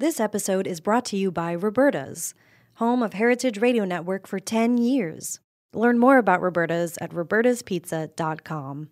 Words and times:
This 0.00 0.18
episode 0.18 0.66
is 0.66 0.80
brought 0.80 1.04
to 1.06 1.16
you 1.18 1.30
by 1.30 1.54
Roberta's, 1.54 2.32
home 2.76 3.02
of 3.02 3.12
Heritage 3.12 3.58
Radio 3.58 3.84
Network 3.84 4.26
for 4.26 4.38
10 4.38 4.78
years. 4.78 5.40
Learn 5.74 5.98
more 5.98 6.16
about 6.16 6.40
Roberta's 6.40 6.96
at 7.02 7.10
robertaspizza.com. 7.10 8.88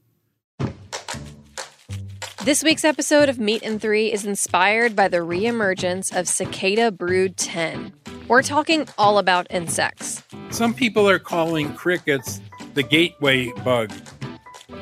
This 2.45 2.63
week's 2.63 2.85
episode 2.85 3.31
of 3.31 3.39
Meat 3.39 3.63
and 3.63 3.81
Three 3.81 4.13
is 4.13 4.27
inspired 4.27 4.95
by 4.95 5.09
the 5.09 5.21
reemergence 5.21 6.15
of 6.15 6.29
Cicada 6.29 6.93
Brood 6.93 7.39
10. 7.39 7.95
We're 8.29 8.43
talking 8.43 8.87
all 8.99 9.17
about 9.17 9.47
insects. 9.49 10.23
Some 10.51 10.75
people 10.75 11.09
are 11.09 11.19
calling 11.19 11.73
crickets 11.73 12.43
the 12.75 12.83
gateway 12.83 13.51
bug 13.65 13.91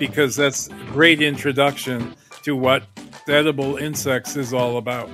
because 0.01 0.35
that's 0.35 0.67
a 0.71 0.75
great 0.87 1.23
introduction 1.23 2.17
to 2.43 2.57
what 2.57 2.83
edible 3.29 3.77
insects 3.77 4.35
is 4.35 4.53
all 4.53 4.77
about. 4.77 5.09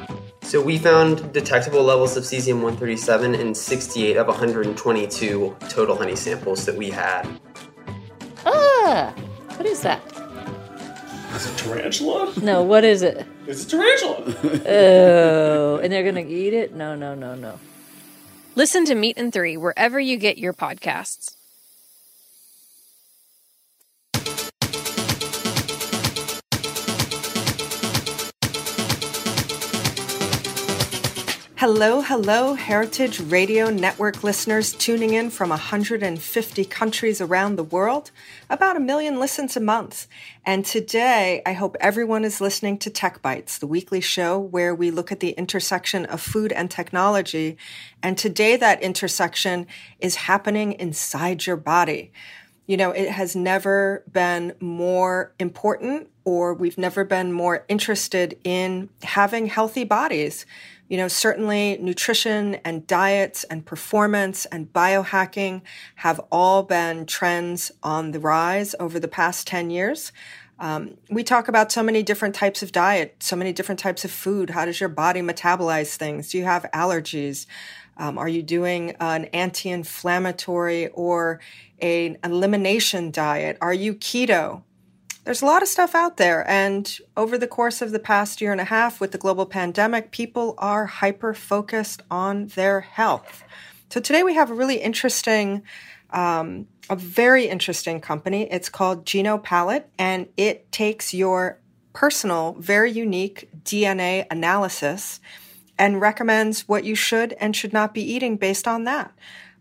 So 0.53 0.61
we 0.61 0.77
found 0.77 1.33
detectable 1.33 1.83
levels 1.83 2.15
of 2.19 2.25
cesium-137 2.25 3.41
in 3.41 3.55
68 3.55 4.19
of 4.19 4.27
122 4.27 5.57
total 5.71 5.97
honey 5.97 6.15
samples 6.15 6.67
that 6.67 6.77
we 6.77 6.91
had. 6.91 7.27
Ah, 8.45 9.15
what 9.57 9.65
is 9.65 9.81
that? 9.81 10.03
Is 11.35 11.47
it 11.47 11.57
tarantula? 11.57 12.35
No, 12.43 12.63
what 12.63 12.85
is 12.85 13.01
it? 13.01 13.27
It's 13.47 13.65
a 13.65 13.69
tarantula. 13.71 14.35
Oh, 14.67 15.81
and 15.83 15.91
they're 15.91 16.05
gonna 16.05 16.21
eat 16.21 16.53
it? 16.53 16.75
No, 16.75 16.95
no, 16.95 17.15
no, 17.15 17.35
no. 17.35 17.59
Listen 18.55 18.85
to 18.85 18.95
Meat 18.95 19.17
and 19.17 19.33
Three 19.33 19.57
wherever 19.57 19.99
you 19.99 20.19
get 20.19 20.37
your 20.37 20.53
podcasts. 20.53 21.35
Hello, 31.63 32.01
hello, 32.01 32.55
Heritage 32.55 33.21
Radio 33.21 33.71
Network 33.71 34.25
listeners 34.25 34.73
tuning 34.73 35.15
in 35.15 35.31
from 35.31 35.51
150 35.51 36.65
countries 36.65 37.21
around 37.21 37.55
the 37.55 37.63
world, 37.63 38.11
about 38.51 38.77
a 38.77 38.81
million 38.81 39.21
listens 39.21 39.57
a 39.57 39.61
month. 39.61 40.09
And 40.45 40.67
today, 40.67 41.41
I 41.47 41.53
hope 41.53 41.77
everyone 41.79 42.25
is 42.25 42.41
listening 42.41 42.79
to 42.79 42.91
Tech 42.91 43.23
Bites, 43.23 43.59
the 43.59 43.69
weekly 43.69 44.01
show 44.01 44.41
where 44.41 44.75
we 44.75 44.91
look 44.91 45.13
at 45.13 45.21
the 45.21 45.31
intersection 45.31 46.05
of 46.07 46.21
food 46.21 46.51
and 46.51 46.69
technology. 46.69 47.57
And 48.03 48.19
today, 48.19 48.57
that 48.57 48.83
intersection 48.83 49.69
is 50.01 50.17
happening 50.17 50.73
inside 50.73 51.47
your 51.47 51.57
body. 51.57 52.11
You 52.67 52.77
know, 52.77 52.91
it 52.91 53.09
has 53.09 53.37
never 53.37 54.03
been 54.11 54.55
more 54.59 55.33
important 55.39 56.09
or 56.25 56.55
we've 56.55 56.79
never 56.79 57.05
been 57.05 57.33
more 57.33 57.65
interested 57.69 58.39
in 58.45 58.89
having 59.03 59.47
healthy 59.47 59.85
bodies. 59.85 60.47
You 60.93 60.99
know, 60.99 61.09
certainly 61.09 61.79
nutrition 61.81 62.57
and 62.67 62.87
diets 62.87 63.45
and 63.45 63.65
performance 63.65 64.45
and 64.45 64.71
biohacking 64.75 65.63
have 65.95 66.21
all 66.31 66.65
been 66.65 67.07
trends 67.07 67.73
on 67.83 68.11
the 68.11 68.21
rise 68.21 68.75
over 68.79 69.01
the 69.01 69.09
past 69.09 69.47
10 69.47 69.71
years. 69.71 70.13
Um, 70.59 70.99
we 71.09 71.25
talk 71.25 71.49
about 71.49 71.73
so 71.73 71.83
many 71.83 72.03
different 72.03 72.35
types 72.35 72.63
of 72.63 72.73
diet, 72.73 73.17
so 73.21 73.37
many 73.37 73.55
different 73.55 73.79
types 73.79 74.05
of 74.05 74.11
food. 74.11 74.51
How 74.51 74.67
does 74.67 74.81
your 74.81 74.91
body 74.91 75.23
metabolize 75.23 75.97
things? 75.97 76.29
Do 76.29 76.37
you 76.37 76.45
have 76.45 76.67
allergies? 76.75 77.47
Um, 77.97 78.19
are 78.19 78.29
you 78.29 78.43
doing 78.43 78.95
an 79.01 79.25
anti 79.33 79.71
inflammatory 79.71 80.89
or 80.89 81.41
an 81.81 82.19
elimination 82.23 83.11
diet? 83.11 83.57
Are 83.63 83.73
you 83.73 83.95
keto? 83.95 84.63
There's 85.25 85.43
a 85.43 85.47
lot 85.47 85.63
of 85.63 85.69
stuff 85.69 85.95
out 85.95 86.17
there. 86.17 86.49
And 86.51 86.99
over 87.17 87.39
the 87.39 87.47
course 87.47 87.81
of 87.81 87.93
the 87.93 88.01
past 88.01 88.41
year 88.41 88.51
and 88.51 88.61
a 88.61 88.65
half 88.65 89.01
with 89.01 89.13
the 89.13 89.19
global 89.19 89.47
pandemic, 89.47 90.11
people 90.11 90.55
are 90.59 90.87
hyper 90.87 91.33
focused 91.33 92.03
on 92.11 92.49
their 92.49 92.81
health. 92.81 93.45
So 93.89 94.01
today 94.01 94.23
we 94.23 94.35
have 94.35 94.51
a 94.51 94.55
really 94.55 94.77
interesting, 94.77 95.63
um, 96.11 96.67
a 96.91 96.97
very 96.97 97.47
interesting 97.47 98.01
company. 98.01 98.51
It's 98.51 98.69
called 98.69 99.05
GenoPalate, 99.05 99.85
and 99.97 100.27
it 100.37 100.73
takes 100.73 101.15
your 101.15 101.61
personal, 101.93 102.55
very 102.59 102.91
unique 102.91 103.49
DNA 103.65 104.27
analysis 104.31 105.21
and 105.79 106.01
recommends 106.01 106.67
what 106.69 106.85
you 106.85 106.95
should 106.95 107.33
and 107.35 107.55
should 107.55 107.73
not 107.73 107.95
be 107.95 108.03
eating 108.03 108.37
based 108.37 108.67
on 108.67 108.85
that. 108.85 109.13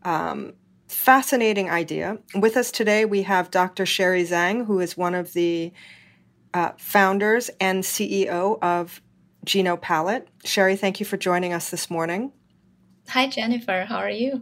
Um, 0.03 0.53
fascinating 0.91 1.69
idea. 1.69 2.17
With 2.35 2.57
us 2.57 2.71
today, 2.71 3.05
we 3.05 3.23
have 3.23 3.51
Dr. 3.51 3.85
Sherry 3.85 4.23
Zhang, 4.23 4.65
who 4.65 4.79
is 4.79 4.97
one 4.97 5.15
of 5.15 5.33
the 5.33 5.71
uh, 6.53 6.71
founders 6.77 7.49
and 7.59 7.83
CEO 7.83 8.59
of 8.61 9.01
GenoPalate. 9.45 10.27
Sherry, 10.43 10.75
thank 10.75 10.99
you 10.99 11.05
for 11.05 11.17
joining 11.17 11.53
us 11.53 11.69
this 11.69 11.89
morning. 11.89 12.31
Hi, 13.09 13.27
Jennifer. 13.27 13.85
How 13.87 13.97
are 13.97 14.09
you? 14.09 14.41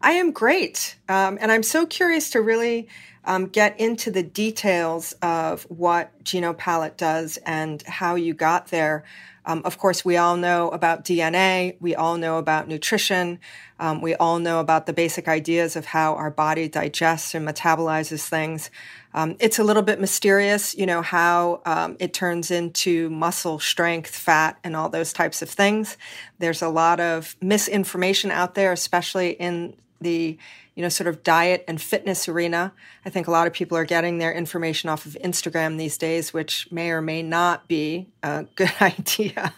I 0.00 0.12
am 0.12 0.32
great. 0.32 0.96
Um, 1.08 1.38
and 1.40 1.50
I'm 1.50 1.62
so 1.62 1.86
curious 1.86 2.30
to 2.30 2.40
really 2.40 2.88
um, 3.24 3.46
get 3.46 3.78
into 3.80 4.10
the 4.10 4.22
details 4.22 5.12
of 5.22 5.64
what 5.64 6.22
GenoPalate 6.24 6.96
does 6.96 7.38
and 7.44 7.82
how 7.82 8.14
you 8.14 8.34
got 8.34 8.68
there. 8.68 9.04
Um, 9.46 9.60
of 9.64 9.76
course, 9.76 10.04
we 10.04 10.16
all 10.16 10.36
know 10.36 10.70
about 10.70 11.04
DNA. 11.04 11.76
We 11.80 11.94
all 11.94 12.16
know 12.16 12.38
about 12.38 12.66
nutrition. 12.66 13.38
Um, 13.78 14.00
we 14.00 14.14
all 14.14 14.38
know 14.38 14.60
about 14.60 14.86
the 14.86 14.94
basic 14.94 15.28
ideas 15.28 15.76
of 15.76 15.84
how 15.86 16.14
our 16.14 16.30
body 16.30 16.68
digests 16.68 17.34
and 17.34 17.46
metabolizes 17.46 18.26
things. 18.26 18.70
Um, 19.12 19.36
it's 19.38 19.58
a 19.58 19.64
little 19.64 19.82
bit 19.82 20.00
mysterious, 20.00 20.74
you 20.74 20.86
know, 20.86 21.02
how 21.02 21.60
um, 21.66 21.96
it 22.00 22.14
turns 22.14 22.50
into 22.50 23.10
muscle 23.10 23.58
strength, 23.58 24.16
fat, 24.16 24.58
and 24.64 24.74
all 24.74 24.88
those 24.88 25.12
types 25.12 25.42
of 25.42 25.50
things. 25.50 25.98
There's 26.38 26.62
a 26.62 26.68
lot 26.68 26.98
of 26.98 27.36
misinformation 27.40 28.30
out 28.30 28.54
there, 28.54 28.72
especially 28.72 29.32
in 29.32 29.76
the 30.00 30.38
you 30.74 30.82
know, 30.82 30.88
sort 30.88 31.06
of 31.06 31.22
diet 31.22 31.64
and 31.68 31.80
fitness 31.80 32.28
arena. 32.28 32.72
I 33.04 33.10
think 33.10 33.26
a 33.26 33.30
lot 33.30 33.46
of 33.46 33.52
people 33.52 33.76
are 33.76 33.84
getting 33.84 34.18
their 34.18 34.32
information 34.32 34.90
off 34.90 35.06
of 35.06 35.16
Instagram 35.22 35.78
these 35.78 35.96
days, 35.96 36.32
which 36.32 36.70
may 36.72 36.90
or 36.90 37.00
may 37.00 37.22
not 37.22 37.68
be 37.68 38.08
a 38.22 38.46
good 38.56 38.72
idea. 38.80 39.52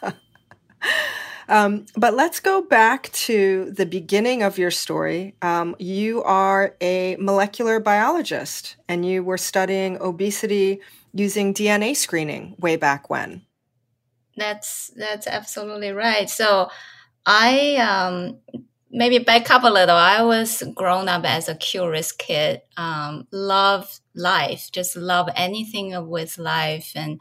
um, 1.49 1.87
but 1.97 2.15
let's 2.15 2.41
go 2.41 2.61
back 2.61 3.11
to 3.13 3.71
the 3.71 3.87
beginning 3.87 4.43
of 4.43 4.59
your 4.59 4.71
story. 4.71 5.35
Um, 5.41 5.75
you 5.79 6.23
are 6.23 6.75
a 6.81 7.17
molecular 7.19 7.81
biologist 7.81 8.77
and 8.89 9.07
you 9.07 9.25
were 9.25 9.39
studying 9.39 9.99
obesity 10.01 10.81
using 11.15 11.55
DNA 11.55 11.97
screening 11.97 12.55
way 12.59 12.77
back 12.77 13.09
when. 13.09 13.43
That's 14.37 14.89
that's 14.95 15.27
absolutely 15.27 15.93
right. 15.93 16.29
So 16.29 16.69
I 17.25 17.77
um, 17.77 18.39
maybe 18.97 19.19
back 19.19 19.51
up 19.51 19.63
a 19.63 19.69
little. 19.69 19.95
I 19.95 20.23
was 20.23 20.63
grown 20.75 21.07
up 21.09 21.25
as 21.27 21.49
a 21.49 21.55
curious 21.55 22.13
kid, 22.13 22.63
um, 22.79 23.29
love 23.31 24.01
life, 24.15 24.71
just 24.73 24.97
love 24.97 25.29
anything 25.37 26.09
with 26.09 26.39
life. 26.39 26.93
And, 26.97 27.21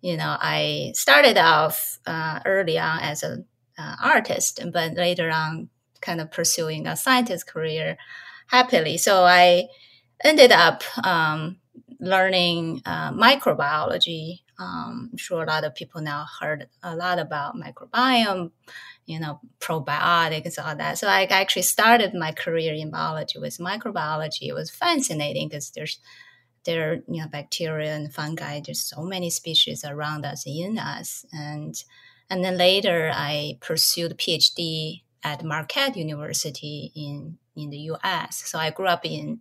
you 0.00 0.16
know, 0.16 0.36
I 0.40 0.92
started 0.94 1.36
off 1.36 1.98
uh, 2.06 2.38
early 2.46 2.78
on 2.78 3.00
as 3.00 3.24
an 3.24 3.44
uh, 3.76 3.96
artist, 4.00 4.60
but 4.72 4.94
later 4.94 5.28
on 5.30 5.68
kind 6.00 6.20
of 6.20 6.30
pursuing 6.30 6.86
a 6.86 6.96
scientist 6.96 7.48
career 7.48 7.98
happily. 8.46 8.96
So 8.96 9.24
I 9.24 9.64
ended 10.22 10.52
up 10.52 10.84
um, 11.04 11.56
learning 11.98 12.82
uh, 12.86 13.10
microbiology. 13.10 14.42
Um, 14.60 15.10
I'm 15.10 15.18
sure 15.18 15.42
a 15.42 15.46
lot 15.46 15.64
of 15.64 15.74
people 15.74 16.00
now 16.00 16.24
heard 16.40 16.68
a 16.84 16.94
lot 16.94 17.18
about 17.18 17.56
microbiome 17.56 18.52
you 19.06 19.20
know, 19.20 19.40
probiotics, 19.60 20.58
all 20.62 20.76
that. 20.76 20.98
So 20.98 21.06
I 21.06 21.24
actually 21.24 21.62
started 21.62 22.12
my 22.12 22.32
career 22.32 22.74
in 22.74 22.90
biology 22.90 23.38
with 23.38 23.58
microbiology. 23.58 24.48
It 24.48 24.52
was 24.52 24.70
fascinating 24.70 25.48
because 25.48 25.70
there's 25.70 25.98
there 26.64 26.90
are 26.90 26.94
you 27.08 27.22
know 27.22 27.28
bacteria 27.28 27.94
and 27.94 28.12
fungi. 28.12 28.60
There's 28.60 28.84
so 28.84 29.02
many 29.02 29.30
species 29.30 29.84
around 29.84 30.26
us 30.26 30.44
in 30.46 30.78
us, 30.78 31.24
and 31.32 31.74
and 32.28 32.44
then 32.44 32.58
later 32.58 33.10
I 33.14 33.58
pursued 33.60 34.18
PhD 34.18 35.02
at 35.22 35.44
Marquette 35.44 35.96
University 35.96 36.92
in 36.94 37.38
in 37.54 37.70
the 37.70 37.78
U.S. 37.92 38.42
So 38.44 38.58
I 38.58 38.70
grew 38.70 38.86
up 38.86 39.04
in 39.04 39.40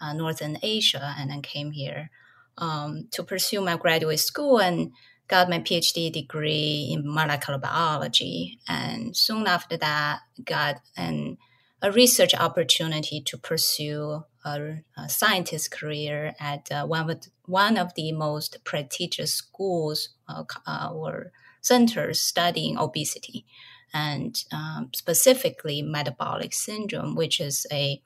uh, 0.00 0.12
Northern 0.12 0.58
Asia 0.62 1.14
and 1.18 1.30
then 1.30 1.42
came 1.42 1.70
here 1.72 2.10
um, 2.58 3.08
to 3.12 3.22
pursue 3.22 3.60
my 3.60 3.76
graduate 3.76 4.20
school 4.20 4.60
and 4.60 4.92
got 5.28 5.50
my 5.50 5.58
PhD 5.58 6.12
degree 6.12 6.90
in 6.92 7.02
molecular 7.04 7.58
biology, 7.58 8.58
and 8.68 9.16
soon 9.16 9.46
after 9.46 9.76
that, 9.76 10.20
got 10.44 10.80
an 10.96 11.38
a 11.82 11.92
research 11.92 12.34
opportunity 12.34 13.20
to 13.20 13.36
pursue 13.36 14.24
a, 14.44 14.78
a 14.96 15.08
scientist 15.08 15.70
career 15.70 16.34
at 16.40 16.72
uh, 16.72 16.86
one 16.86 17.10
of 17.10 17.20
the, 17.20 17.28
one 17.44 17.76
of 17.76 17.94
the 17.94 18.12
most 18.12 18.64
prestigious 18.64 19.34
schools 19.34 20.08
uh, 20.28 20.44
uh, 20.66 20.90
or 20.92 21.32
centers 21.60 22.20
studying 22.20 22.78
obesity, 22.78 23.44
and 23.92 24.44
um, 24.52 24.90
specifically 24.94 25.82
metabolic 25.82 26.54
syndrome, 26.54 27.14
which 27.14 27.40
is 27.40 27.66
a 27.70 28.00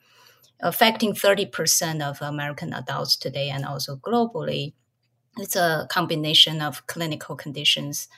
affecting 0.62 1.14
30% 1.14 2.02
of 2.02 2.20
American 2.20 2.74
adults 2.74 3.16
today 3.16 3.48
and 3.48 3.64
also 3.64 3.96
globally 3.96 4.74
it's 5.38 5.56
a 5.56 5.86
combination 5.90 6.60
of 6.60 6.86
clinical 6.86 7.36
conditions 7.36 8.08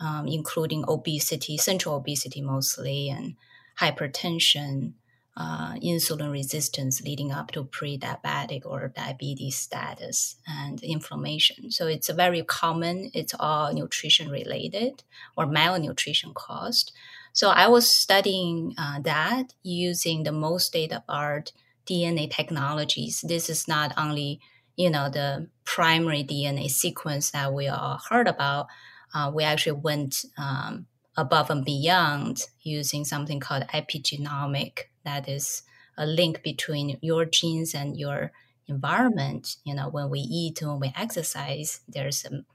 um, 0.00 0.26
including 0.26 0.84
obesity, 0.88 1.56
central 1.56 1.96
obesity 1.96 2.40
mostly, 2.40 3.08
and 3.10 3.34
hypertension, 3.78 4.92
uh, 5.36 5.74
insulin 5.74 6.30
resistance 6.30 7.02
leading 7.02 7.32
up 7.32 7.50
to 7.50 7.64
pre-diabetic 7.64 8.64
or 8.64 8.92
diabetes 8.94 9.56
status 9.56 10.36
and 10.46 10.82
inflammation. 10.82 11.72
So 11.72 11.88
it's 11.88 12.08
a 12.08 12.14
very 12.14 12.42
common. 12.42 13.10
It's 13.14 13.34
all 13.38 13.72
nutrition 13.72 14.28
related 14.28 15.02
or 15.36 15.46
malnutrition 15.46 16.34
caused. 16.34 16.92
So 17.32 17.50
I 17.50 17.66
was 17.66 17.90
studying 17.90 18.74
uh, 18.78 19.00
that 19.00 19.54
using 19.64 20.22
the 20.22 20.30
most 20.32 20.68
state 20.68 20.92
of 20.92 21.02
art 21.08 21.52
DNA 21.84 22.30
technologies. 22.30 23.22
This 23.22 23.50
is 23.50 23.66
not 23.66 23.92
only 23.98 24.40
you 24.76 24.90
know 24.90 25.08
the 25.08 25.48
primary 25.64 26.24
DNA 26.24 26.68
sequence 26.68 27.30
that 27.30 27.52
we 27.52 27.68
all 27.68 28.00
heard 28.08 28.28
about. 28.28 28.66
Uh, 29.14 29.30
we 29.32 29.44
actually 29.44 29.80
went 29.80 30.24
um, 30.36 30.86
above 31.16 31.50
and 31.50 31.64
beyond 31.64 32.46
using 32.62 33.04
something 33.04 33.40
called 33.40 33.64
epigenomic 33.72 34.80
that 35.04 35.28
is 35.28 35.62
a 35.96 36.06
link 36.06 36.42
between 36.42 36.98
your 37.00 37.24
genes 37.24 37.74
and 37.74 37.96
your 37.96 38.32
environment 38.66 39.56
you 39.64 39.74
know 39.74 39.88
when 39.88 40.08
we 40.08 40.20
eat 40.20 40.60
when 40.62 40.80
we 40.80 40.92
exercise 40.96 41.80
there's 41.86 42.22
some 42.22 42.46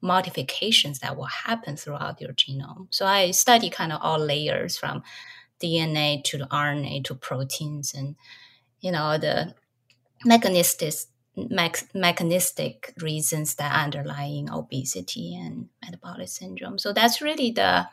modifications 0.00 1.00
that 1.00 1.16
will 1.16 1.24
happen 1.24 1.76
throughout 1.76 2.20
your 2.20 2.32
genome 2.32 2.86
so 2.90 3.04
i 3.04 3.30
study 3.30 3.68
kind 3.68 3.92
of 3.92 4.00
all 4.02 4.18
layers 4.18 4.78
from 4.78 5.02
dna 5.62 6.22
to 6.24 6.38
rna 6.38 7.04
to 7.04 7.14
proteins 7.14 7.92
and 7.92 8.16
you 8.80 8.90
know 8.90 9.18
the 9.18 9.54
mechanistic 10.24 10.94
mechanistic 11.94 12.94
reasons 13.00 13.54
that 13.56 13.74
underlying 13.74 14.50
obesity 14.50 15.36
and 15.36 15.68
metabolic 15.84 16.28
syndrome 16.28 16.78
so 16.78 16.92
that's 16.92 17.20
really 17.20 17.50
the 17.50 17.86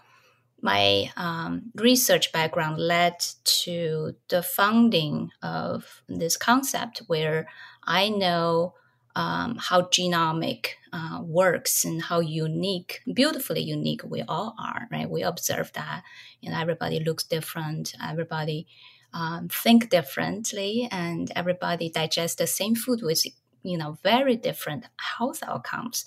my 0.62 1.12
um, 1.15 1.71
research 1.75 2.31
background 2.31 2.80
led 2.80 3.19
to 3.44 4.15
the 4.30 4.42
founding 4.42 5.30
of 5.44 6.01
this 6.09 6.38
concept 6.38 7.03
where 7.07 7.47
I 7.83 8.09
know 8.09 8.74
um, 9.15 9.57
how 9.59 9.83
genomic 9.83 10.69
uh, 10.92 11.21
works 11.21 11.86
and 11.86 12.01
how 12.01 12.19
unique, 12.19 13.01
beautifully 13.13 13.62
unique 13.62 14.01
we 14.03 14.24
all 14.24 14.56
are, 14.59 14.88
right? 14.92 15.09
We 15.09 15.24
observe 15.24 15.71
that, 15.74 16.03
you 16.42 16.51
know, 16.51 16.59
everybody 16.59 17.00
looks 17.00 17.24
different, 17.24 17.94
everybody 18.03 18.68
um, 19.15 19.50
think 19.50 19.89
differently, 19.89 20.88
and 20.91 21.31
everybody 21.35 21.89
digest 21.89 22.38
the 22.38 22.47
same 22.47 22.75
food 22.75 23.01
with, 23.01 23.25
you 23.63 23.79
know, 23.79 23.97
very 24.03 24.35
different 24.35 24.85
health 25.17 25.41
outcomes. 25.47 26.06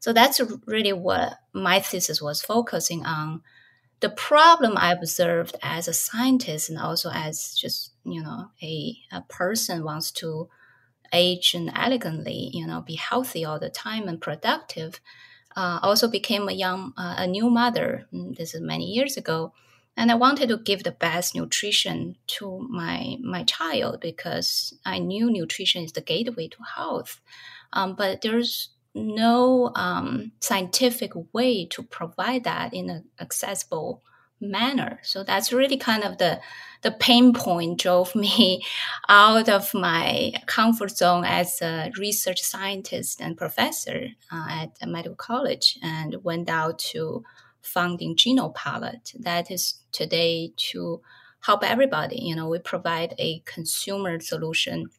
So 0.00 0.12
that's 0.12 0.40
really 0.66 0.92
what 0.92 1.38
my 1.54 1.80
thesis 1.80 2.22
was 2.22 2.42
focusing 2.42 3.06
on 3.06 3.42
the 4.00 4.10
problem 4.10 4.74
I 4.76 4.92
observed 4.92 5.56
as 5.62 5.88
a 5.88 5.94
scientist 5.94 6.68
and 6.70 6.78
also 6.78 7.10
as 7.12 7.54
just 7.54 7.92
you 8.04 8.22
know 8.22 8.50
a, 8.62 8.96
a 9.12 9.22
person 9.22 9.84
wants 9.84 10.12
to 10.12 10.48
age 11.12 11.54
and 11.54 11.70
elegantly, 11.74 12.50
you 12.52 12.66
know, 12.66 12.82
be 12.82 12.96
healthy 12.96 13.44
all 13.44 13.58
the 13.58 13.70
time 13.70 14.08
and 14.08 14.20
productive. 14.20 15.00
Uh, 15.56 15.78
also 15.82 16.08
became 16.08 16.48
a 16.48 16.52
young, 16.52 16.92
uh, 16.96 17.16
a 17.18 17.26
new 17.26 17.50
mother. 17.50 18.06
Mm, 18.12 18.36
this 18.36 18.54
is 18.54 18.60
many 18.60 18.84
years 18.86 19.16
ago, 19.16 19.52
and 19.98 20.12
I 20.12 20.14
wanted 20.14 20.48
to 20.50 20.58
give 20.58 20.84
the 20.84 20.92
best 20.92 21.34
nutrition 21.34 22.16
to 22.38 22.64
my 22.70 23.16
my 23.20 23.42
child 23.42 24.00
because 24.00 24.72
I 24.86 25.00
knew 25.00 25.28
nutrition 25.28 25.82
is 25.82 25.92
the 25.92 26.00
gateway 26.00 26.46
to 26.48 26.58
health. 26.76 27.20
Um, 27.72 27.96
but 27.96 28.22
there's 28.22 28.70
no 28.94 29.72
um, 29.74 30.30
scientific 30.40 31.10
way 31.32 31.66
to 31.66 31.82
provide 31.82 32.44
that 32.44 32.72
in 32.72 32.88
an 32.88 33.04
accessible 33.20 34.02
manner. 34.40 35.00
So 35.02 35.24
that's 35.24 35.52
really 35.52 35.76
kind 35.76 36.04
of 36.04 36.18
the 36.18 36.40
the 36.82 36.92
pain 36.92 37.32
point 37.32 37.80
drove 37.80 38.14
me 38.26 38.64
out 39.08 39.48
of 39.48 39.74
my 39.74 40.32
comfort 40.46 40.96
zone 40.96 41.24
as 41.24 41.60
a 41.60 41.90
research 41.98 42.40
scientist 42.40 43.20
and 43.20 43.36
professor 43.36 44.06
uh, 44.30 44.46
at 44.48 44.78
a 44.80 44.86
medical 44.86 45.16
college 45.16 45.76
and 45.82 46.22
went 46.22 46.48
out 46.48 46.78
to 46.78 47.24
founding 47.62 48.16
GenoPalate. 48.16 49.14
That 49.18 49.50
is 49.50 49.80
today 49.92 50.52
to 50.70 51.00
help 51.40 51.62
everybody. 51.64 52.20
You 52.20 52.36
know, 52.36 52.48
we 52.48 52.58
provide 52.58 53.14
a 53.18 53.40
consumer 53.44 54.20
solution 54.20 54.90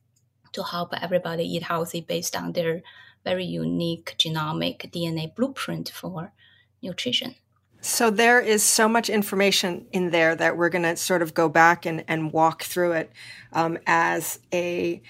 to 0.52 0.64
help 0.64 0.94
everybody 1.00 1.44
eat 1.44 1.64
healthy 1.64 2.02
based 2.02 2.36
on 2.36 2.54
their 2.54 2.82
very 3.24 3.46
unique 3.46 4.16
genomic 4.18 4.92
DNA 4.92 5.34
blueprint 5.36 5.90
for 5.90 6.34
nutrition. 6.82 7.36
So 7.82 8.10
there 8.10 8.42
is 8.42 8.62
so 8.62 8.90
much 8.90 9.10
information 9.10 9.88
in 9.92 10.12
there 10.12 10.36
that 10.36 10.58
we're 10.58 10.70
going 10.70 10.84
to 10.84 10.98
sort 10.98 11.22
of 11.22 11.34
go 11.34 11.48
back 11.48 11.86
and, 11.86 12.04
and 12.08 12.34
walk 12.34 12.64
through 12.64 12.94
it. 12.94 13.12
Um, 13.54 13.78
as 13.88 14.40
a 14.54 15.02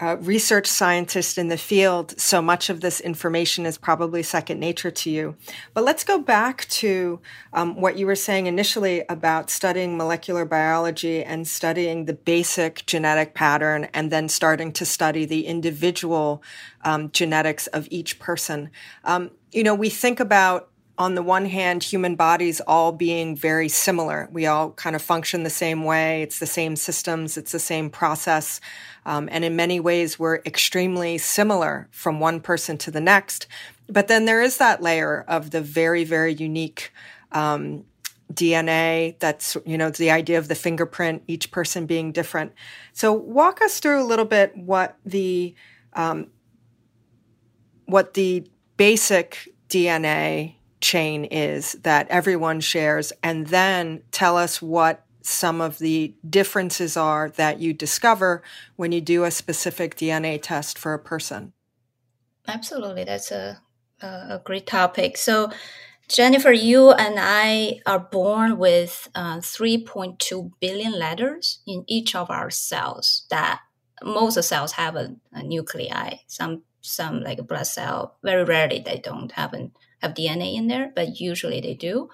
uh, 0.00 0.16
research 0.20 0.66
scientist 0.66 1.38
in 1.38 1.48
the 1.48 1.56
field, 1.56 2.18
so 2.18 2.40
much 2.40 2.70
of 2.70 2.80
this 2.80 3.00
information 3.00 3.66
is 3.66 3.78
probably 3.78 4.22
second 4.22 4.58
nature 4.60 4.90
to 4.90 5.10
you. 5.10 5.36
But 5.74 5.84
let's 5.84 6.04
go 6.04 6.18
back 6.18 6.66
to 6.68 7.20
um, 7.52 7.80
what 7.80 7.96
you 7.98 8.06
were 8.06 8.14
saying 8.14 8.46
initially 8.46 9.04
about 9.08 9.50
studying 9.50 9.96
molecular 9.96 10.44
biology 10.44 11.22
and 11.22 11.46
studying 11.46 12.04
the 12.04 12.14
basic 12.14 12.86
genetic 12.86 13.34
pattern 13.34 13.88
and 13.94 14.10
then 14.10 14.28
starting 14.28 14.72
to 14.72 14.84
study 14.84 15.24
the 15.24 15.46
individual 15.46 16.42
um, 16.84 17.10
genetics 17.10 17.66
of 17.68 17.88
each 17.90 18.18
person. 18.18 18.70
Um, 19.04 19.30
you 19.52 19.62
know, 19.62 19.74
we 19.74 19.88
think 19.90 20.20
about 20.20 20.70
on 20.98 21.14
the 21.14 21.22
one 21.22 21.46
hand, 21.46 21.84
human 21.84 22.16
bodies 22.16 22.60
all 22.66 22.90
being 22.90 23.36
very 23.36 23.68
similar. 23.68 24.28
We 24.32 24.46
all 24.46 24.72
kind 24.72 24.96
of 24.96 25.00
function 25.00 25.44
the 25.44 25.50
same 25.50 25.84
way. 25.84 26.22
It's 26.22 26.40
the 26.40 26.46
same 26.46 26.74
systems. 26.74 27.36
It's 27.36 27.52
the 27.52 27.60
same 27.60 27.88
process. 27.88 28.60
Um, 29.06 29.28
and 29.30 29.44
in 29.44 29.54
many 29.54 29.78
ways, 29.78 30.18
we're 30.18 30.38
extremely 30.44 31.16
similar 31.16 31.88
from 31.92 32.18
one 32.18 32.40
person 32.40 32.76
to 32.78 32.90
the 32.90 33.00
next. 33.00 33.46
But 33.88 34.08
then 34.08 34.24
there 34.24 34.42
is 34.42 34.58
that 34.58 34.82
layer 34.82 35.24
of 35.28 35.52
the 35.52 35.60
very, 35.60 36.02
very 36.02 36.34
unique 36.34 36.92
um, 37.30 37.84
DNA. 38.32 39.16
That's, 39.20 39.56
you 39.64 39.78
know, 39.78 39.90
the 39.90 40.10
idea 40.10 40.38
of 40.38 40.48
the 40.48 40.56
fingerprint, 40.56 41.22
each 41.28 41.52
person 41.52 41.86
being 41.86 42.10
different. 42.10 42.52
So 42.92 43.12
walk 43.12 43.62
us 43.62 43.78
through 43.78 44.02
a 44.02 44.04
little 44.04 44.24
bit 44.24 44.56
what 44.56 44.96
the, 45.06 45.54
um, 45.92 46.26
what 47.86 48.14
the 48.14 48.50
basic 48.76 49.54
DNA 49.68 50.57
chain 50.80 51.24
is 51.24 51.72
that 51.82 52.08
everyone 52.08 52.60
shares, 52.60 53.12
and 53.22 53.48
then 53.48 54.02
tell 54.10 54.36
us 54.36 54.62
what 54.62 55.04
some 55.22 55.60
of 55.60 55.78
the 55.78 56.14
differences 56.28 56.96
are 56.96 57.30
that 57.30 57.60
you 57.60 57.74
discover 57.74 58.42
when 58.76 58.92
you 58.92 59.00
do 59.00 59.24
a 59.24 59.30
specific 59.30 59.96
DNA 59.96 60.40
test 60.40 60.78
for 60.78 60.94
a 60.94 60.98
person. 60.98 61.52
Absolutely, 62.46 63.04
that's 63.04 63.30
a 63.30 63.60
a 64.00 64.40
great 64.44 64.66
topic. 64.66 65.16
So, 65.16 65.50
Jennifer, 66.08 66.52
you 66.52 66.92
and 66.92 67.16
I 67.18 67.80
are 67.84 67.98
born 67.98 68.58
with 68.58 69.08
uh, 69.14 69.38
3.2 69.38 70.52
billion 70.60 70.98
letters 70.98 71.60
in 71.66 71.84
each 71.86 72.14
of 72.14 72.30
our 72.30 72.50
cells. 72.50 73.26
That 73.30 73.60
most 74.02 74.42
cells 74.42 74.72
have 74.72 74.96
a, 74.96 75.16
a 75.32 75.42
nuclei. 75.42 76.18
Some 76.26 76.62
some 76.80 77.22
like 77.22 77.38
a 77.38 77.42
blood 77.42 77.66
cell, 77.66 78.16
very 78.22 78.44
rarely 78.44 78.80
they 78.80 78.98
don't 78.98 79.32
have 79.32 79.52
an 79.52 79.72
have 79.98 80.14
DNA 80.14 80.56
in 80.56 80.68
there, 80.68 80.92
but 80.94 81.20
usually 81.20 81.60
they 81.60 81.74
do. 81.74 82.10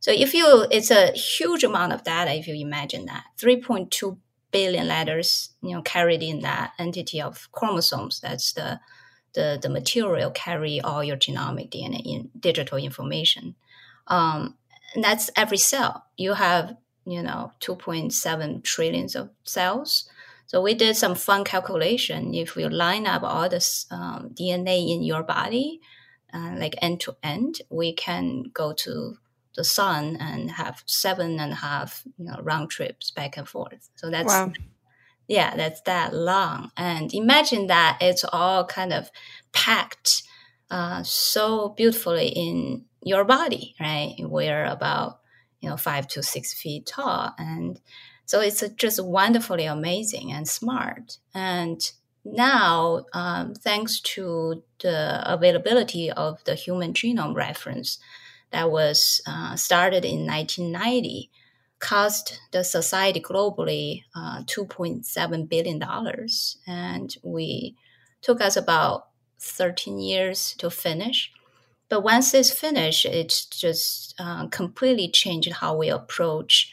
So 0.00 0.12
if 0.12 0.34
you, 0.34 0.66
it's 0.70 0.90
a 0.90 1.12
huge 1.12 1.64
amount 1.64 1.92
of 1.92 2.04
data 2.04 2.32
if 2.34 2.46
you 2.46 2.54
imagine 2.54 3.06
that 3.06 3.24
3.2 3.38 4.16
billion 4.50 4.88
letters, 4.88 5.50
you 5.62 5.74
know, 5.74 5.82
carried 5.82 6.22
in 6.22 6.40
that 6.40 6.72
entity 6.78 7.20
of 7.20 7.50
chromosomes. 7.52 8.20
That's 8.20 8.52
the 8.52 8.80
the, 9.34 9.58
the 9.60 9.68
material 9.68 10.30
carry 10.30 10.80
all 10.80 11.04
your 11.04 11.16
genomic 11.16 11.70
DNA 11.70 12.02
in 12.04 12.30
digital 12.38 12.78
information. 12.78 13.54
Um, 14.06 14.56
and 14.94 15.04
that's 15.04 15.30
every 15.36 15.58
cell. 15.58 16.06
You 16.16 16.34
have, 16.34 16.76
you 17.04 17.22
know, 17.22 17.52
2.7 17.60 18.64
trillions 18.64 19.14
of 19.14 19.30
cells. 19.44 20.08
So 20.46 20.62
we 20.62 20.74
did 20.74 20.96
some 20.96 21.14
fun 21.14 21.44
calculation. 21.44 22.34
If 22.34 22.56
you 22.56 22.68
line 22.68 23.06
up 23.06 23.22
all 23.22 23.48
this 23.48 23.86
um, 23.90 24.30
DNA 24.34 24.90
in 24.94 25.02
your 25.02 25.22
body, 25.22 25.80
uh, 26.32 26.54
like 26.56 26.74
end 26.82 27.00
to 27.00 27.16
end, 27.22 27.60
we 27.70 27.92
can 27.92 28.44
go 28.52 28.72
to 28.72 29.16
the 29.56 29.64
sun 29.64 30.16
and 30.20 30.50
have 30.52 30.82
seven 30.86 31.40
and 31.40 31.52
a 31.52 31.56
half 31.56 32.04
you 32.16 32.24
know 32.24 32.38
round 32.42 32.70
trips 32.70 33.10
back 33.10 33.36
and 33.36 33.48
forth. 33.48 33.90
So 33.96 34.10
that's 34.10 34.28
wow. 34.32 34.52
yeah, 35.26 35.56
that's 35.56 35.80
that 35.82 36.14
long. 36.14 36.70
And 36.76 37.12
imagine 37.12 37.66
that 37.66 37.98
it's 38.00 38.24
all 38.32 38.64
kind 38.64 38.92
of 38.92 39.10
packed 39.52 40.22
uh, 40.70 41.02
so 41.02 41.70
beautifully 41.70 42.28
in 42.28 42.84
your 43.02 43.24
body, 43.24 43.74
right? 43.80 44.14
We're 44.20 44.64
about 44.64 45.20
you 45.60 45.68
know 45.68 45.76
five 45.76 46.06
to 46.08 46.22
six 46.22 46.54
feet 46.54 46.86
tall, 46.86 47.34
and 47.38 47.80
so 48.26 48.40
it's 48.40 48.62
just 48.76 49.02
wonderfully 49.02 49.64
amazing 49.64 50.30
and 50.32 50.46
smart. 50.46 51.18
And 51.34 51.80
now, 52.32 53.06
um, 53.12 53.54
thanks 53.54 54.00
to 54.00 54.62
the 54.80 55.22
availability 55.24 56.10
of 56.10 56.42
the 56.44 56.54
human 56.54 56.92
genome 56.92 57.34
reference, 57.34 57.98
that 58.50 58.70
was 58.70 59.20
uh, 59.26 59.56
started 59.56 60.04
in 60.04 60.26
1990 60.26 61.30
cost 61.78 62.40
the 62.50 62.64
society 62.64 63.20
globally 63.20 64.02
uh, 64.14 64.42
2.7 64.44 65.48
billion 65.48 65.78
dollars. 65.78 66.58
And 66.66 67.14
we 67.22 67.76
took 68.20 68.40
us 68.40 68.56
about 68.56 69.08
13 69.38 69.98
years 69.98 70.54
to 70.58 70.70
finish. 70.70 71.32
But 71.88 72.02
once 72.02 72.34
it's 72.34 72.50
finished 72.50 73.06
it 73.06 73.46
just 73.50 74.14
uh, 74.18 74.48
completely 74.48 75.08
changed 75.08 75.52
how 75.52 75.76
we 75.76 75.88
approach 75.88 76.72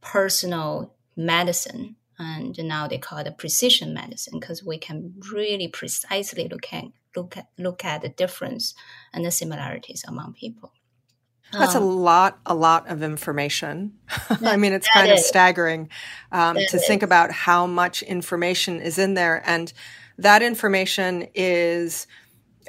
personal 0.00 0.94
medicine 1.16 1.96
and 2.18 2.56
now 2.58 2.86
they 2.86 2.98
call 2.98 3.18
it 3.18 3.38
precision 3.38 3.92
medicine 3.92 4.38
because 4.38 4.64
we 4.64 4.78
can 4.78 5.14
really 5.32 5.68
precisely 5.68 6.48
look 6.48 6.72
at 6.72 6.84
look 7.16 7.36
at 7.36 7.48
look 7.58 7.84
at 7.84 8.02
the 8.02 8.08
difference 8.08 8.74
and 9.12 9.24
the 9.24 9.30
similarities 9.30 10.04
among 10.06 10.34
people 10.34 10.72
that's 11.58 11.74
um, 11.74 11.82
a 11.82 11.86
lot, 11.86 12.38
a 12.46 12.54
lot 12.54 12.88
of 12.88 13.02
information. 13.02 13.94
I 14.44 14.56
mean, 14.56 14.72
it's 14.72 14.88
kind 14.92 15.10
of 15.10 15.18
staggering 15.18 15.88
um, 16.32 16.56
to 16.56 16.76
is. 16.76 16.86
think 16.86 17.02
about 17.02 17.30
how 17.30 17.66
much 17.66 18.02
information 18.02 18.80
is 18.80 18.98
in 18.98 19.14
there. 19.14 19.42
And 19.46 19.72
that 20.18 20.42
information 20.42 21.28
is 21.34 22.06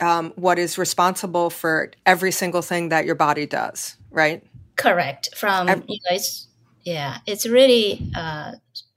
um, 0.01 0.33
what 0.35 0.59
is 0.59 0.77
responsible 0.77 1.49
for 1.49 1.91
every 2.05 2.31
single 2.31 2.61
thing 2.61 2.89
that 2.89 3.05
your 3.05 3.15
body 3.15 3.45
does, 3.45 3.97
right? 4.11 4.43
Correct. 4.75 5.29
From, 5.35 5.67
you 5.67 5.75
know, 5.75 5.85
it's, 6.11 6.47
yeah, 6.83 7.19
it's 7.25 7.47
really 7.47 8.11
uh, 8.15 8.53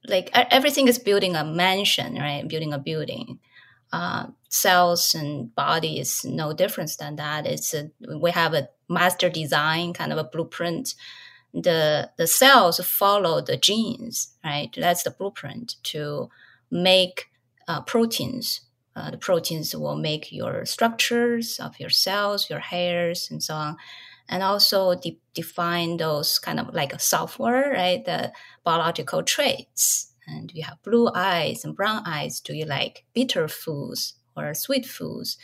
like 0.09 0.31
everything 0.35 0.89
is 0.89 0.99
building 0.99 1.37
a 1.37 1.45
mansion, 1.45 2.15
right? 2.17 2.47
Building 2.47 2.73
a 2.73 2.79
building. 2.79 3.39
Uh, 3.91 4.27
cells 4.51 5.15
and 5.15 5.55
body 5.55 5.99
is 5.99 6.25
no 6.25 6.53
difference 6.53 6.97
than 6.97 7.17
that. 7.17 7.47
It's 7.47 7.73
a, 7.73 7.91
we 8.21 8.31
have 8.33 8.53
a 8.53 8.69
master 8.89 9.31
design 9.31 9.95
kind 9.95 10.13
of 10.13 10.19
a 10.19 10.25
blueprint. 10.25 10.95
The 11.55 12.11
the 12.19 12.27
cells 12.27 12.79
follow 12.85 13.41
the 13.41 13.57
genes, 13.57 14.35
right? 14.45 14.71
That's 14.77 15.03
the 15.05 15.11
blueprint 15.11 15.77
to 15.85 16.29
make 16.71 17.31
uh, 17.67 17.81
proteins. 17.83 18.61
Uh, 18.95 19.11
the 19.13 19.19
proteins 19.19 19.75
will 19.77 19.97
make 19.97 20.33
your 20.33 20.67
structures 20.67 21.59
of 21.61 21.79
your 21.79 21.91
cells, 21.91 22.51
your 22.51 22.59
hairs, 22.59 23.29
and 23.31 23.43
so 23.43 23.55
on, 23.55 23.77
and 24.29 24.43
also 24.43 24.95
de- 24.95 25.21
define 25.35 25.97
those 25.97 26.39
kind 26.39 26.61
of 26.61 26.75
like 26.75 26.93
a 26.93 26.99
software, 26.99 27.73
right? 27.73 28.05
The 28.05 28.33
biological 28.65 29.23
traits. 29.23 30.13
And 30.27 30.53
you 30.53 30.63
have 30.63 30.83
blue 30.83 31.11
eyes 31.15 31.65
and 31.65 31.75
brown 31.75 32.03
eyes. 32.05 32.41
Do 32.41 32.55
you 32.55 32.67
like 32.67 33.05
bitter 33.15 33.49
foods 33.49 34.15
or 34.37 34.53
sweet 34.53 34.85
foods? 34.85 35.39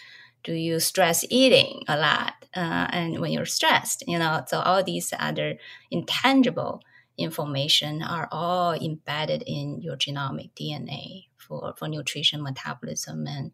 do 0.45 0.53
you 0.53 0.79
stress 0.79 1.25
eating 1.31 1.83
a 1.88 1.97
lot 1.97 2.35
uh, 2.55 2.87
and 2.91 3.19
when 3.19 3.33
you're 3.33 3.47
stressed 3.47 4.05
you 4.07 4.19
know 4.19 4.45
so 4.47 4.61
all 4.61 4.85
these 4.85 5.12
other 5.19 5.57
intangible 5.91 6.81
information 7.17 8.03
are 8.03 8.29
all 8.31 8.73
embedded 8.75 9.43
in 9.47 9.81
your 9.81 9.97
genomic 9.97 10.50
dna 10.55 11.25
for, 11.37 11.75
for 11.76 11.88
nutrition 11.88 12.43
metabolism 12.43 13.26
and 13.26 13.50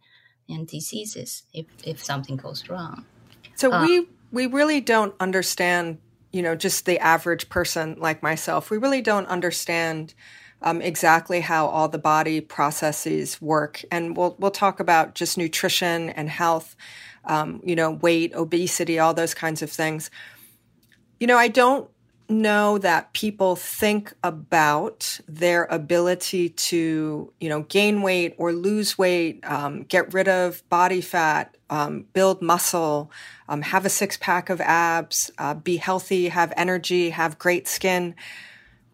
and 0.48 0.66
diseases 0.66 1.44
if, 1.54 1.66
if 1.84 2.02
something 2.02 2.36
goes 2.36 2.68
wrong 2.68 3.06
so 3.54 3.72
uh, 3.72 3.86
we 3.86 4.08
we 4.30 4.46
really 4.46 4.80
don't 4.80 5.14
understand 5.20 5.98
you 6.32 6.42
know 6.42 6.54
just 6.54 6.86
the 6.86 6.98
average 6.98 7.48
person 7.48 7.96
like 7.98 8.22
myself 8.22 8.70
we 8.70 8.78
really 8.78 9.02
don't 9.02 9.26
understand 9.26 10.14
um, 10.62 10.82
exactly 10.82 11.40
how 11.40 11.66
all 11.66 11.88
the 11.88 11.98
body 11.98 12.40
processes 12.40 13.40
work. 13.40 13.82
And 13.90 14.16
we'll, 14.16 14.36
we'll 14.38 14.50
talk 14.50 14.80
about 14.80 15.14
just 15.14 15.38
nutrition 15.38 16.10
and 16.10 16.28
health, 16.28 16.76
um, 17.24 17.60
you 17.64 17.74
know, 17.74 17.90
weight, 17.90 18.34
obesity, 18.34 18.98
all 18.98 19.14
those 19.14 19.34
kinds 19.34 19.62
of 19.62 19.70
things. 19.70 20.10
You 21.18 21.26
know, 21.26 21.38
I 21.38 21.48
don't 21.48 21.90
know 22.30 22.78
that 22.78 23.12
people 23.12 23.56
think 23.56 24.12
about 24.22 25.20
their 25.28 25.64
ability 25.64 26.50
to, 26.50 27.32
you 27.40 27.48
know, 27.48 27.62
gain 27.62 28.02
weight 28.02 28.34
or 28.38 28.52
lose 28.52 28.96
weight, 28.96 29.44
um, 29.44 29.82
get 29.84 30.12
rid 30.14 30.28
of 30.28 30.66
body 30.68 31.00
fat, 31.00 31.56
um, 31.68 32.06
build 32.12 32.40
muscle, 32.42 33.10
um, 33.48 33.62
have 33.62 33.84
a 33.84 33.90
six 33.90 34.16
pack 34.16 34.50
of 34.50 34.60
abs, 34.60 35.30
uh, 35.38 35.54
be 35.54 35.76
healthy, 35.76 36.28
have 36.28 36.52
energy, 36.56 37.10
have 37.10 37.38
great 37.38 37.66
skin 37.68 38.14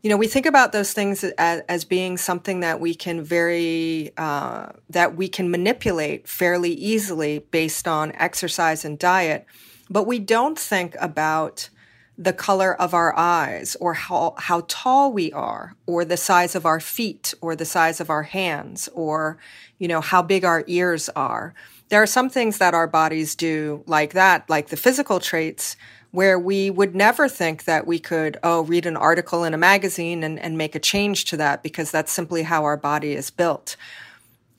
you 0.07 0.11
know, 0.11 0.17
we 0.17 0.29
think 0.29 0.47
about 0.47 0.71
those 0.71 0.93
things 0.93 1.25
as, 1.25 1.63
as 1.69 1.85
being 1.85 2.17
something 2.17 2.61
that 2.61 2.79
we 2.79 2.95
can 2.95 3.25
very, 3.25 4.13
uh, 4.17 4.69
that 4.89 5.17
we 5.17 5.27
can 5.27 5.51
manipulate 5.51 6.29
fairly 6.29 6.71
easily 6.71 7.41
based 7.51 7.89
on 7.89 8.13
exercise 8.13 8.85
and 8.85 9.01
diet. 9.01 9.47
But 9.91 10.07
we 10.07 10.21
don't 10.21 10.57
think 10.57 10.95
about 11.01 11.71
the 12.19 12.33
color 12.33 12.75
of 12.81 12.95
our 12.95 13.17
eyes 13.17 13.77
or 13.81 13.95
how, 13.95 14.35
how 14.39 14.65
tall 14.69 15.13
we 15.13 15.33
are 15.33 15.75
or 15.87 16.05
the 16.05 16.17
size 16.17 16.55
of 16.55 16.65
our 16.65 16.81
feet 16.81 17.35
or 17.41 17.55
the 17.55 17.65
size 17.65 18.01
of 18.01 18.09
our 18.09 18.23
hands 18.23 18.89
or, 18.95 19.39
you 19.79 19.87
know, 19.87 20.01
how 20.01 20.23
big 20.23 20.45
our 20.45 20.65
ears 20.67 21.09
are. 21.11 21.55
There 21.89 22.03
are 22.03 22.07
some 22.07 22.31
things 22.31 22.59
that 22.59 22.75
our 22.75 22.87
bodies 22.87 23.35
do 23.35 23.85
like 23.87 24.15
that, 24.15 24.49
like 24.49 24.69
the 24.69 24.77
physical 24.77 25.21
traits 25.21 25.77
where 26.11 26.39
we 26.39 26.71
would 26.71 26.95
never 26.95 27.29
think 27.29 27.65
that 27.65 27.87
we 27.87 27.99
could, 27.99 28.39
oh, 28.43 28.63
read 28.63 28.87
an 28.87 28.97
article 28.97 29.45
in 29.45 29.53
a 29.53 29.59
magazine 29.59 30.25
and, 30.25 30.39
and 30.39 30.57
make 30.57 30.75
a 30.75 30.81
change 30.81 31.27
to 31.27 31.37
that 31.37 31.63
because 31.63 31.91
that's 31.91 32.11
simply 32.11 32.43
how 32.43 32.65
our 32.65 32.77
body 32.77 33.13
is 33.13 33.31
built. 33.31 33.77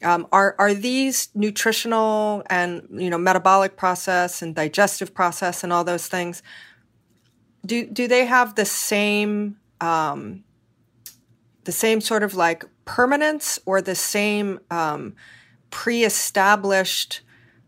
Um, 0.04 0.28
are 0.32 0.56
are 0.60 0.76
these 0.76 1.30
nutritional 1.34 2.44
and 2.52 2.88
you 2.92 3.10
know 3.10 3.18
metabolic 3.18 3.78
process 3.78 4.44
and 4.44 4.54
digestive 4.54 5.16
process 5.16 5.64
and 5.64 5.74
all 5.74 5.84
those 5.84 6.08
things? 6.08 6.44
Do 7.66 7.86
do 7.86 8.08
they 8.08 8.26
have 8.26 8.56
the 8.56 8.66
same 8.66 9.58
um, 9.82 10.44
the 11.64 11.72
same 11.72 12.02
sort 12.02 12.24
of 12.24 12.34
like 12.34 12.66
permanence 12.86 13.60
or 13.66 13.82
the 13.82 13.96
same 13.96 14.60
um, 14.72 15.16
pre-established 15.70 17.22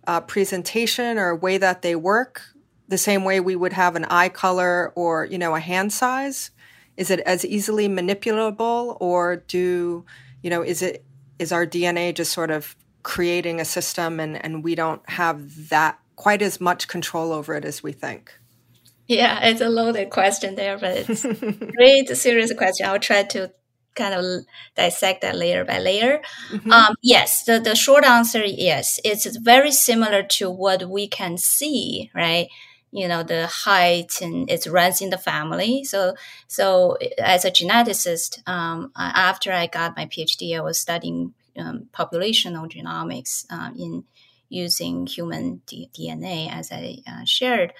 uh, 0.07 0.21
presentation 0.21 1.17
or 1.17 1.35
way 1.35 1.57
that 1.57 1.81
they 1.81 1.95
work? 1.95 2.41
The 2.87 2.97
same 2.97 3.23
way 3.23 3.39
we 3.39 3.55
would 3.55 3.73
have 3.73 3.95
an 3.95 4.05
eye 4.05 4.29
color 4.29 4.91
or 4.95 5.25
you 5.25 5.37
know 5.37 5.55
a 5.55 5.59
hand 5.59 5.93
size? 5.93 6.51
Is 6.97 7.09
it 7.09 7.21
as 7.21 7.45
easily 7.45 7.87
manipulable 7.87 8.97
or 8.99 9.37
do 9.47 10.05
you 10.43 10.49
know 10.49 10.61
is 10.61 10.81
it 10.81 11.03
is 11.37 11.51
our 11.51 11.65
dna 11.65 12.13
just 12.13 12.31
sort 12.31 12.51
of 12.51 12.75
creating 13.03 13.59
a 13.59 13.65
system 13.65 14.19
and 14.19 14.43
and 14.43 14.63
we 14.63 14.75
don't 14.75 15.07
have 15.09 15.69
that 15.69 15.99
quite 16.15 16.41
as 16.41 16.59
much 16.59 16.87
control 16.87 17.31
over 17.31 17.55
it 17.55 17.63
as 17.63 17.81
we 17.81 17.91
think 17.91 18.39
yeah 19.09 19.45
it's 19.45 19.59
a 19.61 19.67
loaded 19.67 20.09
question 20.09 20.55
there 20.55 20.77
but 20.77 20.95
it's 20.95 21.25
a 21.25 21.33
great 21.77 22.07
serious 22.15 22.53
question 22.53 22.85
i'll 22.87 22.99
try 22.99 23.23
to 23.23 23.51
kind 23.95 24.13
of 24.13 24.45
dissect 24.75 25.21
that 25.21 25.35
layer 25.35 25.65
by 25.65 25.79
layer. 25.79 26.21
Mm-hmm. 26.51 26.71
Um, 26.71 26.95
yes, 27.01 27.43
the, 27.43 27.59
the 27.59 27.75
short 27.75 28.05
answer, 28.05 28.45
yes, 28.45 28.99
it's 29.03 29.25
very 29.35 29.71
similar 29.71 30.23
to 30.23 30.49
what 30.49 30.89
we 30.89 31.07
can 31.07 31.37
see, 31.37 32.09
right? 32.15 32.47
you 32.91 33.07
know 33.07 33.23
the 33.23 33.47
height 33.47 34.21
and 34.21 34.49
it 34.49 34.65
runs 34.65 35.01
in 35.01 35.09
the 35.11 35.17
family 35.17 35.83
so 35.83 36.15
so 36.47 36.97
as 37.19 37.45
a 37.45 37.51
geneticist 37.51 38.41
um, 38.47 38.91
after 38.95 39.51
i 39.51 39.67
got 39.67 39.95
my 39.95 40.05
phd 40.07 40.57
i 40.57 40.59
was 40.59 40.79
studying 40.79 41.33
um, 41.57 41.87
populational 41.93 42.67
genomics 42.67 43.45
uh, 43.51 43.69
in 43.77 44.03
using 44.49 45.05
human 45.05 45.61
D- 45.67 45.89
dna 45.93 46.51
as 46.51 46.71
i 46.71 46.97
uh, 47.07 47.25
shared 47.25 47.73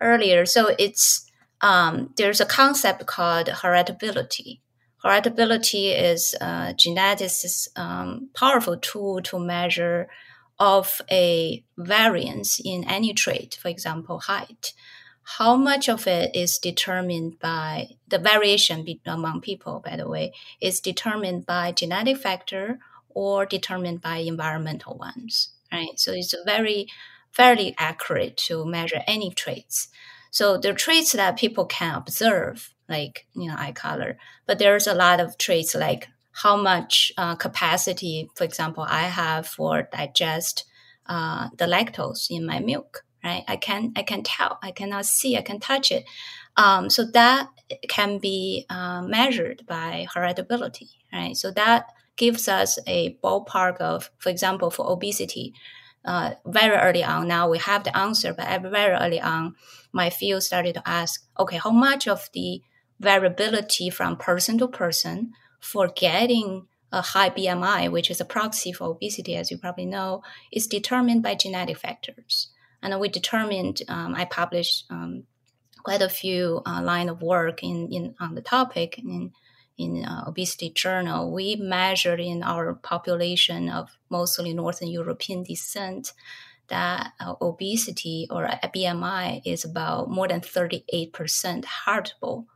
earlier. 0.00 0.46
So 0.46 0.74
it's 0.78 1.30
um, 1.60 2.12
there's 2.16 2.40
a 2.40 2.46
concept 2.46 3.06
called 3.06 3.46
heritability. 3.46 4.60
Heritability 5.04 5.94
is 5.94 6.34
uh, 6.40 6.72
genetics' 6.74 7.68
um, 7.76 8.30
powerful 8.34 8.76
tool 8.76 9.22
to 9.22 9.38
measure 9.38 10.08
of 10.58 11.00
a 11.10 11.62
variance 11.76 12.60
in 12.64 12.84
any 12.84 13.12
trait, 13.12 13.58
for 13.60 13.68
example, 13.68 14.20
height, 14.20 14.72
how 15.38 15.56
much 15.56 15.88
of 15.88 16.06
it 16.06 16.34
is 16.34 16.58
determined 16.58 17.38
by 17.40 17.88
the 18.08 18.18
variation 18.18 18.84
be, 18.84 19.00
among 19.06 19.40
people, 19.40 19.82
by 19.84 19.96
the 19.96 20.08
way, 20.08 20.32
is 20.60 20.80
determined 20.80 21.44
by 21.44 21.72
genetic 21.72 22.16
factor 22.16 22.78
or 23.08 23.44
determined 23.44 24.00
by 24.00 24.18
environmental 24.18 24.96
ones, 24.96 25.50
right? 25.72 25.98
So 25.98 26.12
it's 26.12 26.32
a 26.32 26.44
very, 26.44 26.86
fairly 27.36 27.74
accurate 27.78 28.36
to 28.36 28.64
measure 28.64 29.02
any 29.06 29.30
traits. 29.30 29.88
So 30.30 30.58
the 30.58 30.72
traits 30.72 31.12
that 31.12 31.36
people 31.36 31.66
can 31.66 31.94
observe, 31.94 32.74
like, 32.88 33.26
you 33.34 33.48
know, 33.48 33.56
eye 33.58 33.72
color, 33.72 34.16
but 34.46 34.58
there's 34.58 34.86
a 34.86 34.94
lot 34.94 35.20
of 35.20 35.36
traits 35.38 35.74
like 35.74 36.08
how 36.42 36.56
much 36.56 37.12
uh, 37.16 37.34
capacity, 37.36 38.28
for 38.34 38.44
example, 38.44 38.84
I 38.88 39.02
have 39.02 39.46
for 39.46 39.88
digest 39.92 40.64
uh, 41.06 41.48
the 41.58 41.66
lactose 41.66 42.26
in 42.30 42.46
my 42.46 42.60
milk. 42.60 43.02
Right, 43.24 43.44
I 43.48 43.56
can 43.56 43.92
I 43.96 44.02
can 44.02 44.22
tell, 44.22 44.58
I 44.62 44.70
cannot 44.70 45.04
see, 45.04 45.36
I 45.36 45.42
can 45.42 45.58
touch 45.58 45.90
it. 45.90 46.04
Um, 46.56 46.88
so 46.90 47.04
that 47.12 47.48
can 47.88 48.18
be 48.18 48.66
uh, 48.70 49.02
measured 49.02 49.66
by 49.66 50.06
heritability. 50.14 50.90
Right, 51.12 51.36
so 51.36 51.50
that 51.52 51.86
gives 52.16 52.46
us 52.46 52.78
a 52.86 53.16
ballpark 53.24 53.78
of, 53.78 54.10
for 54.18 54.30
example, 54.30 54.70
for 54.70 54.88
obesity. 54.88 55.54
Uh, 56.06 56.34
very 56.46 56.76
early 56.76 57.04
on. 57.04 57.28
Now 57.28 57.48
we 57.48 57.58
have 57.58 57.84
the 57.84 57.96
answer, 57.96 58.32
but 58.32 58.62
very 58.62 58.94
early 58.94 59.20
on, 59.20 59.54
my 59.92 60.08
field 60.10 60.42
started 60.42 60.74
to 60.74 60.88
ask, 60.88 61.26
okay, 61.38 61.56
how 61.56 61.70
much 61.70 62.06
of 62.06 62.28
the 62.32 62.62
variability 63.00 63.90
from 63.90 64.16
person 64.16 64.58
to 64.58 64.68
person 64.68 65.32
for 65.60 65.88
getting 65.88 66.66
a 66.92 67.02
high 67.02 67.30
BMI, 67.30 67.90
which 67.90 68.10
is 68.10 68.20
a 68.20 68.24
proxy 68.24 68.72
for 68.72 68.84
obesity, 68.88 69.36
as 69.36 69.50
you 69.50 69.58
probably 69.58 69.86
know, 69.86 70.22
is 70.52 70.66
determined 70.66 71.22
by 71.22 71.34
genetic 71.34 71.78
factors. 71.78 72.48
And 72.82 72.98
we 73.00 73.08
determined, 73.08 73.82
um, 73.88 74.14
I 74.14 74.24
published 74.24 74.84
um, 74.90 75.24
quite 75.82 76.02
a 76.02 76.08
few 76.08 76.62
uh, 76.64 76.82
line 76.82 77.08
of 77.08 77.22
work 77.22 77.62
in, 77.62 77.88
in 77.90 78.14
on 78.20 78.34
the 78.34 78.42
topic 78.42 79.00
in 79.78 80.04
uh, 80.04 80.24
obesity 80.26 80.70
journal. 80.70 81.32
We 81.32 81.56
measured 81.56 82.20
in 82.20 82.42
our 82.42 82.74
population 82.74 83.68
of 83.68 83.96
mostly 84.10 84.54
Northern 84.54 84.88
European 84.88 85.42
descent 85.42 86.12
that 86.68 87.12
uh, 87.20 87.34
obesity 87.40 88.26
or 88.30 88.48
BMI 88.74 89.42
is 89.44 89.64
about 89.64 90.10
more 90.10 90.28
than 90.28 90.40
38% 90.40 91.64
heritable 91.64 92.46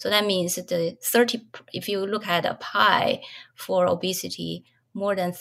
so 0.00 0.08
that 0.08 0.24
means 0.24 0.54
the 0.54 0.96
30, 1.02 1.42
if 1.74 1.86
you 1.86 2.06
look 2.06 2.26
at 2.26 2.46
a 2.46 2.54
pie 2.54 3.20
for 3.54 3.86
obesity, 3.86 4.64
more 4.94 5.14
than 5.14 5.34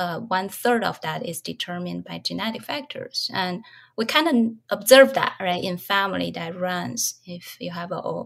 uh, 0.00 0.18
one 0.18 0.48
third 0.48 0.82
of 0.82 1.00
that 1.02 1.24
is 1.24 1.40
determined 1.40 2.04
by 2.04 2.18
genetic 2.18 2.64
factors. 2.64 3.30
And 3.32 3.62
we 3.96 4.04
kind 4.04 4.58
of 4.68 4.78
observe 4.78 5.14
that, 5.14 5.34
right, 5.38 5.62
in 5.62 5.78
family 5.78 6.32
that 6.32 6.58
runs. 6.58 7.20
If 7.24 7.56
you 7.60 7.70
have 7.70 7.92
a 7.92 8.24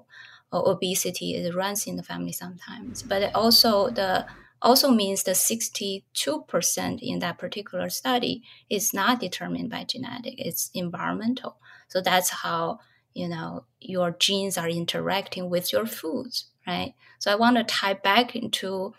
obesity, 0.52 1.34
it 1.34 1.54
runs 1.54 1.86
in 1.86 1.96
the 1.96 2.02
family 2.02 2.32
sometimes. 2.32 3.02
But 3.02 3.22
it 3.22 3.34
also 3.34 3.90
the 3.90 4.26
also 4.60 4.90
means 4.90 5.22
the 5.22 5.32
62% 5.32 6.98
in 7.00 7.20
that 7.20 7.38
particular 7.38 7.88
study 7.88 8.42
is 8.68 8.92
not 8.92 9.20
determined 9.20 9.70
by 9.70 9.84
genetic, 9.84 10.34
it's 10.38 10.68
environmental. 10.74 11.58
So 11.86 12.00
that's 12.00 12.30
how 12.30 12.80
you 13.18 13.28
know 13.28 13.64
your 13.80 14.12
genes 14.12 14.56
are 14.56 14.68
interacting 14.68 15.50
with 15.50 15.72
your 15.72 15.86
foods 15.86 16.46
right 16.66 16.94
so 17.18 17.32
i 17.32 17.34
want 17.34 17.56
to 17.56 17.64
tie 17.64 17.94
back 17.94 18.36
into 18.36 18.94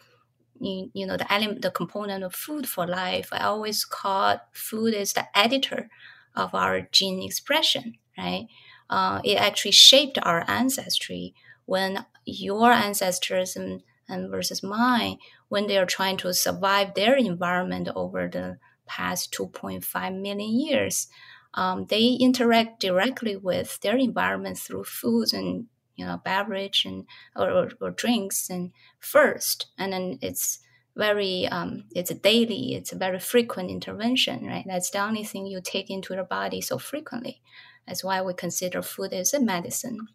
you, 0.60 0.92
you 0.94 1.08
know 1.08 1.16
the 1.16 1.32
element 1.32 1.62
the 1.62 1.72
component 1.72 2.24
of 2.24 2.36
food 2.36 2.68
for 2.68 2.86
life 2.86 3.30
i 3.32 3.40
always 3.40 3.86
call 3.86 4.40
food 4.52 4.94
is 4.94 5.14
the 5.14 5.26
editor 5.38 5.90
of 6.36 6.54
our 6.54 6.82
gene 6.92 7.22
expression 7.22 7.96
right 8.18 8.48
uh, 8.90 9.22
it 9.24 9.36
actually 9.36 9.72
shaped 9.72 10.18
our 10.24 10.44
ancestry. 10.48 11.34
When 11.66 12.06
your 12.26 12.72
ancestors 12.72 13.56
and, 13.56 13.84
and 14.08 14.30
versus 14.30 14.64
mine 14.64 15.18
when 15.50 15.68
they 15.68 15.78
are 15.78 15.86
trying 15.86 16.18
to 16.18 16.34
survive 16.34 16.94
their 16.94 17.16
environment 17.16 17.90
over 17.96 18.28
the 18.28 18.58
past 18.88 19.32
2.5 19.34 20.20
million 20.20 20.60
years 20.60 21.08
um, 21.54 21.86
they 21.90 22.18
interact 22.20 22.80
directly 22.80 23.36
with 23.36 23.80
their 23.82 23.98
environment 23.98 24.58
through 24.58 24.84
foods 24.84 25.34
and 25.34 25.66
you 25.96 26.06
know 26.06 26.22
beverage 26.24 26.86
and 26.86 27.06
or, 27.36 27.50
or, 27.50 27.72
or 27.82 27.92
drinks 27.92 28.50
and 28.50 28.72
first. 29.00 29.68
And 29.78 29.92
then 29.94 30.20
it's 30.22 30.60
very 30.96 31.48
um, 31.48 31.86
it's 31.96 32.12
a 32.12 32.16
daily 32.16 32.76
it's 32.76 32.92
a 32.92 32.98
very 32.98 33.20
frequent 33.20 33.70
intervention 33.70 34.46
right? 34.46 34.66
That's 34.68 34.92
the 34.92 35.00
only 35.04 35.24
thing 35.24 35.48
you 35.48 35.60
take 35.62 35.90
into 35.90 36.14
your 36.14 36.24
body 36.24 36.62
so 36.62 36.78
frequently 36.78 37.42
that's 37.90 38.04
why 38.04 38.22
we 38.22 38.34
consider 38.34 38.82
food 38.82 39.12
as 39.14 39.34
a 39.34 39.42
medicine 39.42 40.08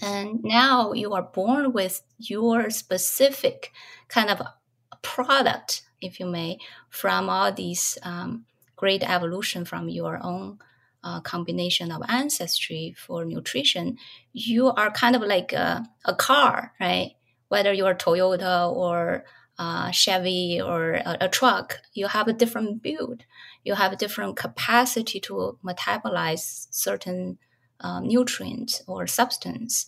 and 0.00 0.40
now 0.42 0.92
you 0.92 1.12
are 1.12 1.22
born 1.22 1.72
with 1.72 2.02
your 2.18 2.70
specific 2.70 3.72
kind 4.08 4.30
of 4.30 4.40
product 5.02 5.82
if 6.00 6.18
you 6.20 6.26
may 6.26 6.58
from 6.88 7.28
all 7.28 7.52
these 7.52 7.98
um, 8.02 8.46
great 8.76 9.02
evolution 9.02 9.64
from 9.64 9.88
your 9.88 10.18
own 10.22 10.58
uh, 11.02 11.20
combination 11.20 11.90
of 11.92 12.02
ancestry 12.08 12.94
for 12.96 13.24
nutrition, 13.24 13.96
you 14.32 14.68
are 14.68 14.90
kind 14.90 15.16
of 15.16 15.22
like 15.22 15.52
a, 15.52 15.84
a 16.04 16.14
car, 16.14 16.72
right? 16.80 17.12
Whether 17.48 17.72
you're 17.72 17.94
Toyota 17.94 18.70
or 18.70 19.24
uh, 19.58 19.90
Chevy 19.90 20.60
or 20.60 20.94
a, 20.94 21.18
a, 21.22 21.28
truck, 21.28 21.80
you 21.92 22.06
have 22.06 22.28
a 22.28 22.32
different 22.32 22.82
build. 22.82 23.24
You 23.64 23.74
have 23.74 23.92
a 23.92 23.96
different 23.96 24.36
capacity 24.36 25.20
to 25.20 25.58
metabolize 25.64 26.66
certain 26.70 27.38
nutrients 28.02 28.82
or 28.86 29.06
substance. 29.06 29.86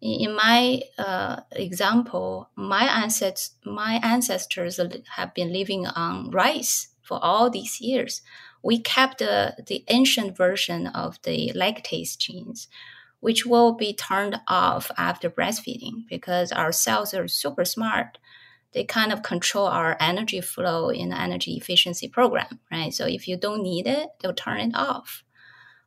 In, 0.00 0.28
in 0.30 0.36
my 0.36 0.82
uh, 0.98 1.40
example, 1.52 2.50
my 2.56 2.84
ancestors, 2.84 3.54
my 3.64 4.00
ancestors 4.02 4.80
have 5.16 5.34
been 5.34 5.52
living 5.52 5.86
on 5.86 6.30
rice 6.30 6.88
for 7.10 7.18
all 7.24 7.50
these 7.50 7.80
years, 7.80 8.22
we 8.62 8.78
kept 8.78 9.18
the, 9.18 9.56
the 9.66 9.84
ancient 9.88 10.36
version 10.36 10.86
of 10.86 11.20
the 11.22 11.52
lactase 11.56 12.16
genes, 12.16 12.68
which 13.18 13.44
will 13.44 13.72
be 13.72 13.92
turned 13.92 14.40
off 14.46 14.92
after 14.96 15.28
breastfeeding 15.28 16.06
because 16.08 16.52
our 16.52 16.70
cells 16.70 17.12
are 17.12 17.26
super 17.26 17.64
smart. 17.64 18.18
They 18.72 18.84
kind 18.84 19.12
of 19.12 19.22
control 19.22 19.66
our 19.66 19.96
energy 20.00 20.40
flow 20.40 20.90
in 20.90 21.08
the 21.10 21.20
energy 21.20 21.56
efficiency 21.56 22.08
program, 22.08 22.60
right? 22.70 22.92
So 22.94 23.06
if 23.06 23.26
you 23.26 23.36
don't 23.36 23.62
need 23.62 23.86
it, 23.86 24.08
they'll 24.20 24.34
turn 24.34 24.60
it 24.60 24.74
off. 24.74 25.24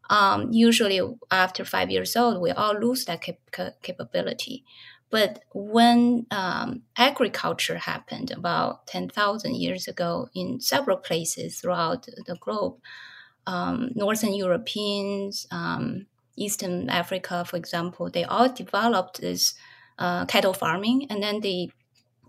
Um, 0.10 0.52
usually, 0.52 1.00
after 1.32 1.64
five 1.64 1.90
years 1.90 2.16
old, 2.16 2.42
we 2.42 2.52
all 2.52 2.78
lose 2.78 3.06
that 3.06 3.22
cap- 3.22 3.82
capability. 3.82 4.66
But 5.10 5.44
when 5.54 6.26
um, 6.32 6.82
agriculture 6.98 7.78
happened 7.78 8.32
about 8.32 8.88
10,000 8.88 9.56
years 9.56 9.88
ago 9.88 10.28
in 10.34 10.60
several 10.60 10.98
places 10.98 11.62
throughout 11.62 12.08
the 12.26 12.36
globe, 12.40 12.80
um, 13.46 13.92
Northern 13.94 14.34
Europeans, 14.34 15.46
um, 15.52 16.08
Eastern 16.36 16.90
Africa, 16.90 17.46
for 17.46 17.58
example, 17.58 18.10
they 18.10 18.24
all 18.24 18.50
developed 18.50 19.22
this 19.22 19.54
uh, 20.00 20.26
cattle 20.26 20.54
farming, 20.54 21.06
and 21.10 21.22
then 21.22 21.42
they, 21.42 21.70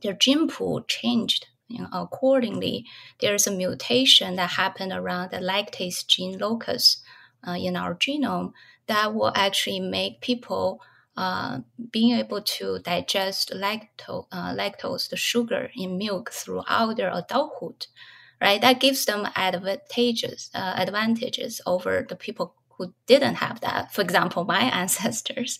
their 0.02 0.12
gene 0.14 0.48
pool 0.48 0.82
changed 0.82 1.46
you 1.68 1.80
know, 1.80 1.88
accordingly. 1.92 2.84
There's 3.20 3.46
a 3.46 3.50
mutation 3.50 4.36
that 4.36 4.50
happened 4.50 4.92
around 4.92 5.30
the 5.30 5.38
lactase 5.38 6.06
gene 6.06 6.38
locus 6.38 7.02
uh, 7.46 7.52
in 7.52 7.76
our 7.76 7.94
genome 7.94 8.52
that 8.86 9.14
will 9.14 9.32
actually 9.34 9.80
make 9.80 10.20
people 10.20 10.80
uh, 11.16 11.60
being 11.92 12.16
able 12.18 12.42
to 12.42 12.80
digest 12.80 13.52
lactose, 13.54 14.26
uh, 14.32 14.52
lactose, 14.52 15.08
the 15.08 15.16
sugar 15.16 15.70
in 15.76 15.96
milk 15.96 16.30
throughout 16.30 16.96
their 16.96 17.10
adulthood, 17.14 17.86
right? 18.40 18.60
That 18.60 18.80
gives 18.80 19.04
them 19.04 19.28
advantages, 19.36 20.50
uh, 20.54 20.74
advantages 20.76 21.60
over 21.66 22.04
the 22.08 22.16
people 22.16 22.54
who 22.76 22.94
didn't 23.06 23.36
have 23.36 23.60
that. 23.60 23.92
For 23.92 24.02
example, 24.02 24.44
my 24.44 24.60
ancestors. 24.82 25.58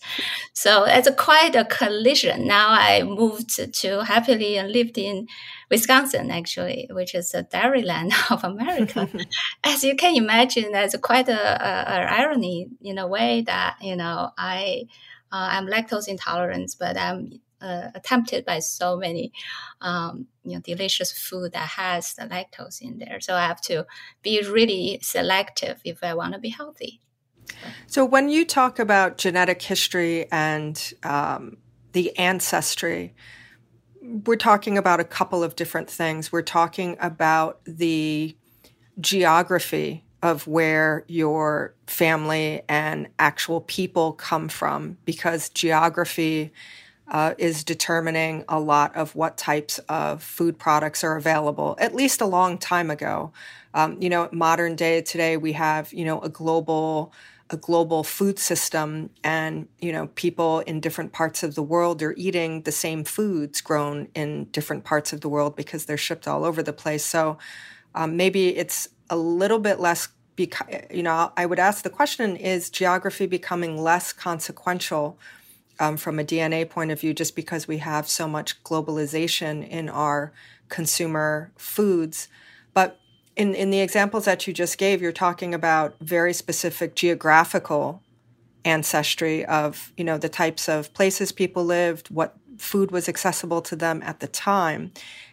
So 0.53 0.85
it's 0.85 1.07
a 1.07 1.13
quite 1.13 1.55
a 1.55 1.65
collision. 1.65 2.47
Now 2.47 2.69
I 2.69 3.03
moved 3.03 3.73
to 3.81 4.03
happily 4.03 4.57
and 4.57 4.71
lived 4.71 4.97
in 4.97 5.27
Wisconsin, 5.69 6.31
actually, 6.31 6.87
which 6.91 7.15
is 7.15 7.33
a 7.33 7.43
dairy 7.43 7.81
land 7.81 8.13
of 8.29 8.43
America. 8.43 9.09
As 9.63 9.83
you 9.83 9.95
can 9.95 10.15
imagine, 10.15 10.71
there's 10.71 10.95
quite 11.01 11.29
a, 11.29 11.33
a, 11.33 11.99
a 11.99 12.11
irony 12.21 12.67
in 12.81 12.97
a 12.97 13.07
way 13.07 13.41
that 13.41 13.77
you 13.81 13.95
know 13.95 14.31
I 14.37 14.83
uh, 15.31 15.49
I'm 15.51 15.67
lactose 15.67 16.07
intolerant, 16.07 16.75
but 16.79 16.97
I'm 16.97 17.41
uh, 17.65 18.41
by 18.45 18.59
so 18.59 18.97
many, 18.97 19.31
um, 19.81 20.27
you 20.43 20.53
know, 20.53 20.59
delicious 20.59 21.11
food 21.11 21.53
that 21.53 21.69
has 21.69 22.13
the 22.13 22.23
lactose 22.23 22.81
in 22.81 22.99
there. 22.99 23.19
So 23.19 23.33
I 23.35 23.41
have 23.41 23.61
to 23.61 23.85
be 24.21 24.41
really 24.47 24.99
selective 25.01 25.81
if 25.83 26.03
I 26.03 26.13
want 26.13 26.33
to 26.33 26.39
be 26.39 26.49
healthy. 26.49 27.01
So 27.87 28.05
when 28.05 28.29
you 28.29 28.45
talk 28.45 28.79
about 28.79 29.17
genetic 29.17 29.61
history 29.61 30.31
and 30.31 30.93
um, 31.03 31.57
the 31.93 32.17
ancestry, 32.17 33.13
we're 34.01 34.35
talking 34.35 34.77
about 34.77 34.99
a 34.99 35.03
couple 35.03 35.43
of 35.43 35.55
different 35.55 35.89
things. 35.89 36.31
We're 36.31 36.41
talking 36.41 36.97
about 36.99 37.61
the 37.65 38.35
geography 38.99 40.05
of 40.21 40.47
where 40.47 41.05
your 41.07 41.75
family 41.85 42.63
and 42.67 43.07
actual 43.19 43.61
people 43.61 44.13
come 44.13 44.49
from 44.49 44.97
because 45.05 45.49
geography 45.49 46.51
uh, 47.07 47.33
is 47.37 47.63
determining 47.63 48.43
a 48.49 48.59
lot 48.59 48.95
of 48.95 49.15
what 49.15 49.37
types 49.37 49.79
of 49.89 50.23
food 50.23 50.57
products 50.57 51.03
are 51.03 51.15
available, 51.15 51.75
at 51.79 51.93
least 51.93 52.21
a 52.21 52.25
long 52.25 52.57
time 52.57 52.89
ago. 52.89 53.31
Um, 53.73 54.01
you 54.01 54.09
know, 54.09 54.29
modern 54.31 54.75
day 54.75 55.01
today, 55.01 55.37
we 55.37 55.53
have, 55.53 55.93
you 55.93 56.05
know, 56.05 56.19
a 56.21 56.29
global 56.29 57.13
a 57.51 57.57
global 57.57 58.03
food 58.03 58.39
system 58.39 59.11
and 59.23 59.67
you 59.79 59.91
know 59.91 60.07
people 60.15 60.61
in 60.61 60.79
different 60.79 61.13
parts 61.13 61.43
of 61.43 61.53
the 61.53 61.61
world 61.61 62.01
are 62.01 62.15
eating 62.17 62.63
the 62.63 62.71
same 62.71 63.03
foods 63.03 63.61
grown 63.61 64.07
in 64.15 64.45
different 64.45 64.83
parts 64.83 65.13
of 65.13 65.21
the 65.21 65.29
world 65.29 65.55
because 65.55 65.85
they're 65.85 65.95
shipped 65.95 66.27
all 66.27 66.43
over 66.43 66.63
the 66.63 66.73
place 66.73 67.05
so 67.05 67.37
um, 67.93 68.17
maybe 68.17 68.57
it's 68.57 68.89
a 69.11 69.15
little 69.15 69.59
bit 69.59 69.79
less 69.79 70.07
beca- 70.35 70.91
you 70.91 71.03
know 71.03 71.31
i 71.37 71.45
would 71.45 71.59
ask 71.59 71.83
the 71.83 71.89
question 71.89 72.35
is 72.35 72.71
geography 72.71 73.27
becoming 73.27 73.77
less 73.77 74.11
consequential 74.11 75.15
um, 75.79 75.97
from 75.97 76.19
a 76.19 76.23
dna 76.23 76.69
point 76.69 76.91
of 76.91 76.99
view 76.99 77.13
just 77.13 77.35
because 77.35 77.67
we 77.67 77.77
have 77.77 78.07
so 78.07 78.27
much 78.27 78.63
globalization 78.63 79.67
in 79.67 79.89
our 79.89 80.31
consumer 80.69 81.51
foods. 81.55 82.27
But 82.73 82.99
in 83.35 83.53
in 83.53 83.69
the 83.69 83.81
examples 83.81 84.25
that 84.25 84.47
you 84.47 84.53
just 84.53 84.77
gave, 84.77 85.01
you're 85.01 85.11
talking 85.11 85.53
about 85.53 85.95
very 85.99 86.33
specific 86.33 86.95
geographical 86.95 88.01
ancestry 88.63 89.45
of 89.45 89.93
you 89.97 90.03
know 90.03 90.17
the 90.17 90.29
types 90.29 90.67
of 90.67 90.93
places 90.93 91.31
people 91.31 91.65
lived, 91.65 92.09
what 92.09 92.35
food 92.57 92.91
was 92.91 93.09
accessible 93.09 93.61
to 93.61 93.75
them 93.75 94.01
at 94.03 94.19
the 94.19 94.27
time, 94.27 94.91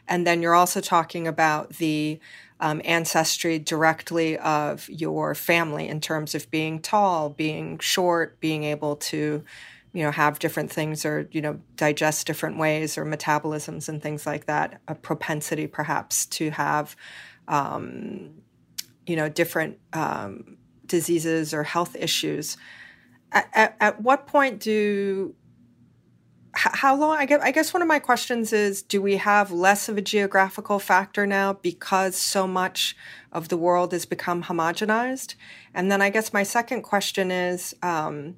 and 0.08 0.26
then 0.26 0.42
you're 0.42 0.54
also 0.54 0.80
talking 0.80 1.26
about 1.26 1.74
the 1.74 2.18
um, 2.60 2.80
ancestry 2.84 3.58
directly 3.58 4.38
of 4.38 4.88
your 4.88 5.34
family 5.34 5.88
in 5.88 6.00
terms 6.00 6.34
of 6.34 6.48
being 6.50 6.80
tall, 6.80 7.28
being 7.28 7.78
short, 7.80 8.38
being 8.38 8.62
able 8.62 8.94
to 8.94 9.42
you 9.92 10.02
know 10.02 10.10
have 10.10 10.38
different 10.38 10.70
things 10.70 11.04
or 11.04 11.28
you 11.32 11.40
know 11.40 11.60
digest 11.76 12.26
different 12.26 12.58
ways 12.58 12.96
or 12.96 13.04
metabolisms 13.04 13.88
and 13.88 14.02
things 14.02 14.26
like 14.26 14.46
that 14.46 14.80
a 14.88 14.94
propensity 14.94 15.66
perhaps 15.66 16.26
to 16.26 16.50
have 16.50 16.96
um, 17.48 18.30
you 19.06 19.16
know 19.16 19.28
different 19.28 19.78
um, 19.92 20.56
diseases 20.86 21.54
or 21.54 21.62
health 21.62 21.96
issues. 21.96 22.56
At, 23.32 23.48
at, 23.54 23.76
at 23.80 24.02
what 24.02 24.26
point 24.26 24.60
do 24.60 25.34
how 26.54 26.94
long 26.94 27.16
I 27.16 27.24
guess, 27.24 27.40
I 27.42 27.50
guess 27.50 27.72
one 27.72 27.80
of 27.80 27.88
my 27.88 27.98
questions 27.98 28.52
is 28.52 28.82
do 28.82 29.00
we 29.00 29.16
have 29.16 29.50
less 29.50 29.88
of 29.88 29.96
a 29.96 30.02
geographical 30.02 30.78
factor 30.78 31.26
now 31.26 31.54
because 31.54 32.14
so 32.14 32.46
much 32.46 32.94
of 33.32 33.48
the 33.48 33.56
world 33.56 33.92
has 33.92 34.04
become 34.04 34.44
homogenized? 34.44 35.34
And 35.72 35.90
then 35.90 36.02
i 36.02 36.10
guess 36.10 36.32
my 36.32 36.42
second 36.42 36.82
question 36.82 37.30
is 37.30 37.74
um, 37.82 38.36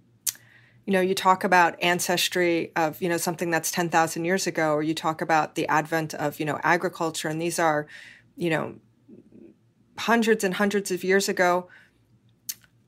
you 0.87 0.92
know 0.92 1.01
you 1.01 1.14
talk 1.14 1.44
about 1.44 1.81
ancestry 1.83 2.73
of 2.77 3.01
you 3.01 3.09
know 3.09 3.16
something 3.16 3.51
that's 3.51 3.70
10,000 3.70 4.25
years 4.25 4.47
ago 4.47 4.73
or 4.73 4.83
you 4.83 4.94
talk 4.94 5.20
about 5.20 5.55
the 5.55 5.66
advent 5.68 6.14
of 6.14 6.38
you 6.38 6.47
know 6.47 6.59
agriculture 6.62 7.29
and 7.29 7.40
these 7.40 7.59
are 7.59 7.87
you 8.37 8.51
know 8.51 8.77
hundreds 9.99 10.44
and 10.44 10.55
hundreds 10.55 10.90
of 10.90 11.05
years 11.05 11.29
ago 11.29 11.68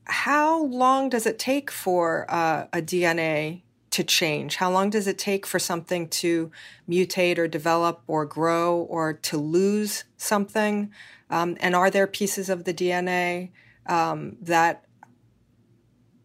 how 0.05 0.63
long 0.63 1.09
does 1.09 1.25
it 1.25 1.37
take 1.37 1.69
for 1.69 2.25
uh, 2.29 2.67
a 2.71 2.81
DNA 2.81 3.61
to 3.91 4.03
change? 4.03 4.57
How 4.57 4.71
long 4.71 4.89
does 4.89 5.07
it 5.07 5.17
take 5.17 5.45
for 5.45 5.59
something 5.59 6.07
to 6.09 6.51
mutate 6.87 7.37
or 7.37 7.47
develop 7.47 8.03
or 8.07 8.25
grow 8.25 8.81
or 8.89 9.13
to 9.13 9.37
lose 9.37 10.03
something? 10.17 10.91
Um, 11.29 11.57
and 11.59 11.75
are 11.75 11.89
there 11.89 12.07
pieces 12.07 12.49
of 12.49 12.63
the 12.63 12.73
DNA 12.73 13.49
um, 13.87 14.37
that 14.41 14.85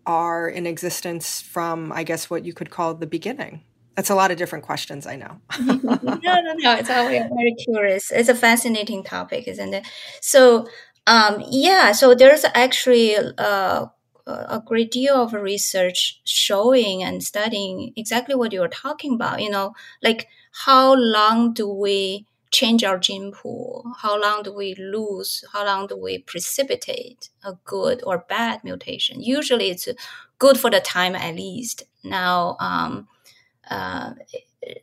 are 0.06 0.48
in 0.48 0.66
existence 0.66 1.40
from, 1.40 1.92
I 1.92 2.02
guess, 2.02 2.28
what 2.28 2.44
you 2.44 2.52
could 2.52 2.70
call 2.70 2.94
the 2.94 3.06
beginning? 3.06 3.62
That's 3.96 4.10
a 4.10 4.14
lot 4.14 4.30
of 4.30 4.38
different 4.38 4.64
questions, 4.64 5.06
I 5.06 5.16
know. 5.16 5.40
no, 5.60 5.98
no, 6.02 6.54
no. 6.56 6.74
It's 6.74 6.90
always 6.90 7.22
very 7.22 7.54
curious. 7.62 8.10
It's 8.10 8.28
a 8.28 8.34
fascinating 8.34 9.04
topic, 9.04 9.46
isn't 9.46 9.74
it? 9.74 9.86
So, 10.20 10.66
um, 11.06 11.44
yeah, 11.50 11.92
so 11.92 12.14
there's 12.14 12.44
actually 12.54 13.16
uh, 13.16 13.86
a 14.26 14.62
great 14.64 14.90
deal 14.90 15.22
of 15.22 15.34
research 15.34 16.20
showing 16.24 17.02
and 17.02 17.22
studying 17.22 17.92
exactly 17.96 18.34
what 18.34 18.52
you're 18.52 18.68
talking 18.68 19.14
about. 19.14 19.42
You 19.42 19.50
know, 19.50 19.74
like 20.02 20.28
how 20.52 20.94
long 20.94 21.52
do 21.52 21.68
we 21.68 22.26
change 22.52 22.84
our 22.84 22.98
gene 22.98 23.32
pool? 23.32 23.92
How 23.98 24.20
long 24.20 24.42
do 24.42 24.52
we 24.52 24.74
lose? 24.74 25.42
How 25.52 25.64
long 25.64 25.86
do 25.86 25.96
we 25.96 26.18
precipitate 26.18 27.30
a 27.42 27.54
good 27.64 28.02
or 28.04 28.24
bad 28.28 28.62
mutation? 28.62 29.22
Usually 29.22 29.70
it's 29.70 29.88
good 30.38 30.60
for 30.60 30.70
the 30.70 30.80
time 30.80 31.16
at 31.16 31.34
least. 31.34 31.84
Now, 32.04 32.56
um, 32.60 33.08
uh, 33.68 34.12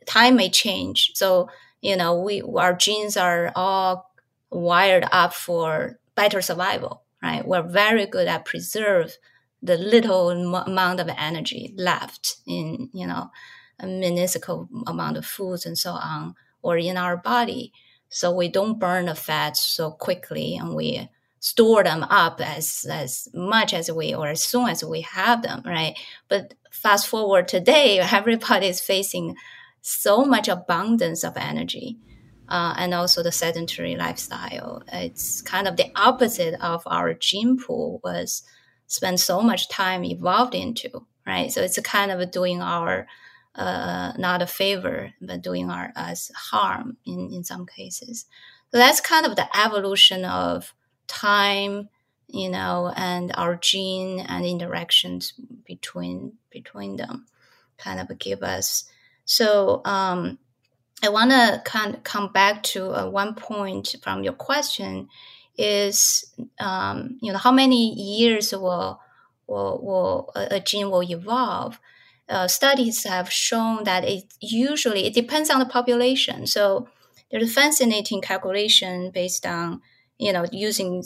time 0.04 0.36
may 0.36 0.50
change. 0.50 1.12
So, 1.14 1.48
you 1.80 1.96
know, 1.96 2.20
we, 2.20 2.42
our 2.42 2.74
genes 2.74 3.16
are 3.16 3.52
all 3.54 4.10
wired 4.50 5.06
up 5.12 5.32
for 5.32 6.00
better 6.16 6.42
survival, 6.42 7.02
right? 7.22 7.46
We're 7.46 7.62
very 7.62 8.06
good 8.06 8.26
at 8.26 8.44
preserve 8.44 9.16
the 9.62 9.76
little 9.76 10.30
amount 10.30 11.00
of 11.00 11.08
energy 11.16 11.74
left 11.76 12.36
in, 12.46 12.90
you 12.92 13.06
know, 13.06 13.30
a 13.78 13.86
minuscule 13.86 14.68
amount 14.86 15.16
of 15.16 15.24
foods 15.24 15.64
and 15.64 15.78
so 15.78 15.92
on 15.92 16.34
or 16.62 16.76
in 16.76 16.96
our 16.96 17.16
body. 17.16 17.72
So 18.08 18.34
we 18.34 18.48
don't 18.48 18.78
burn 18.78 19.06
the 19.06 19.14
fats 19.14 19.60
so 19.60 19.90
quickly 19.90 20.56
and 20.56 20.74
we 20.74 21.08
store 21.38 21.82
them 21.82 22.02
up 22.04 22.40
as 22.40 22.86
as 22.90 23.28
much 23.32 23.72
as 23.72 23.90
we 23.90 24.14
or 24.14 24.28
as 24.28 24.42
soon 24.42 24.68
as 24.68 24.84
we 24.84 25.00
have 25.00 25.42
them, 25.42 25.62
right? 25.64 25.98
But 26.28 26.54
fast 26.70 27.06
forward 27.06 27.48
today, 27.48 27.98
everybody 28.12 28.66
is 28.66 28.80
facing 28.80 29.36
so 29.80 30.24
much 30.24 30.48
abundance 30.48 31.24
of 31.24 31.36
energy. 31.36 31.98
Uh, 32.48 32.74
and 32.78 32.92
also 32.92 33.22
the 33.22 33.30
sedentary 33.30 33.94
lifestyle. 33.94 34.82
It's 34.92 35.40
kind 35.40 35.68
of 35.68 35.76
the 35.76 35.92
opposite 35.94 36.54
of 36.60 36.82
our 36.84 37.14
gene 37.14 37.56
pool 37.56 38.00
was 38.02 38.42
spend 38.88 39.20
so 39.20 39.40
much 39.40 39.68
time 39.68 40.04
evolved 40.04 40.56
into, 40.56 41.06
right? 41.24 41.52
So 41.52 41.62
it's 41.62 41.78
kind 41.82 42.10
of 42.10 42.28
doing 42.32 42.60
our 42.60 43.06
uh, 43.54 44.12
not 44.16 44.42
a 44.42 44.46
favor, 44.46 45.12
but 45.20 45.42
doing 45.42 45.70
our 45.70 45.92
us 45.96 46.30
harm 46.34 46.96
in, 47.04 47.32
in 47.32 47.44
some 47.44 47.66
cases. 47.66 48.26
So 48.70 48.78
that's 48.78 49.00
kind 49.00 49.26
of 49.26 49.36
the 49.36 49.48
evolution 49.58 50.24
of 50.24 50.74
time, 51.06 51.88
you 52.28 52.48
know, 52.48 52.92
and 52.96 53.32
our 53.34 53.56
gene 53.56 54.20
and 54.20 54.46
interactions 54.46 55.34
between 55.66 56.34
between 56.50 56.96
them, 56.96 57.26
kind 57.78 58.00
of 58.00 58.18
give 58.18 58.42
us. 58.42 58.84
So 59.24 59.82
um, 59.84 60.38
I 61.02 61.08
want 61.08 61.30
to 61.30 61.62
kind 61.64 61.94
of 61.94 62.04
come 62.04 62.32
back 62.32 62.62
to 62.64 62.90
uh, 62.90 63.10
one 63.10 63.34
point 63.34 63.96
from 64.02 64.22
your 64.22 64.34
question 64.34 65.08
is 65.56 66.32
um, 66.60 67.18
you 67.20 67.32
know 67.32 67.38
how 67.38 67.52
many 67.52 67.92
years 67.94 68.52
will 68.52 69.00
will, 69.46 69.80
will 69.82 70.32
a, 70.36 70.56
a 70.56 70.60
gene 70.60 70.90
will 70.90 71.02
evolve 71.02 71.80
uh, 72.30 72.48
studies 72.48 73.04
have 73.04 73.30
shown 73.32 73.84
that 73.84 74.04
it 74.04 74.24
usually 74.40 75.06
it 75.06 75.14
depends 75.14 75.50
on 75.50 75.58
the 75.60 75.66
population. 75.66 76.46
So 76.46 76.88
there's 77.30 77.50
a 77.50 77.52
fascinating 77.52 78.20
calculation 78.22 79.10
based 79.12 79.46
on 79.46 79.82
you 80.18 80.32
know 80.32 80.46
using 80.52 81.04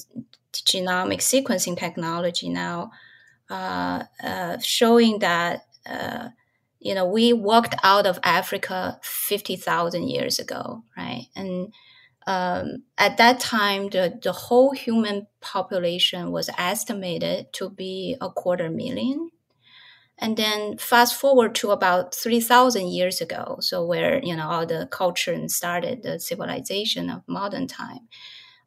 genomic 0.53 1.19
sequencing 1.21 1.77
technology 1.79 2.49
now, 2.49 2.91
uh, 3.51 4.05
uh, 4.23 4.59
showing 4.63 5.21
that 5.21 5.67
uh, 5.87 6.29
you 6.81 6.95
know 6.95 7.07
we 7.07 7.33
walked 7.33 7.75
out 7.85 8.07
of 8.07 8.19
Africa 8.23 8.99
fifty 9.03 9.57
thousand 9.57 10.09
years 10.09 10.39
ago, 10.39 10.85
right? 10.97 11.27
And 11.37 11.73
um, 12.27 12.85
at 12.99 13.19
that 13.19 13.41
time, 13.41 13.91
the, 13.91 14.19
the 14.23 14.33
whole 14.33 14.73
human 14.73 15.27
population 15.41 16.33
was 16.33 16.51
estimated 16.59 17.53
to 17.55 17.71
be 17.71 18.17
a 18.21 18.31
quarter 18.31 18.71
million. 18.71 19.31
And 20.19 20.37
then 20.37 20.79
fast 20.79 21.17
forward 21.17 21.55
to 21.57 21.71
about 21.71 22.15
3,000 22.15 22.89
years 22.89 23.21
ago, 23.21 23.59
so 23.61 23.85
where, 23.85 24.23
you 24.23 24.37
know, 24.37 24.49
all 24.49 24.65
the 24.67 24.89
culture 24.91 25.37
started, 25.49 26.03
the 26.03 26.21
civilization 26.21 27.11
of 27.11 27.23
modern 27.27 27.67
time. 27.67 28.09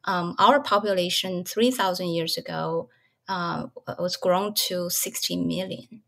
Um, 0.04 0.34
our 0.38 0.60
population 0.60 1.44
3,000 1.44 2.08
years 2.08 2.36
ago 2.36 2.90
uh, 3.28 3.66
was 3.98 4.16
grown 4.16 4.54
to 4.54 4.90
60 4.90 5.36
million. 5.36 6.02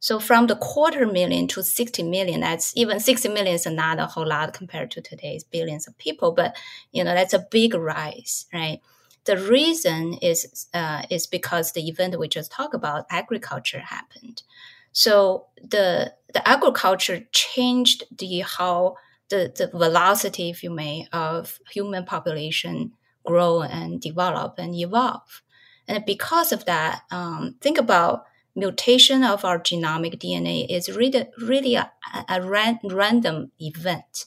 So 0.00 0.20
from 0.20 0.48
the 0.48 0.56
quarter 0.56 1.06
million 1.06 1.48
to 1.48 1.62
60 1.62 2.02
million, 2.02 2.40
that's 2.40 2.76
even 2.76 3.00
60 3.00 3.28
million 3.30 3.54
is 3.54 3.66
not 3.66 3.98
a 3.98 4.06
whole 4.06 4.26
lot 4.26 4.52
compared 4.52 4.90
to 4.92 5.00
today's 5.00 5.44
billions 5.44 5.88
of 5.88 5.96
people, 5.96 6.32
but 6.32 6.56
you 6.92 7.02
know, 7.02 7.14
that's 7.14 7.32
a 7.32 7.46
big 7.50 7.74
rise, 7.74 8.46
right? 8.52 8.80
The 9.24 9.38
reason 9.38 10.18
is 10.20 10.68
uh, 10.74 11.04
is 11.08 11.26
because 11.26 11.72
the 11.72 11.88
event 11.88 12.18
we 12.18 12.28
just 12.28 12.52
talked 12.52 12.74
about, 12.74 13.06
agriculture 13.08 13.80
happened. 13.80 14.42
So 14.94 15.46
the 15.60 16.14
the 16.32 16.48
agriculture 16.48 17.26
changed 17.32 18.04
the 18.16 18.40
how 18.40 18.96
the, 19.28 19.52
the 19.56 19.68
velocity, 19.76 20.50
if 20.50 20.62
you 20.62 20.70
may, 20.70 21.06
of 21.12 21.58
human 21.70 22.04
population 22.04 22.92
grow 23.24 23.62
and 23.62 24.00
develop 24.00 24.54
and 24.58 24.74
evolve. 24.74 25.42
And 25.88 26.04
because 26.04 26.52
of 26.52 26.64
that, 26.66 27.02
um, 27.10 27.56
think 27.60 27.78
about 27.78 28.24
mutation 28.54 29.24
of 29.24 29.44
our 29.44 29.58
genomic 29.58 30.18
DNA 30.18 30.66
is 30.68 30.88
really, 30.94 31.26
really 31.40 31.74
a, 31.74 31.90
a 32.28 32.42
ran, 32.42 32.78
random 32.84 33.50
event. 33.58 34.26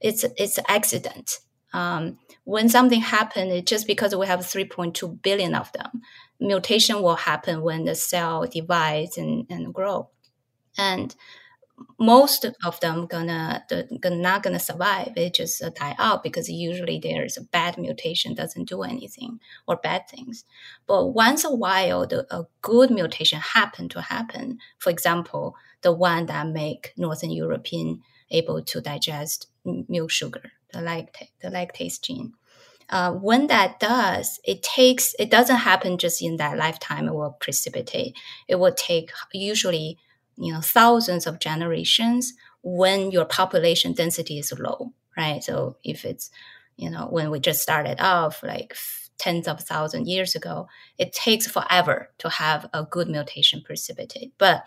It's 0.00 0.24
it's 0.36 0.58
accident. 0.68 1.38
Um, 1.72 2.18
when 2.44 2.68
something 2.68 3.00
happens, 3.00 3.52
it's 3.52 3.70
just 3.70 3.86
because 3.86 4.14
we 4.14 4.26
have 4.26 4.40
3.2 4.40 5.20
billion 5.22 5.54
of 5.54 5.72
them. 5.72 6.02
Mutation 6.40 7.02
will 7.02 7.16
happen 7.16 7.62
when 7.62 7.84
the 7.84 7.94
cell 7.94 8.46
divides 8.46 9.16
and, 9.16 9.46
and 9.50 9.72
grow. 9.72 10.10
And 10.78 11.14
most 11.98 12.46
of 12.64 12.80
them 12.80 13.06
gonna 13.06 13.64
the, 13.68 13.86
not 14.10 14.42
gonna 14.42 14.58
survive. 14.58 15.12
It 15.16 15.34
just 15.34 15.62
uh, 15.62 15.70
die 15.70 15.94
out 15.98 16.22
because 16.22 16.48
usually 16.48 16.98
there's 16.98 17.36
a 17.36 17.42
bad 17.42 17.78
mutation 17.78 18.34
doesn't 18.34 18.68
do 18.68 18.82
anything 18.82 19.40
or 19.66 19.76
bad 19.76 20.08
things. 20.08 20.44
But 20.86 21.08
once 21.08 21.44
a 21.44 21.54
while, 21.54 22.06
the, 22.06 22.26
a 22.34 22.46
good 22.62 22.90
mutation 22.90 23.40
happen 23.40 23.88
to 23.90 24.00
happen. 24.00 24.58
For 24.78 24.90
example, 24.90 25.54
the 25.82 25.92
one 25.92 26.26
that 26.26 26.48
make 26.48 26.92
Northern 26.96 27.30
European 27.30 28.02
able 28.30 28.62
to 28.62 28.80
digest 28.80 29.48
milk 29.64 30.10
sugar, 30.10 30.52
the 30.72 30.78
lactate, 30.80 31.30
the 31.40 31.48
lactase 31.48 32.00
gene. 32.00 32.32
Uh, 32.90 33.12
when 33.12 33.48
that 33.48 33.80
does, 33.80 34.40
it 34.44 34.62
takes, 34.62 35.14
it 35.18 35.30
doesn't 35.30 35.56
happen 35.56 35.98
just 35.98 36.22
in 36.22 36.36
that 36.36 36.56
lifetime, 36.56 37.08
it 37.08 37.14
will 37.14 37.36
precipitate. 37.40 38.16
It 38.48 38.56
will 38.56 38.72
take 38.72 39.10
usually, 39.32 39.98
you 40.36 40.52
know, 40.52 40.60
thousands 40.60 41.26
of 41.26 41.40
generations 41.40 42.34
when 42.62 43.10
your 43.10 43.24
population 43.24 43.92
density 43.92 44.38
is 44.38 44.52
low, 44.58 44.92
right? 45.16 45.42
So 45.42 45.76
if 45.82 46.04
it's, 46.04 46.30
you 46.76 46.90
know, 46.90 47.06
when 47.10 47.30
we 47.30 47.40
just 47.40 47.62
started 47.62 48.00
off, 48.00 48.42
like 48.42 48.76
tens 49.18 49.48
of 49.48 49.60
thousand 49.60 50.06
years 50.06 50.34
ago, 50.34 50.68
it 50.98 51.12
takes 51.12 51.46
forever 51.46 52.10
to 52.18 52.28
have 52.28 52.68
a 52.72 52.84
good 52.84 53.08
mutation 53.08 53.62
precipitate. 53.64 54.32
But 54.38 54.64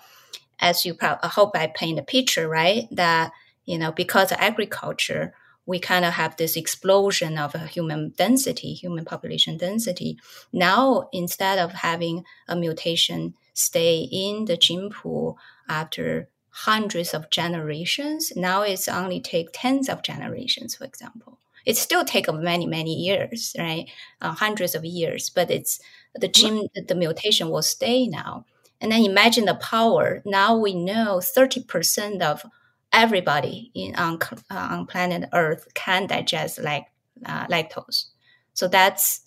as 0.59 0.85
you 0.85 0.93
probably, 0.93 1.19
I 1.23 1.27
hope 1.27 1.51
I 1.55 1.67
paint 1.67 1.99
a 1.99 2.03
picture, 2.03 2.49
right? 2.49 2.85
That, 2.91 3.31
you 3.65 3.77
know, 3.77 3.91
because 3.91 4.31
of 4.31 4.39
agriculture, 4.39 5.33
we 5.69 5.77
kind 5.77 6.03
of 6.03 6.13
have 6.13 6.35
this 6.35 6.55
explosion 6.55 7.37
of 7.37 7.53
a 7.53 7.59
human 7.59 8.11
density, 8.17 8.73
human 8.73 9.05
population 9.05 9.55
density. 9.55 10.17
Now, 10.51 11.09
instead 11.13 11.59
of 11.59 11.71
having 11.73 12.25
a 12.47 12.55
mutation 12.55 13.35
stay 13.53 14.09
in 14.11 14.45
the 14.45 14.57
gene 14.57 14.89
pool 14.89 15.37
after 15.67 16.27
hundreds 16.49 17.13
of 17.13 17.29
generations, 17.29 18.33
now 18.35 18.63
it's 18.63 18.87
only 18.87 19.21
take 19.21 19.49
tens 19.53 19.89
of 19.89 20.01
generations, 20.01 20.73
for 20.73 20.85
example. 20.85 21.37
It 21.67 21.77
still 21.77 22.03
take 22.03 22.33
many, 22.33 22.65
many 22.65 22.95
years, 22.95 23.55
right? 23.59 23.85
Uh, 24.19 24.33
hundreds 24.33 24.73
of 24.73 24.83
years, 24.83 25.29
but 25.29 25.51
it's 25.51 25.79
the 26.15 26.27
gene, 26.27 26.67
the 26.87 26.95
mutation 26.95 27.51
will 27.51 27.61
stay 27.61 28.07
now. 28.07 28.43
And 28.81 28.91
then 28.91 29.05
imagine 29.05 29.45
the 29.45 29.53
power. 29.53 30.23
Now 30.25 30.57
we 30.57 30.73
know 30.73 31.17
30% 31.17 32.23
of 32.23 32.43
everybody 32.91 33.71
in 33.73 33.95
on, 33.95 34.19
uh, 34.49 34.67
on 34.71 34.85
planet 34.85 35.29
Earth 35.33 35.67
can 35.73 36.07
digest 36.07 36.59
like 36.59 36.87
uh, 37.25 37.47
lactose. 37.47 38.05
So 38.53 38.67
that's 38.67 39.21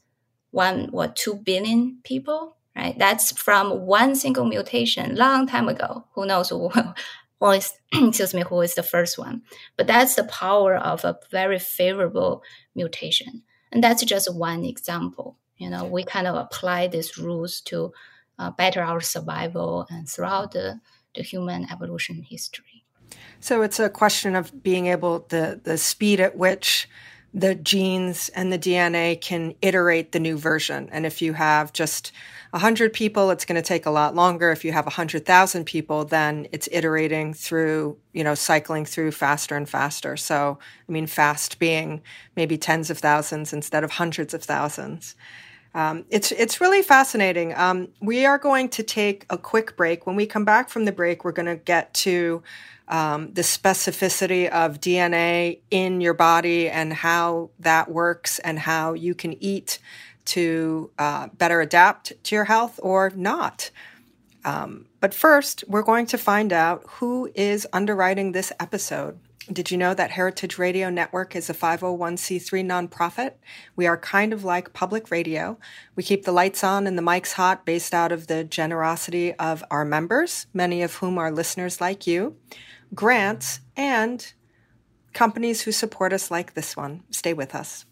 one 0.50 0.88
what 0.90 1.16
two 1.16 1.34
billion 1.36 1.98
people, 2.04 2.56
right? 2.76 2.98
That's 2.98 3.32
from 3.32 3.86
one 3.86 4.14
single 4.14 4.44
mutation 4.44 5.16
long 5.16 5.46
time 5.46 5.68
ago. 5.68 6.04
Who 6.14 6.26
knows 6.26 6.50
who, 6.50 6.70
who 7.40 7.50
is 7.50 7.72
excuse 7.92 8.34
me 8.34 8.42
who 8.42 8.60
is 8.60 8.74
the 8.74 8.82
first 8.82 9.18
one? 9.18 9.42
But 9.76 9.86
that's 9.86 10.14
the 10.14 10.24
power 10.24 10.76
of 10.76 11.04
a 11.04 11.18
very 11.30 11.58
favorable 11.58 12.42
mutation, 12.74 13.42
and 13.70 13.82
that's 13.82 14.04
just 14.04 14.34
one 14.34 14.64
example. 14.64 15.38
You 15.56 15.70
know, 15.70 15.84
we 15.84 16.02
kind 16.02 16.26
of 16.26 16.34
apply 16.34 16.88
these 16.88 17.16
rules 17.16 17.60
to 17.62 17.92
uh, 18.38 18.50
better 18.50 18.82
our 18.82 19.00
survival 19.00 19.86
and 19.90 20.08
throughout 20.08 20.52
the, 20.52 20.80
the 21.14 21.22
human 21.22 21.70
evolution 21.70 22.22
history. 22.28 22.71
So 23.42 23.62
it's 23.62 23.80
a 23.80 23.90
question 23.90 24.36
of 24.36 24.62
being 24.62 24.86
able 24.86 25.26
the 25.28 25.60
the 25.62 25.76
speed 25.76 26.20
at 26.20 26.36
which 26.36 26.88
the 27.34 27.56
genes 27.56 28.28
and 28.36 28.52
the 28.52 28.58
DNA 28.58 29.20
can 29.20 29.54
iterate 29.62 30.12
the 30.12 30.20
new 30.20 30.38
version. 30.38 30.88
And 30.92 31.04
if 31.04 31.20
you 31.20 31.32
have 31.32 31.72
just 31.72 32.12
100 32.50 32.92
people, 32.92 33.30
it's 33.30 33.44
going 33.44 33.60
to 33.60 33.66
take 33.66 33.84
a 33.84 33.90
lot 33.90 34.14
longer. 34.14 34.50
If 34.50 34.64
you 34.64 34.72
have 34.72 34.84
100,000 34.84 35.64
people, 35.64 36.04
then 36.04 36.46
it's 36.52 36.68
iterating 36.70 37.32
through, 37.34 37.96
you 38.12 38.22
know, 38.22 38.34
cycling 38.34 38.84
through 38.84 39.12
faster 39.12 39.56
and 39.56 39.68
faster. 39.68 40.16
So, 40.16 40.58
I 40.86 40.92
mean, 40.92 41.06
fast 41.06 41.58
being 41.58 42.02
maybe 42.36 42.58
tens 42.58 42.90
of 42.90 42.98
thousands 42.98 43.52
instead 43.52 43.82
of 43.82 43.92
hundreds 43.92 44.34
of 44.34 44.44
thousands. 44.44 45.16
Um, 45.74 46.04
it's 46.10 46.32
it's 46.32 46.60
really 46.60 46.82
fascinating. 46.82 47.54
Um, 47.54 47.88
we 48.00 48.26
are 48.26 48.36
going 48.36 48.68
to 48.68 48.82
take 48.82 49.24
a 49.30 49.38
quick 49.38 49.74
break. 49.74 50.06
When 50.06 50.16
we 50.16 50.26
come 50.26 50.44
back 50.44 50.68
from 50.68 50.84
the 50.84 50.92
break, 50.92 51.24
we're 51.24 51.32
going 51.32 51.46
to 51.46 51.56
get 51.56 51.94
to 51.94 52.42
um, 52.92 53.32
the 53.32 53.42
specificity 53.42 54.50
of 54.50 54.78
DNA 54.78 55.60
in 55.70 56.02
your 56.02 56.12
body 56.12 56.68
and 56.68 56.92
how 56.92 57.48
that 57.58 57.90
works 57.90 58.38
and 58.40 58.58
how 58.58 58.92
you 58.92 59.14
can 59.14 59.42
eat 59.42 59.78
to 60.26 60.90
uh, 60.98 61.28
better 61.38 61.62
adapt 61.62 62.12
to 62.22 62.34
your 62.34 62.44
health 62.44 62.78
or 62.82 63.10
not. 63.16 63.70
Um, 64.44 64.86
but 65.00 65.14
first, 65.14 65.64
we're 65.66 65.82
going 65.82 66.04
to 66.06 66.18
find 66.18 66.52
out 66.52 66.84
who 66.86 67.30
is 67.34 67.66
underwriting 67.72 68.32
this 68.32 68.52
episode. 68.60 69.18
Did 69.50 69.70
you 69.70 69.78
know 69.78 69.94
that 69.94 70.10
Heritage 70.10 70.58
Radio 70.58 70.90
Network 70.90 71.34
is 71.34 71.48
a 71.48 71.54
501c3 71.54 72.64
nonprofit? 72.64 73.32
We 73.74 73.86
are 73.86 73.96
kind 73.96 74.34
of 74.34 74.44
like 74.44 74.74
public 74.74 75.10
radio. 75.10 75.58
We 75.96 76.02
keep 76.02 76.24
the 76.24 76.30
lights 76.30 76.62
on 76.62 76.86
and 76.86 76.98
the 76.98 77.02
mics 77.02 77.32
hot 77.32 77.64
based 77.64 77.94
out 77.94 78.12
of 78.12 78.26
the 78.26 78.44
generosity 78.44 79.32
of 79.34 79.64
our 79.70 79.84
members, 79.84 80.46
many 80.52 80.82
of 80.82 80.96
whom 80.96 81.16
are 81.16 81.32
listeners 81.32 81.80
like 81.80 82.06
you 82.06 82.36
grants, 82.94 83.60
and 83.76 84.32
companies 85.12 85.62
who 85.62 85.72
support 85.72 86.12
us 86.12 86.30
like 86.30 86.54
this 86.54 86.76
one. 86.76 87.02
Stay 87.10 87.32
with 87.32 87.54
us. 87.54 87.86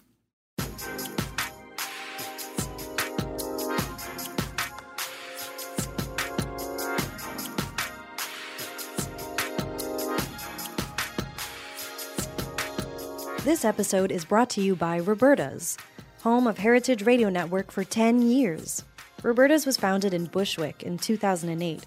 This 13.44 13.64
episode 13.64 14.12
is 14.12 14.26
brought 14.26 14.50
to 14.50 14.60
you 14.60 14.76
by 14.76 15.00
Roberta's, 15.00 15.78
home 16.22 16.46
of 16.46 16.58
Heritage 16.58 17.02
Radio 17.04 17.30
Network 17.30 17.72
for 17.72 17.84
10 17.84 18.20
years. 18.20 18.84
Roberta's 19.22 19.64
was 19.64 19.78
founded 19.78 20.12
in 20.12 20.26
Bushwick 20.26 20.82
in 20.82 20.98
2008 20.98 21.86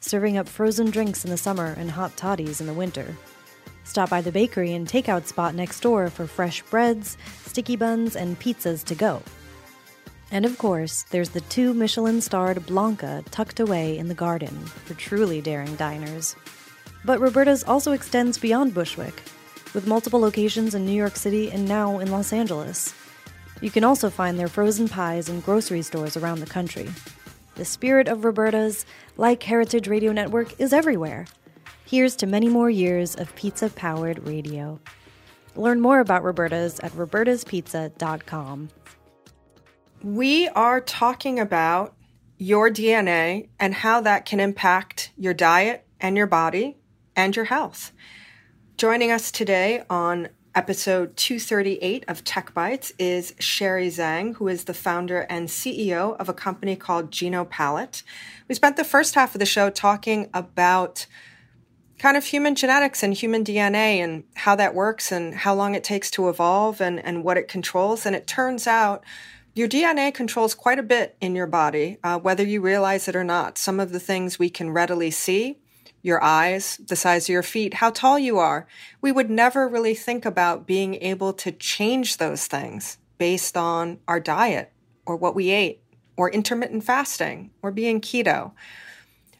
serving 0.00 0.36
up 0.36 0.48
frozen 0.48 0.90
drinks 0.90 1.24
in 1.24 1.30
the 1.30 1.36
summer 1.36 1.74
and 1.78 1.90
hot 1.90 2.16
toddies 2.16 2.60
in 2.60 2.66
the 2.66 2.72
winter. 2.74 3.16
Stop 3.84 4.10
by 4.10 4.20
the 4.20 4.32
bakery 4.32 4.74
and 4.74 4.86
takeout 4.86 5.26
spot 5.26 5.54
next 5.54 5.80
door 5.80 6.10
for 6.10 6.26
fresh 6.26 6.62
breads, 6.62 7.16
sticky 7.46 7.76
buns, 7.76 8.16
and 8.16 8.38
pizzas 8.38 8.84
to 8.84 8.94
go. 8.94 9.22
And 10.30 10.44
of 10.44 10.58
course, 10.58 11.04
there's 11.04 11.30
the 11.30 11.40
two 11.40 11.72
Michelin 11.72 12.20
starred 12.20 12.66
Blanca 12.66 13.24
tucked 13.30 13.60
away 13.60 13.96
in 13.96 14.08
the 14.08 14.14
garden 14.14 14.54
for 14.66 14.94
truly 14.94 15.40
daring 15.40 15.74
diners. 15.76 16.36
But 17.04 17.20
Roberta's 17.20 17.64
also 17.64 17.92
extends 17.92 18.36
beyond 18.36 18.74
Bushwick, 18.74 19.22
with 19.72 19.86
multiple 19.86 20.20
locations 20.20 20.74
in 20.74 20.84
New 20.84 20.92
York 20.92 21.16
City 21.16 21.50
and 21.50 21.66
now 21.66 21.98
in 21.98 22.10
Los 22.10 22.32
Angeles. 22.32 22.94
You 23.60 23.70
can 23.70 23.84
also 23.84 24.10
find 24.10 24.38
their 24.38 24.48
frozen 24.48 24.88
pies 24.88 25.28
in 25.28 25.40
grocery 25.40 25.82
stores 25.82 26.16
around 26.16 26.40
the 26.40 26.46
country. 26.46 26.88
The 27.58 27.64
spirit 27.64 28.06
of 28.06 28.24
Roberta's, 28.24 28.86
like 29.16 29.42
Heritage 29.42 29.88
Radio 29.88 30.12
Network, 30.12 30.60
is 30.60 30.72
everywhere. 30.72 31.26
Here's 31.84 32.14
to 32.16 32.26
many 32.28 32.48
more 32.48 32.70
years 32.70 33.16
of 33.16 33.34
pizza 33.34 33.68
powered 33.68 34.24
radio. 34.28 34.78
Learn 35.56 35.80
more 35.80 35.98
about 35.98 36.22
Roberta's 36.22 36.78
at 36.78 36.92
robertaspizza.com. 36.92 38.68
We 40.04 40.46
are 40.50 40.80
talking 40.80 41.40
about 41.40 41.96
your 42.36 42.70
DNA 42.70 43.48
and 43.58 43.74
how 43.74 44.02
that 44.02 44.24
can 44.24 44.38
impact 44.38 45.10
your 45.16 45.34
diet 45.34 45.84
and 46.00 46.16
your 46.16 46.28
body 46.28 46.76
and 47.16 47.34
your 47.34 47.46
health. 47.46 47.90
Joining 48.76 49.10
us 49.10 49.32
today 49.32 49.82
on 49.90 50.28
Episode 50.58 51.16
238 51.16 52.04
of 52.08 52.24
Tech 52.24 52.52
Bites 52.52 52.92
is 52.98 53.32
Sherry 53.38 53.86
Zhang, 53.90 54.34
who 54.34 54.48
is 54.48 54.64
the 54.64 54.74
founder 54.74 55.20
and 55.30 55.46
CEO 55.46 56.16
of 56.16 56.28
a 56.28 56.34
company 56.34 56.74
called 56.74 57.12
GenoPalate. 57.12 58.02
We 58.48 58.56
spent 58.56 58.76
the 58.76 58.82
first 58.82 59.14
half 59.14 59.36
of 59.36 59.38
the 59.38 59.46
show 59.46 59.70
talking 59.70 60.28
about 60.34 61.06
kind 62.00 62.16
of 62.16 62.24
human 62.24 62.56
genetics 62.56 63.04
and 63.04 63.14
human 63.14 63.44
DNA 63.44 63.98
and 63.98 64.24
how 64.34 64.56
that 64.56 64.74
works 64.74 65.12
and 65.12 65.32
how 65.32 65.54
long 65.54 65.76
it 65.76 65.84
takes 65.84 66.10
to 66.10 66.28
evolve 66.28 66.80
and, 66.80 66.98
and 67.04 67.22
what 67.22 67.36
it 67.36 67.46
controls. 67.46 68.04
And 68.04 68.16
it 68.16 68.26
turns 68.26 68.66
out 68.66 69.04
your 69.54 69.68
DNA 69.68 70.12
controls 70.12 70.56
quite 70.56 70.80
a 70.80 70.82
bit 70.82 71.16
in 71.20 71.36
your 71.36 71.46
body, 71.46 71.98
uh, 72.02 72.18
whether 72.18 72.42
you 72.42 72.60
realize 72.60 73.06
it 73.06 73.14
or 73.14 73.22
not. 73.22 73.58
Some 73.58 73.78
of 73.78 73.92
the 73.92 74.00
things 74.00 74.40
we 74.40 74.50
can 74.50 74.70
readily 74.70 75.12
see 75.12 75.60
your 76.02 76.22
eyes, 76.22 76.78
the 76.86 76.96
size 76.96 77.24
of 77.24 77.32
your 77.32 77.42
feet, 77.42 77.74
how 77.74 77.90
tall 77.90 78.18
you 78.18 78.38
are. 78.38 78.66
We 79.00 79.12
would 79.12 79.30
never 79.30 79.68
really 79.68 79.94
think 79.94 80.24
about 80.24 80.66
being 80.66 80.94
able 80.96 81.32
to 81.34 81.52
change 81.52 82.16
those 82.16 82.46
things 82.46 82.98
based 83.18 83.56
on 83.56 83.98
our 84.06 84.20
diet 84.20 84.72
or 85.06 85.16
what 85.16 85.34
we 85.34 85.50
ate 85.50 85.80
or 86.16 86.30
intermittent 86.30 86.84
fasting 86.84 87.50
or 87.62 87.70
being 87.70 88.00
keto. 88.00 88.52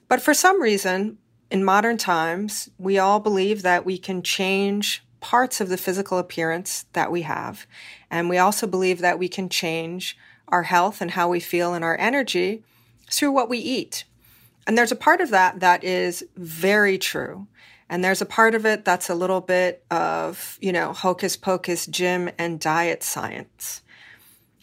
But 0.09 0.23
for 0.23 0.35
some 0.35 0.61
reason, 0.61 1.19
in 1.51 1.65
modern 1.65 1.97
times, 1.97 2.69
we 2.79 2.99
all 2.99 3.21
believe 3.21 3.63
that 3.63 3.85
we 3.85 3.99
can 3.99 4.23
change 4.23 5.05
parts 5.21 5.61
of 5.61 5.69
the 5.69 5.77
physical 5.77 6.19
appearance 6.19 6.87
that 6.93 7.11
we 7.11 7.23
have. 7.23 7.67
And 8.11 8.29
we 8.29 8.39
also 8.39 8.67
believe 8.67 9.01
that 9.01 9.19
we 9.19 9.29
can 9.29 9.49
change 9.49 10.17
our 10.49 10.65
health 10.65 11.01
and 11.01 11.13
how 11.13 11.29
we 11.29 11.41
feel 11.41 11.75
and 11.75 11.85
our 11.85 11.99
energy 11.99 12.63
through 13.11 13.33
what 13.33 13.49
we 13.49 13.59
eat. 13.59 14.05
And 14.69 14.77
there's 14.77 14.93
a 14.93 14.97
part 14.97 15.23
of 15.23 15.31
that 15.31 15.61
that 15.61 15.83
is 15.83 16.23
very 16.37 16.99
true. 16.99 17.47
And 17.89 18.05
there's 18.05 18.21
a 18.21 18.27
part 18.27 18.55
of 18.55 18.67
it 18.67 18.85
that's 18.85 19.09
a 19.09 19.15
little 19.15 19.41
bit 19.41 19.83
of, 19.91 20.59
you 20.61 20.73
know, 20.73 20.93
hocus 20.93 21.39
pocus, 21.39 21.87
gym 21.87 22.29
and 22.39 22.61
diet 22.61 23.03
science. 23.03 23.81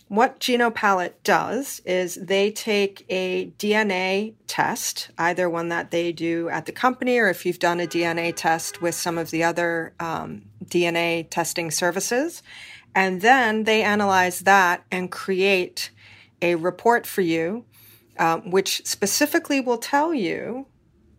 What 0.08 0.40
GenoPalate 0.40 1.14
does 1.24 1.82
is 1.84 2.14
they 2.22 2.52
take 2.52 3.04
a 3.10 3.48
DNA 3.58 4.36
test, 4.46 5.10
either 5.18 5.50
one 5.50 5.70
that 5.70 5.90
they 5.90 6.12
do 6.12 6.48
at 6.50 6.68
the 6.68 6.72
company 6.72 7.18
or 7.18 7.28
if 7.28 7.44
you've 7.44 7.58
done 7.58 7.80
a 7.80 7.88
DNA 7.88 8.32
test 8.36 8.84
with 8.84 8.94
some 8.94 9.18
of 9.18 9.32
the 9.32 9.44
other 9.44 9.96
um, 10.00 10.44
DNA 10.64 11.28
testing 11.28 11.72
services, 11.72 12.44
and 12.94 13.22
then 13.22 13.64
they 13.64 13.82
analyze 13.82 14.42
that 14.42 14.86
and 14.92 15.12
create 15.12 15.90
a 16.44 16.54
report 16.54 17.08
for 17.08 17.22
you, 17.22 17.66
um, 18.18 18.50
which 18.52 18.86
specifically 18.86 19.60
will 19.60 19.78
tell 19.78 20.14
you 20.14 20.68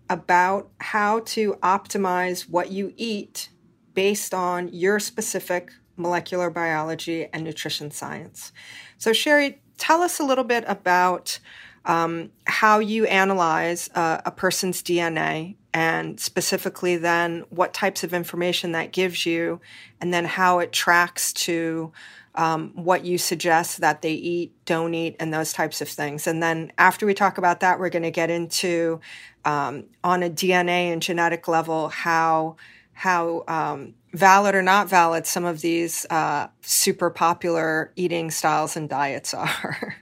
about 0.08 0.70
how 0.80 1.20
to 1.20 1.54
optimize 1.62 2.48
what 2.48 2.70
you 2.70 2.92
eat 2.96 3.48
based 3.94 4.32
on 4.32 4.68
your 4.68 4.98
specific 5.00 5.72
molecular 5.96 6.50
biology 6.50 7.28
and 7.32 7.42
nutrition 7.44 7.90
science. 7.90 8.52
So, 8.98 9.12
Sherry, 9.12 9.60
tell 9.78 10.02
us 10.02 10.20
a 10.20 10.24
little 10.24 10.44
bit 10.44 10.64
about 10.66 11.38
um, 11.86 12.30
how 12.46 12.78
you 12.78 13.06
analyze 13.06 13.88
uh, 13.94 14.20
a 14.24 14.30
person's 14.30 14.82
DNA 14.82 15.56
and 15.72 16.18
specifically 16.18 16.96
then 16.96 17.44
what 17.50 17.72
types 17.72 18.02
of 18.02 18.12
information 18.14 18.72
that 18.72 18.92
gives 18.92 19.26
you, 19.26 19.60
and 20.00 20.12
then 20.12 20.24
how 20.24 20.58
it 20.58 20.72
tracks 20.72 21.34
to 21.34 21.92
um, 22.36 22.72
what 22.74 23.04
you 23.04 23.18
suggest 23.18 23.80
that 23.80 24.02
they 24.02 24.12
eat, 24.12 24.52
don't 24.64 24.94
eat, 24.94 25.16
and 25.18 25.32
those 25.32 25.52
types 25.52 25.80
of 25.80 25.88
things. 25.88 26.26
And 26.26 26.42
then 26.42 26.72
after 26.78 27.06
we 27.06 27.14
talk 27.14 27.38
about 27.38 27.60
that, 27.60 27.78
we're 27.78 27.90
going 27.90 28.02
to 28.02 28.10
get 28.10 28.30
into 28.30 29.00
um, 29.44 29.84
on 30.04 30.22
a 30.22 30.30
DNA 30.30 30.92
and 30.92 31.00
genetic 31.00 31.48
level 31.48 31.88
how 31.88 32.56
how 32.92 33.44
um, 33.46 33.94
valid 34.14 34.54
or 34.54 34.62
not 34.62 34.88
valid 34.88 35.26
some 35.26 35.44
of 35.44 35.60
these 35.60 36.06
uh, 36.08 36.48
super 36.62 37.10
popular 37.10 37.92
eating 37.94 38.30
styles 38.30 38.74
and 38.74 38.88
diets 38.88 39.34
are. 39.34 39.96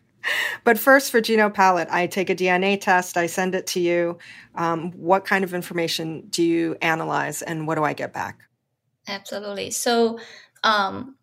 but 0.62 0.78
first, 0.78 1.10
for 1.10 1.20
GenoPalate, 1.20 1.88
I 1.90 2.06
take 2.06 2.30
a 2.30 2.36
DNA 2.36 2.80
test, 2.80 3.16
I 3.16 3.26
send 3.26 3.54
it 3.54 3.66
to 3.68 3.80
you. 3.80 4.18
Um, 4.54 4.92
what 4.92 5.24
kind 5.24 5.44
of 5.44 5.52
information 5.52 6.28
do 6.30 6.42
you 6.42 6.76
analyze, 6.80 7.42
and 7.42 7.66
what 7.66 7.74
do 7.74 7.84
I 7.84 7.92
get 7.92 8.12
back? 8.12 8.38
Absolutely. 9.08 9.70
So, 9.70 10.18
um, 10.62 11.16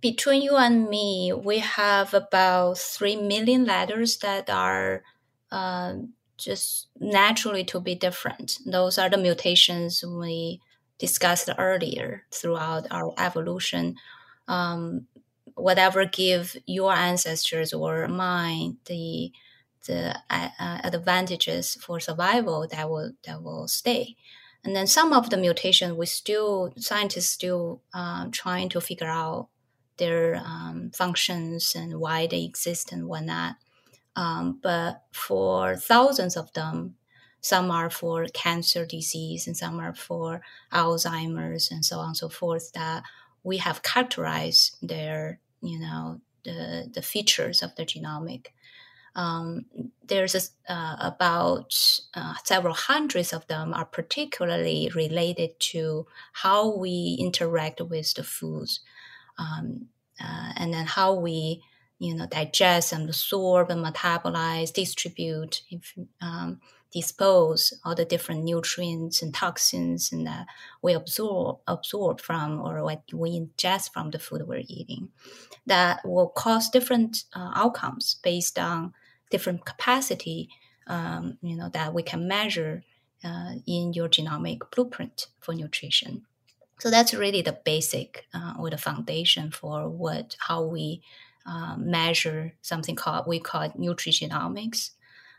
between 0.00 0.42
you 0.42 0.56
and 0.56 0.88
me, 0.88 1.32
we 1.32 1.58
have 1.58 2.14
about 2.14 2.78
3 2.78 3.16
million 3.16 3.64
letters 3.64 4.18
that 4.18 4.50
are 4.50 5.02
uh, 5.50 5.94
just 6.36 6.88
naturally 7.00 7.64
to 7.64 7.80
be 7.80 7.94
different. 7.94 8.58
Those 8.66 8.98
are 8.98 9.08
the 9.08 9.16
mutations 9.18 10.04
we 10.04 10.60
discussed 10.98 11.48
earlier 11.58 12.24
throughout 12.32 12.86
our 12.90 13.12
evolution. 13.18 13.96
Um, 14.48 15.06
whatever 15.54 16.04
give 16.04 16.56
your 16.66 16.92
ancestors 16.92 17.72
or 17.72 18.06
mine 18.08 18.76
the 18.86 19.32
the 19.86 20.18
uh, 20.30 20.48
uh, 20.58 20.80
advantages 20.84 21.76
for 21.80 22.00
survival 22.00 22.66
that 22.70 22.88
will 22.90 23.12
that 23.24 23.42
will 23.42 23.68
stay. 23.68 24.16
And 24.64 24.74
then 24.74 24.86
some 24.86 25.12
of 25.12 25.30
the 25.30 25.36
mutations 25.36 25.92
we 25.94 26.06
still 26.06 26.72
scientists 26.76 27.28
still 27.30 27.82
uh, 27.94 28.26
trying 28.32 28.68
to 28.70 28.80
figure 28.80 29.06
out 29.06 29.48
their 29.98 30.36
um, 30.36 30.90
functions 30.94 31.74
and 31.74 31.98
why 31.98 32.26
they 32.26 32.44
exist 32.44 32.92
and 32.92 33.06
whatnot. 33.06 33.56
Um, 34.14 34.58
but 34.62 35.02
for 35.12 35.76
thousands 35.76 36.36
of 36.36 36.52
them, 36.54 36.96
some 37.40 37.70
are 37.70 37.90
for 37.90 38.26
cancer 38.32 38.84
disease 38.84 39.46
and 39.46 39.56
some 39.56 39.78
are 39.78 39.94
for 39.94 40.40
Alzheimer's 40.72 41.70
and 41.70 41.84
so 41.84 41.98
on 41.98 42.08
and 42.08 42.16
so 42.16 42.28
forth 42.28 42.72
that 42.72 43.04
we 43.44 43.58
have 43.58 43.82
characterized 43.82 44.76
their, 44.82 45.38
you 45.62 45.78
know, 45.78 46.20
the, 46.44 46.90
the 46.92 47.02
features 47.02 47.62
of 47.62 47.74
the 47.76 47.84
genomic. 47.84 48.46
Um, 49.14 49.66
there's 50.06 50.34
a, 50.34 50.72
uh, 50.72 50.96
about 50.98 51.74
uh, 52.14 52.34
several 52.44 52.74
hundreds 52.74 53.32
of 53.32 53.46
them 53.46 53.72
are 53.72 53.86
particularly 53.86 54.90
related 54.94 55.58
to 55.72 56.06
how 56.32 56.76
we 56.76 57.16
interact 57.18 57.80
with 57.80 58.12
the 58.14 58.24
foods 58.24 58.80
um, 59.38 59.86
uh, 60.20 60.52
and 60.56 60.72
then 60.72 60.86
how 60.86 61.14
we 61.14 61.62
you 61.98 62.14
know 62.14 62.26
digest 62.26 62.92
and 62.92 63.08
absorb 63.08 63.70
and 63.70 63.84
metabolize 63.84 64.72
distribute 64.72 65.62
um, 66.20 66.60
dispose 66.92 67.74
all 67.84 67.94
the 67.94 68.04
different 68.04 68.44
nutrients 68.44 69.20
and 69.20 69.34
toxins 69.34 70.12
and 70.12 70.26
that 70.26 70.46
we 70.82 70.94
absorb 70.94 71.58
absorb 71.66 72.20
from 72.20 72.60
or 72.60 72.82
what 72.82 73.02
we 73.12 73.38
ingest 73.38 73.92
from 73.92 74.10
the 74.10 74.18
food 74.18 74.42
we're 74.46 74.62
eating. 74.66 75.10
That 75.66 76.00
will 76.04 76.28
cause 76.28 76.70
different 76.70 77.24
uh, 77.34 77.50
outcomes 77.54 78.16
based 78.22 78.58
on 78.58 78.94
different 79.30 79.64
capacity 79.64 80.48
um, 80.86 81.38
you 81.42 81.56
know 81.56 81.68
that 81.70 81.92
we 81.92 82.02
can 82.02 82.28
measure 82.28 82.84
uh, 83.24 83.54
in 83.66 83.92
your 83.92 84.08
genomic 84.08 84.60
blueprint 84.70 85.26
for 85.40 85.54
nutrition 85.54 86.24
so 86.78 86.90
that's 86.90 87.14
really 87.14 87.42
the 87.42 87.58
basic 87.64 88.26
uh, 88.34 88.54
or 88.58 88.70
the 88.70 88.78
foundation 88.78 89.50
for 89.50 89.88
what 89.88 90.36
how 90.38 90.64
we 90.64 91.02
uh, 91.46 91.76
measure 91.78 92.54
something 92.62 92.96
called 92.96 93.26
we 93.26 93.38
call 93.38 93.68
nutrigenomics 93.70 94.90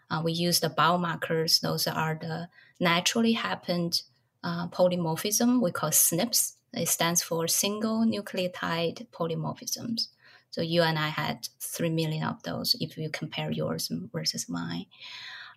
uh, 0.10 0.22
we 0.24 0.32
use 0.32 0.60
the 0.60 0.70
biomarkers. 0.70 1.62
Those 1.62 1.88
are 1.88 2.18
the 2.20 2.50
naturally 2.80 3.34
happened 3.34 4.02
uh, 4.44 4.68
polymorphism. 4.68 5.62
We 5.62 5.72
call 5.72 5.90
SNPs. 5.90 6.54
It 6.74 6.88
stands 6.88 7.22
for 7.22 7.48
single 7.48 8.06
nucleotide 8.06 9.08
polymorphisms. 9.10 10.08
So 10.52 10.62
you 10.62 10.82
and 10.82 10.98
I 10.98 11.10
had 11.10 11.48
three 11.60 11.90
million 11.90 12.24
of 12.24 12.42
those. 12.44 12.76
If 12.80 12.98
you 12.98 13.10
compare 13.10 13.52
yours 13.52 13.92
versus 14.14 14.48
mine, 14.48 14.86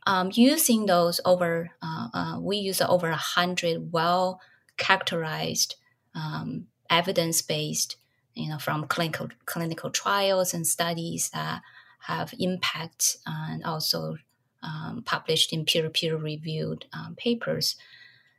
um, 0.07 0.31
using 0.33 0.87
those 0.87 1.21
over, 1.25 1.71
uh, 1.83 2.09
uh 2.12 2.40
we 2.40 2.57
use 2.57 2.81
over 2.81 3.09
a 3.09 3.16
hundred 3.16 3.93
well 3.93 4.40
characterized, 4.81 5.77
um, 6.14 6.66
evidence 6.88 7.40
based, 7.43 7.97
you 8.35 8.49
know, 8.49 8.59
from 8.59 8.87
clinical 8.88 9.29
clinical 9.47 9.90
trials 9.90 10.53
and 10.53 10.66
studies 10.66 11.31
that 11.31 11.62
have 12.01 12.35
impact 12.38 13.19
and 13.27 13.62
also 13.64 14.16
um, 14.62 15.03
published 15.05 15.53
in 15.53 15.64
peer-to-peer 15.64 16.16
reviewed 16.16 16.87
um, 16.93 17.14
papers. 17.16 17.77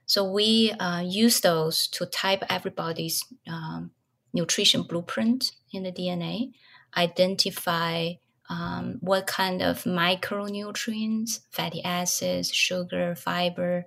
So 0.05 0.29
we 0.29 0.71
uh, 0.71 1.01
use 1.01 1.39
those 1.39 1.87
to 1.89 2.05
type 2.05 2.43
everybody's 2.49 3.23
um, 3.47 3.91
nutrition 4.33 4.83
blueprint 4.83 5.51
in 5.71 5.83
the 5.83 5.91
DNA, 5.91 6.51
identify 6.97 8.13
um, 8.49 8.97
what 8.99 9.27
kind 9.27 9.61
of 9.61 9.83
micronutrients, 9.83 11.39
fatty 11.49 11.81
acids, 11.83 12.51
sugar, 12.53 13.15
fiber, 13.15 13.85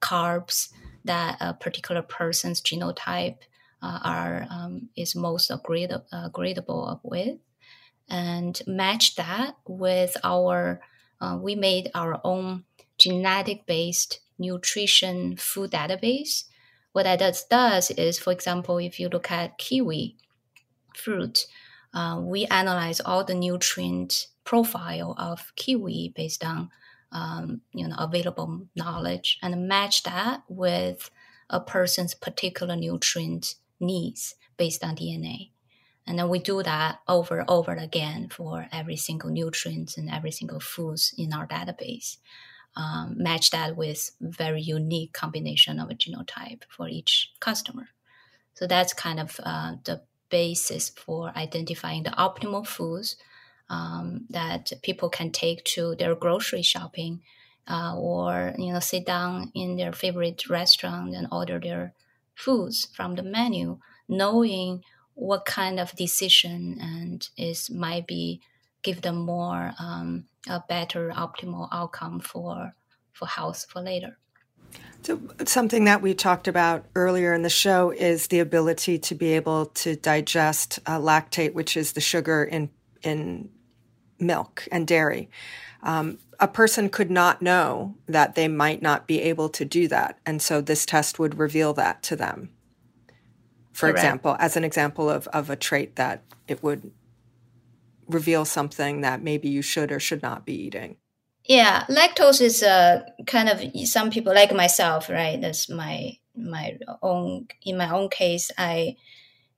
carbs 0.00 0.68
that 1.04 1.36
a 1.40 1.54
particular 1.54 2.02
person's 2.02 2.60
genotype 2.60 3.38
uh, 3.82 3.98
are 4.02 4.46
um, 4.50 4.88
is 4.96 5.14
most 5.14 5.50
agreeable, 5.50 6.04
agreeable 6.12 7.00
with, 7.02 7.36
and 8.08 8.60
match 8.66 9.16
that 9.16 9.56
with 9.66 10.16
our 10.24 10.80
uh, 11.20 11.38
we 11.40 11.54
made 11.54 11.90
our 11.94 12.20
own 12.24 12.64
genetic 12.98 13.66
based 13.66 14.20
nutrition 14.38 15.36
food 15.36 15.70
database. 15.70 16.44
What 16.92 17.04
that 17.04 17.18
does, 17.18 17.44
does 17.44 17.90
is, 17.90 18.18
for 18.18 18.32
example, 18.32 18.78
if 18.78 19.00
you 19.00 19.08
look 19.08 19.30
at 19.30 19.58
kiwi 19.58 20.16
fruit, 20.96 21.46
uh, 21.92 22.20
we 22.22 22.46
analyze 22.46 23.00
all 23.00 23.24
the 23.24 23.34
nutrient 23.34 24.28
profile 24.44 25.14
of 25.18 25.52
kiwi 25.56 26.12
based 26.14 26.44
on 26.44 26.70
um, 27.14 27.62
you 27.72 27.88
know 27.88 27.94
available 27.98 28.66
knowledge 28.76 29.38
and 29.42 29.68
match 29.68 30.02
that 30.02 30.42
with 30.48 31.10
a 31.48 31.60
person's 31.60 32.14
particular 32.14 32.76
nutrient 32.76 33.54
needs 33.80 34.34
based 34.56 34.84
on 34.84 34.96
DNA. 34.96 35.50
And 36.06 36.18
then 36.18 36.28
we 36.28 36.38
do 36.38 36.62
that 36.62 36.98
over 37.08 37.40
and 37.40 37.50
over 37.50 37.72
again 37.72 38.28
for 38.28 38.66
every 38.70 38.96
single 38.96 39.30
nutrient 39.30 39.96
and 39.96 40.10
every 40.10 40.30
single 40.30 40.60
foods 40.60 41.14
in 41.16 41.32
our 41.32 41.46
database. 41.46 42.18
Um, 42.76 43.14
match 43.16 43.50
that 43.50 43.76
with 43.76 44.10
very 44.20 44.60
unique 44.60 45.12
combination 45.12 45.78
of 45.78 45.90
a 45.90 45.94
genotype 45.94 46.64
for 46.68 46.88
each 46.88 47.32
customer. 47.40 47.88
So 48.54 48.66
that's 48.66 48.92
kind 48.92 49.20
of 49.20 49.40
uh, 49.42 49.76
the 49.84 50.02
basis 50.28 50.88
for 50.88 51.32
identifying 51.36 52.02
the 52.02 52.10
optimal 52.10 52.66
foods 52.66 53.16
um, 53.68 54.26
that 54.30 54.72
people 54.82 55.08
can 55.08 55.30
take 55.30 55.64
to 55.64 55.94
their 55.96 56.14
grocery 56.14 56.62
shopping 56.62 57.22
uh, 57.68 57.94
or 57.96 58.54
you 58.58 58.72
know 58.72 58.80
sit 58.80 59.06
down 59.06 59.50
in 59.54 59.76
their 59.76 59.92
favorite 59.92 60.48
restaurant 60.48 61.14
and 61.14 61.26
order 61.32 61.58
their 61.58 61.94
foods 62.34 62.88
from 62.94 63.14
the 63.14 63.22
menu, 63.22 63.78
knowing 64.08 64.82
what 65.14 65.44
kind 65.44 65.78
of 65.78 65.92
decision 65.92 66.78
and 66.80 67.28
is 67.36 67.70
might 67.70 68.06
be 68.06 68.40
give 68.82 69.00
them 69.02 69.16
more 69.16 69.72
um, 69.78 70.24
a 70.48 70.62
better 70.68 71.10
optimal 71.10 71.68
outcome 71.72 72.20
for 72.20 72.74
for 73.12 73.26
health 73.26 73.66
for 73.68 73.80
later. 73.80 74.18
So 75.02 75.20
something 75.44 75.84
that 75.84 76.02
we 76.02 76.14
talked 76.14 76.48
about 76.48 76.86
earlier 76.94 77.34
in 77.34 77.42
the 77.42 77.50
show 77.50 77.90
is 77.90 78.28
the 78.28 78.40
ability 78.40 78.98
to 79.00 79.14
be 79.14 79.34
able 79.34 79.66
to 79.66 79.96
digest 79.96 80.80
uh, 80.86 80.98
lactate, 80.98 81.52
which 81.52 81.76
is 81.76 81.92
the 81.92 82.00
sugar 82.00 82.42
in 82.44 82.70
in 83.02 83.50
milk 84.18 84.66
and 84.70 84.86
dairy. 84.86 85.28
Um, 85.82 86.18
a 86.40 86.48
person 86.48 86.88
could 86.88 87.10
not 87.10 87.42
know 87.42 87.94
that 88.06 88.34
they 88.34 88.48
might 88.48 88.82
not 88.82 89.06
be 89.06 89.20
able 89.22 89.48
to 89.50 89.64
do 89.64 89.86
that, 89.88 90.18
and 90.26 90.40
so 90.40 90.60
this 90.60 90.86
test 90.86 91.18
would 91.18 91.38
reveal 91.38 91.72
that 91.74 92.02
to 92.04 92.16
them. 92.16 92.50
For 93.72 93.86
Correct. 93.86 93.98
example, 93.98 94.36
as 94.38 94.56
an 94.56 94.64
example 94.64 95.10
of 95.10 95.26
of 95.28 95.50
a 95.50 95.56
trait 95.56 95.96
that 95.96 96.22
it 96.48 96.62
would 96.62 96.90
reveal 98.08 98.44
something 98.44 99.00
that 99.00 99.22
maybe 99.22 99.48
you 99.48 99.62
should 99.62 99.90
or 99.90 100.00
should 100.00 100.22
not 100.22 100.44
be 100.44 100.54
eating. 100.54 100.96
Yeah, 101.44 101.84
lactose 101.88 102.40
is 102.40 102.62
a 102.62 103.04
kind 103.26 103.48
of 103.48 103.60
some 103.86 104.10
people 104.10 104.34
like 104.34 104.52
myself, 104.54 105.10
right? 105.10 105.40
That's 105.40 105.68
my 105.68 106.16
my 106.34 106.78
own 107.02 107.48
in 107.62 107.76
my 107.76 107.90
own 107.90 108.08
case. 108.08 108.50
I 108.56 108.96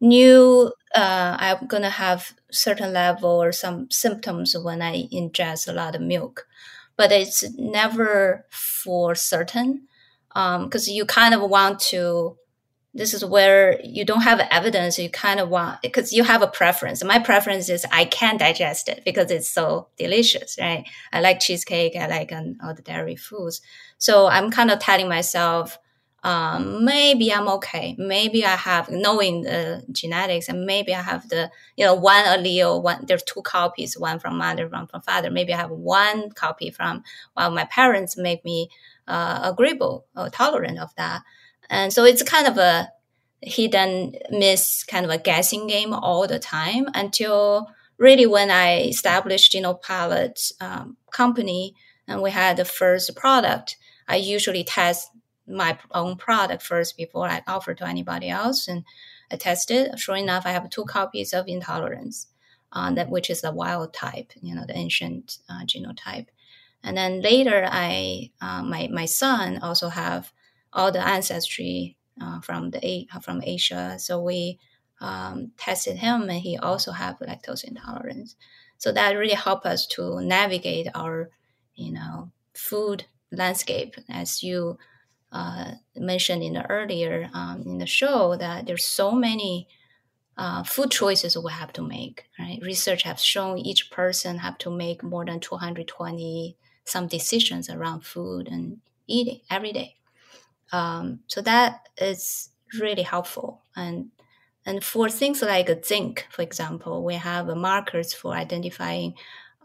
knew 0.00 0.72
uh, 0.94 1.36
I'm 1.38 1.66
gonna 1.66 1.90
have 1.90 2.34
certain 2.56 2.92
level 2.92 3.42
or 3.42 3.52
some 3.52 3.90
symptoms 3.90 4.56
when 4.56 4.82
I 4.82 5.08
ingest 5.12 5.68
a 5.68 5.72
lot 5.72 5.94
of 5.94 6.02
milk, 6.02 6.46
but 6.96 7.12
it's 7.12 7.44
never 7.56 8.46
for 8.50 9.14
certain 9.14 9.86
because 10.28 10.88
um, 10.88 10.94
you 10.94 11.06
kind 11.06 11.34
of 11.34 11.48
want 11.48 11.80
to 11.80 12.36
this 12.96 13.12
is 13.12 13.24
where 13.24 13.78
you 13.84 14.04
don't 14.04 14.22
have 14.22 14.40
evidence. 14.50 14.98
You 14.98 15.10
kind 15.10 15.38
of 15.38 15.50
want 15.50 15.82
because 15.82 16.12
you 16.12 16.24
have 16.24 16.40
a 16.40 16.46
preference. 16.46 17.04
My 17.04 17.18
preference 17.18 17.68
is 17.68 17.84
I 17.92 18.06
can 18.06 18.38
digest 18.38 18.88
it 18.88 19.02
because 19.04 19.30
it's 19.30 19.50
so 19.50 19.88
delicious, 19.98 20.56
right? 20.58 20.88
I 21.12 21.20
like 21.20 21.40
cheesecake. 21.40 21.94
I 21.94 22.06
like 22.06 22.32
um, 22.32 22.56
all 22.64 22.74
the 22.74 22.82
dairy 22.82 23.16
foods. 23.16 23.60
So 23.98 24.26
I'm 24.26 24.50
kind 24.50 24.70
of 24.70 24.78
telling 24.78 25.08
myself, 25.08 25.78
um, 26.26 26.84
maybe 26.84 27.32
I'm 27.32 27.46
okay. 27.46 27.94
Maybe 27.98 28.44
I 28.44 28.56
have 28.56 28.90
knowing 28.90 29.42
the 29.42 29.84
genetics, 29.92 30.48
and 30.48 30.66
maybe 30.66 30.92
I 30.92 31.00
have 31.00 31.28
the 31.28 31.52
you 31.76 31.84
know 31.84 31.94
one 31.94 32.24
allele. 32.24 32.82
One 32.82 33.04
there's 33.06 33.22
two 33.22 33.42
copies, 33.42 33.96
one 33.96 34.18
from 34.18 34.38
mother, 34.38 34.66
one 34.66 34.88
from 34.88 35.02
father. 35.02 35.30
Maybe 35.30 35.54
I 35.54 35.58
have 35.58 35.70
one 35.70 36.32
copy 36.32 36.70
from 36.70 37.04
well, 37.36 37.52
my 37.52 37.64
parents 37.66 38.16
make 38.16 38.44
me 38.44 38.70
uh, 39.06 39.38
agreeable 39.44 40.04
or 40.16 40.28
tolerant 40.28 40.80
of 40.80 40.92
that. 40.96 41.22
And 41.70 41.92
so 41.92 42.04
it's 42.04 42.24
kind 42.24 42.48
of 42.48 42.58
a 42.58 42.90
hidden 43.40 44.16
miss, 44.30 44.82
kind 44.82 45.04
of 45.04 45.12
a 45.12 45.18
guessing 45.18 45.68
game 45.68 45.92
all 45.92 46.26
the 46.26 46.40
time 46.40 46.88
until 46.94 47.70
really 47.98 48.26
when 48.26 48.50
I 48.50 48.80
established 48.80 49.52
GenoPalate 49.52 50.52
um, 50.60 50.96
company 51.12 51.76
and 52.08 52.20
we 52.20 52.32
had 52.32 52.56
the 52.56 52.64
first 52.64 53.14
product, 53.14 53.76
I 54.08 54.16
usually 54.16 54.64
test 54.64 55.08
my 55.48 55.78
own 55.92 56.16
product 56.16 56.62
first 56.62 56.96
before 56.96 57.28
I 57.28 57.42
offer 57.46 57.74
to 57.74 57.86
anybody 57.86 58.28
else. 58.28 58.68
And 58.68 58.84
I 59.30 59.36
tested. 59.36 59.98
Sure 59.98 60.16
enough, 60.16 60.46
I 60.46 60.50
have 60.50 60.70
two 60.70 60.84
copies 60.84 61.32
of 61.32 61.48
intolerance, 61.48 62.28
uh, 62.72 62.92
that 62.94 63.10
which 63.10 63.30
is 63.30 63.40
the 63.40 63.52
wild 63.52 63.92
type, 63.92 64.32
you 64.40 64.54
know, 64.54 64.64
the 64.66 64.76
ancient 64.76 65.38
uh, 65.48 65.64
genotype. 65.64 66.26
And 66.82 66.96
then 66.96 67.20
later, 67.20 67.66
I 67.68 68.30
uh, 68.40 68.62
my 68.62 68.88
my 68.92 69.06
son 69.06 69.58
also 69.58 69.88
have 69.88 70.32
all 70.72 70.92
the 70.92 71.04
ancestry 71.04 71.96
uh, 72.20 72.40
from 72.40 72.70
the 72.70 73.08
from 73.22 73.42
Asia. 73.42 73.96
So 73.98 74.22
we 74.22 74.58
um, 75.00 75.52
tested 75.56 75.96
him, 75.96 76.22
and 76.22 76.40
he 76.40 76.56
also 76.56 76.92
have 76.92 77.18
lactose 77.18 77.64
intolerance. 77.64 78.36
So 78.78 78.92
that 78.92 79.16
really 79.16 79.34
helped 79.34 79.66
us 79.66 79.86
to 79.88 80.20
navigate 80.20 80.88
our, 80.94 81.30
you 81.74 81.92
know, 81.92 82.30
food 82.54 83.06
landscape. 83.32 83.96
As 84.08 84.42
you 84.42 84.78
uh, 85.32 85.72
mentioned 85.96 86.42
in 86.42 86.54
the 86.54 86.68
earlier 86.70 87.30
um, 87.34 87.62
in 87.66 87.78
the 87.78 87.86
show, 87.86 88.36
that 88.36 88.66
there's 88.66 88.86
so 88.86 89.12
many 89.12 89.68
uh, 90.36 90.62
food 90.64 90.90
choices 90.90 91.36
we 91.38 91.52
have 91.52 91.72
to 91.74 91.82
make. 91.82 92.24
Right, 92.38 92.60
research 92.62 93.02
has 93.04 93.24
shown 93.24 93.58
each 93.58 93.90
person 93.90 94.38
have 94.38 94.58
to 94.58 94.70
make 94.70 95.02
more 95.02 95.24
than 95.24 95.40
220 95.40 96.56
some 96.84 97.08
decisions 97.08 97.68
around 97.70 98.04
food 98.04 98.48
and 98.48 98.78
eating 99.08 99.40
every 99.50 99.72
day. 99.72 99.96
Um, 100.72 101.20
so 101.26 101.40
that 101.42 101.88
is 101.98 102.50
really 102.80 103.02
helpful. 103.02 103.62
And 103.76 104.10
and 104.64 104.82
for 104.82 105.08
things 105.08 105.42
like 105.42 105.84
zinc, 105.84 106.26
for 106.30 106.42
example, 106.42 107.04
we 107.04 107.14
have 107.14 107.46
markers 107.56 108.12
for 108.12 108.34
identifying 108.34 109.14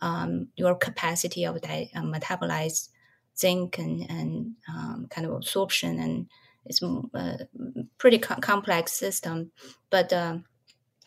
um, 0.02 0.50
your 0.56 0.76
capacity 0.76 1.44
of 1.46 1.60
di- 1.62 1.90
uh, 1.96 2.02
metabolize 2.02 2.90
zinc 3.38 3.78
and, 3.78 4.10
and 4.10 4.56
um, 4.70 5.08
kind 5.10 5.28
of 5.28 5.34
absorption. 5.34 6.00
And 6.00 6.28
it's 6.66 6.82
a 6.82 7.02
uh, 7.14 7.38
pretty 7.98 8.20
co- 8.20 8.36
complex 8.36 8.94
system, 8.94 9.52
but 9.90 10.14
um, 10.14 10.46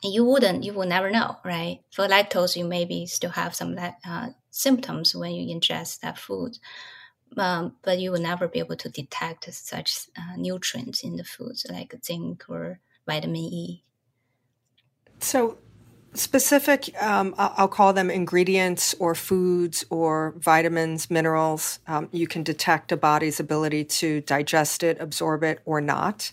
you 0.03 0.25
wouldn't, 0.25 0.65
you 0.65 0.73
will 0.75 0.87
never 0.87 1.11
know, 1.11 1.37
right? 1.45 1.81
For 1.93 2.07
lactose, 2.07 2.57
you 2.57 2.65
maybe 2.65 3.07
still 3.07 3.31
have 3.31 3.55
some 3.55 3.77
uh, 3.79 4.31
symptoms 4.51 5.15
when 5.15 5.33
you 5.33 5.55
ingest 5.55 6.01
that 6.01 6.19
food 6.19 6.59
um, 7.37 7.77
but 7.83 7.99
you 7.99 8.11
will 8.13 8.21
never 8.21 8.49
be 8.49 8.59
able 8.59 8.77
to 8.77 8.89
detect 8.89 9.53
such 9.53 10.09
uh, 10.17 10.37
nutrients 10.37 11.03
in 11.03 11.17
the 11.17 11.25
foods 11.25 11.67
like 11.69 11.95
zinc 12.05 12.45
or 12.49 12.81
vitamin 13.07 13.37
E. 13.37 13.83
So, 15.21 15.59
specific, 16.15 16.91
um, 17.03 17.35
I'll 17.39 17.69
call 17.69 17.93
them 17.93 18.11
ingredients 18.11 18.95
or 18.99 19.15
foods 19.15 19.85
or 19.91 20.35
vitamins, 20.39 21.11
minerals, 21.11 21.81
um, 21.87 22.09
you 22.13 22.27
can 22.27 22.43
detect 22.43 22.93
a 22.93 22.97
body's 22.97 23.41
ability 23.41 23.85
to 23.85 24.21
digest 24.23 24.83
it, 24.83 24.97
absorb 25.01 25.43
it, 25.43 25.61
or 25.65 25.81
not. 25.81 26.33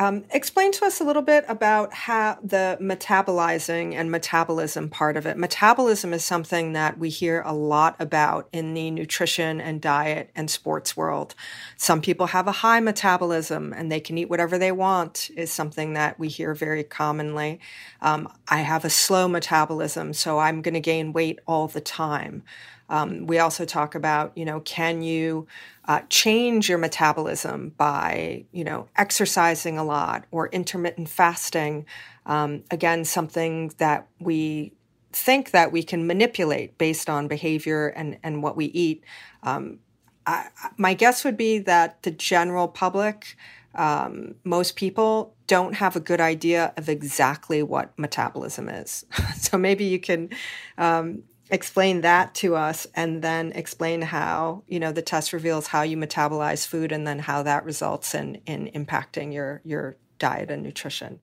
Um, 0.00 0.24
explain 0.30 0.72
to 0.72 0.86
us 0.86 0.98
a 0.98 1.04
little 1.04 1.20
bit 1.20 1.44
about 1.46 1.92
how 1.92 2.38
the 2.42 2.78
metabolizing 2.80 3.92
and 3.92 4.10
metabolism 4.10 4.88
part 4.88 5.18
of 5.18 5.26
it. 5.26 5.36
Metabolism 5.36 6.14
is 6.14 6.24
something 6.24 6.72
that 6.72 6.96
we 6.96 7.10
hear 7.10 7.42
a 7.44 7.52
lot 7.52 7.96
about 8.00 8.48
in 8.50 8.72
the 8.72 8.90
nutrition 8.90 9.60
and 9.60 9.78
diet 9.78 10.30
and 10.34 10.50
sports 10.50 10.96
world. 10.96 11.34
Some 11.76 12.00
people 12.00 12.28
have 12.28 12.48
a 12.48 12.52
high 12.52 12.80
metabolism 12.80 13.74
and 13.74 13.92
they 13.92 14.00
can 14.00 14.16
eat 14.16 14.30
whatever 14.30 14.56
they 14.56 14.72
want, 14.72 15.28
is 15.36 15.52
something 15.52 15.92
that 15.92 16.18
we 16.18 16.28
hear 16.28 16.54
very 16.54 16.82
commonly. 16.82 17.60
Um, 18.00 18.32
I 18.48 18.60
have 18.62 18.86
a 18.86 18.90
slow 18.90 19.28
metabolism, 19.28 20.14
so 20.14 20.38
I'm 20.38 20.62
going 20.62 20.72
to 20.72 20.80
gain 20.80 21.12
weight 21.12 21.40
all 21.46 21.68
the 21.68 21.82
time. 21.82 22.42
Um, 22.90 23.26
we 23.26 23.38
also 23.38 23.64
talk 23.64 23.94
about, 23.94 24.36
you 24.36 24.44
know, 24.44 24.60
can 24.60 25.00
you 25.00 25.46
uh, 25.86 26.00
change 26.10 26.68
your 26.68 26.76
metabolism 26.76 27.72
by, 27.76 28.44
you 28.52 28.64
know, 28.64 28.88
exercising 28.96 29.78
a 29.78 29.84
lot 29.84 30.26
or 30.30 30.48
intermittent 30.48 31.08
fasting? 31.08 31.86
Um, 32.26 32.64
again, 32.70 33.04
something 33.04 33.72
that 33.78 34.08
we 34.18 34.72
think 35.12 35.52
that 35.52 35.72
we 35.72 35.82
can 35.82 36.06
manipulate 36.06 36.76
based 36.78 37.08
on 37.08 37.28
behavior 37.28 37.88
and, 37.88 38.18
and 38.22 38.42
what 38.42 38.56
we 38.56 38.66
eat. 38.66 39.04
Um, 39.42 39.78
I, 40.26 40.48
my 40.76 40.94
guess 40.94 41.24
would 41.24 41.36
be 41.36 41.58
that 41.60 42.02
the 42.02 42.10
general 42.10 42.68
public, 42.68 43.36
um, 43.74 44.34
most 44.44 44.76
people 44.76 45.34
don't 45.46 45.74
have 45.74 45.96
a 45.96 46.00
good 46.00 46.20
idea 46.20 46.72
of 46.76 46.88
exactly 46.88 47.62
what 47.62 47.96
metabolism 47.98 48.68
is. 48.68 49.04
so 49.36 49.56
maybe 49.56 49.84
you 49.84 49.98
can 49.98 50.30
um, 50.78 51.22
explain 51.50 52.02
that 52.02 52.34
to 52.36 52.56
us 52.56 52.86
and 52.94 53.22
then 53.22 53.52
explain 53.52 54.02
how 54.02 54.62
you 54.66 54.80
know 54.80 54.92
the 54.92 55.02
test 55.02 55.32
reveals 55.32 55.66
how 55.66 55.82
you 55.82 55.96
metabolize 55.96 56.66
food 56.66 56.92
and 56.92 57.06
then 57.06 57.18
how 57.18 57.42
that 57.42 57.64
results 57.64 58.14
in 58.14 58.36
in 58.46 58.70
impacting 58.74 59.32
your 59.32 59.60
your 59.64 59.96
diet 60.18 60.50
and 60.50 60.62
nutrition. 60.62 61.20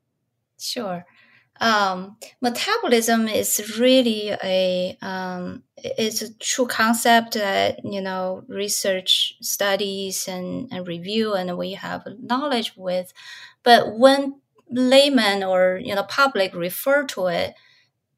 Sure. 0.59 1.05
Um, 1.59 2.17
metabolism 2.39 3.27
is 3.27 3.79
really 3.79 4.29
a 4.43 4.97
um, 5.01 5.63
it's 5.77 6.21
a 6.21 6.33
true 6.35 6.67
concept 6.67 7.33
that 7.33 7.83
you 7.83 8.01
know 8.01 8.43
research 8.47 9.35
studies 9.41 10.27
and, 10.27 10.67
and 10.71 10.87
review 10.87 11.33
and 11.33 11.57
we 11.57 11.71
have 11.73 12.03
knowledge 12.21 12.73
with. 12.75 13.11
But 13.63 13.97
when 13.97 14.39
laymen 14.69 15.43
or 15.43 15.79
you 15.83 15.95
know 15.95 16.03
public 16.03 16.53
refer 16.53 17.05
to 17.05 17.27
it 17.27 17.55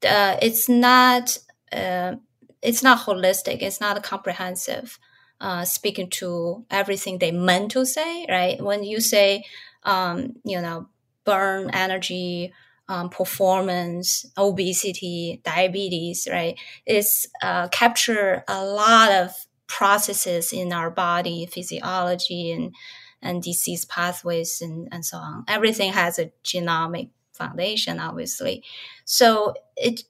uh, 0.04 0.36
it's 0.40 0.68
not 0.68 1.38
uh, 1.72 2.16
it's 2.62 2.82
not 2.82 3.00
holistic. 3.00 3.62
It's 3.62 3.80
not 3.80 4.02
comprehensive. 4.02 4.98
Uh, 5.40 5.64
speaking 5.64 6.10
to 6.10 6.66
everything 6.70 7.18
they 7.18 7.30
meant 7.30 7.70
to 7.70 7.86
say, 7.86 8.26
right? 8.28 8.62
When 8.62 8.84
you 8.84 9.00
say, 9.00 9.44
um, 9.84 10.34
you 10.44 10.60
know, 10.60 10.88
burn 11.24 11.70
energy, 11.72 12.52
um, 12.88 13.08
performance, 13.08 14.26
obesity, 14.36 15.40
diabetes, 15.44 16.28
right? 16.30 16.58
It's 16.84 17.26
uh, 17.42 17.68
capture 17.68 18.44
a 18.48 18.62
lot 18.64 19.12
of 19.12 19.30
processes 19.66 20.52
in 20.52 20.72
our 20.72 20.90
body, 20.90 21.46
physiology, 21.46 22.50
and 22.52 22.74
and 23.22 23.42
disease 23.42 23.84
pathways, 23.84 24.60
and 24.60 24.88
and 24.92 25.04
so 25.06 25.16
on. 25.18 25.44
Everything 25.48 25.92
has 25.92 26.18
a 26.18 26.32
genomic 26.44 27.10
foundation, 27.32 27.98
obviously. 28.00 28.62
So 29.04 29.54
it 29.76 30.02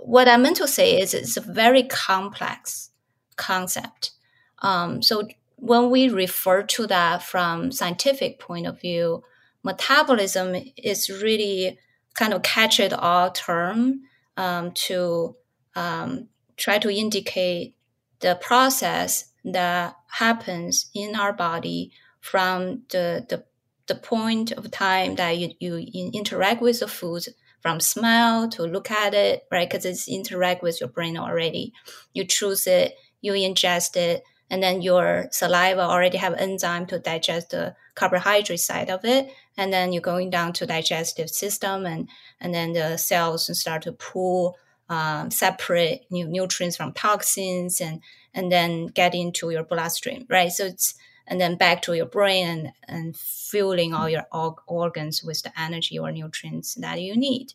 what 0.00 0.28
I 0.28 0.36
meant 0.36 0.56
to 0.56 0.68
say 0.68 1.00
is 1.00 1.14
it's 1.14 1.36
a 1.36 1.40
very 1.40 1.82
complex 1.84 2.90
concept. 3.36 4.12
Um, 4.60 5.02
so 5.02 5.26
when 5.56 5.90
we 5.90 6.08
refer 6.08 6.62
to 6.62 6.86
that 6.86 7.22
from 7.22 7.72
scientific 7.72 8.38
point 8.38 8.66
of 8.66 8.80
view, 8.80 9.22
metabolism 9.62 10.56
is 10.76 11.10
really 11.10 11.78
kind 12.14 12.32
of 12.32 12.42
catch-it-all 12.42 13.30
term 13.32 14.00
um, 14.36 14.72
to 14.72 15.36
um, 15.74 16.28
try 16.56 16.78
to 16.78 16.90
indicate 16.90 17.74
the 18.20 18.38
process 18.40 19.32
that 19.44 19.96
happens 20.08 20.90
in 20.94 21.14
our 21.14 21.32
body 21.32 21.92
from 22.20 22.82
the, 22.90 23.24
the, 23.28 23.44
the 23.86 23.94
point 23.94 24.52
of 24.52 24.70
time 24.70 25.14
that 25.16 25.38
you, 25.38 25.50
you 25.60 26.10
interact 26.12 26.60
with 26.60 26.80
the 26.80 26.88
food 26.88 27.24
from 27.60 27.80
smell 27.80 28.48
to 28.50 28.62
look 28.62 28.90
at 28.90 29.14
it, 29.14 29.44
right? 29.50 29.68
Because 29.68 29.84
it's 29.84 30.08
interact 30.08 30.62
with 30.62 30.80
your 30.80 30.88
brain 30.88 31.16
already. 31.16 31.72
You 32.14 32.24
choose 32.24 32.66
it, 32.66 32.94
you 33.20 33.32
ingest 33.32 33.96
it, 33.96 34.22
and 34.50 34.62
then 34.62 34.82
your 34.82 35.28
saliva 35.30 35.82
already 35.82 36.18
have 36.18 36.34
enzyme 36.34 36.86
to 36.86 36.98
digest 36.98 37.50
the 37.50 37.76
carbohydrate 37.94 38.60
side 38.60 38.90
of 38.90 39.04
it. 39.04 39.32
And 39.56 39.72
then 39.72 39.92
you're 39.92 40.02
going 40.02 40.30
down 40.30 40.52
to 40.54 40.66
digestive 40.66 41.30
system 41.30 41.86
and, 41.86 42.08
and 42.40 42.52
then 42.52 42.72
the 42.72 42.96
cells 42.96 43.56
start 43.58 43.82
to 43.82 43.92
pull 43.92 44.56
um, 44.88 45.30
separate 45.30 46.04
new 46.10 46.26
nutrients 46.26 46.76
from 46.76 46.92
toxins 46.92 47.80
and 47.80 48.02
and 48.34 48.50
then 48.50 48.86
get 48.86 49.14
into 49.14 49.50
your 49.50 49.64
bloodstream, 49.64 50.26
right? 50.28 50.50
So 50.52 50.66
it's 50.66 50.94
and 51.30 51.40
then 51.40 51.56
back 51.56 51.80
to 51.82 51.94
your 51.94 52.06
brain 52.06 52.46
and, 52.46 52.72
and 52.88 53.16
fueling 53.16 53.94
all 53.94 54.08
your 54.08 54.26
organs 54.66 55.22
with 55.22 55.42
the 55.42 55.58
energy 55.58 55.98
or 55.98 56.10
nutrients 56.10 56.74
that 56.74 57.00
you 57.00 57.16
need. 57.16 57.54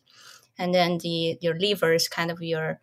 And 0.58 0.74
then 0.74 0.98
the 0.98 1.38
your 1.42 1.54
liver 1.54 1.92
is 1.92 2.08
kind 2.08 2.30
of 2.30 2.42
your 2.42 2.80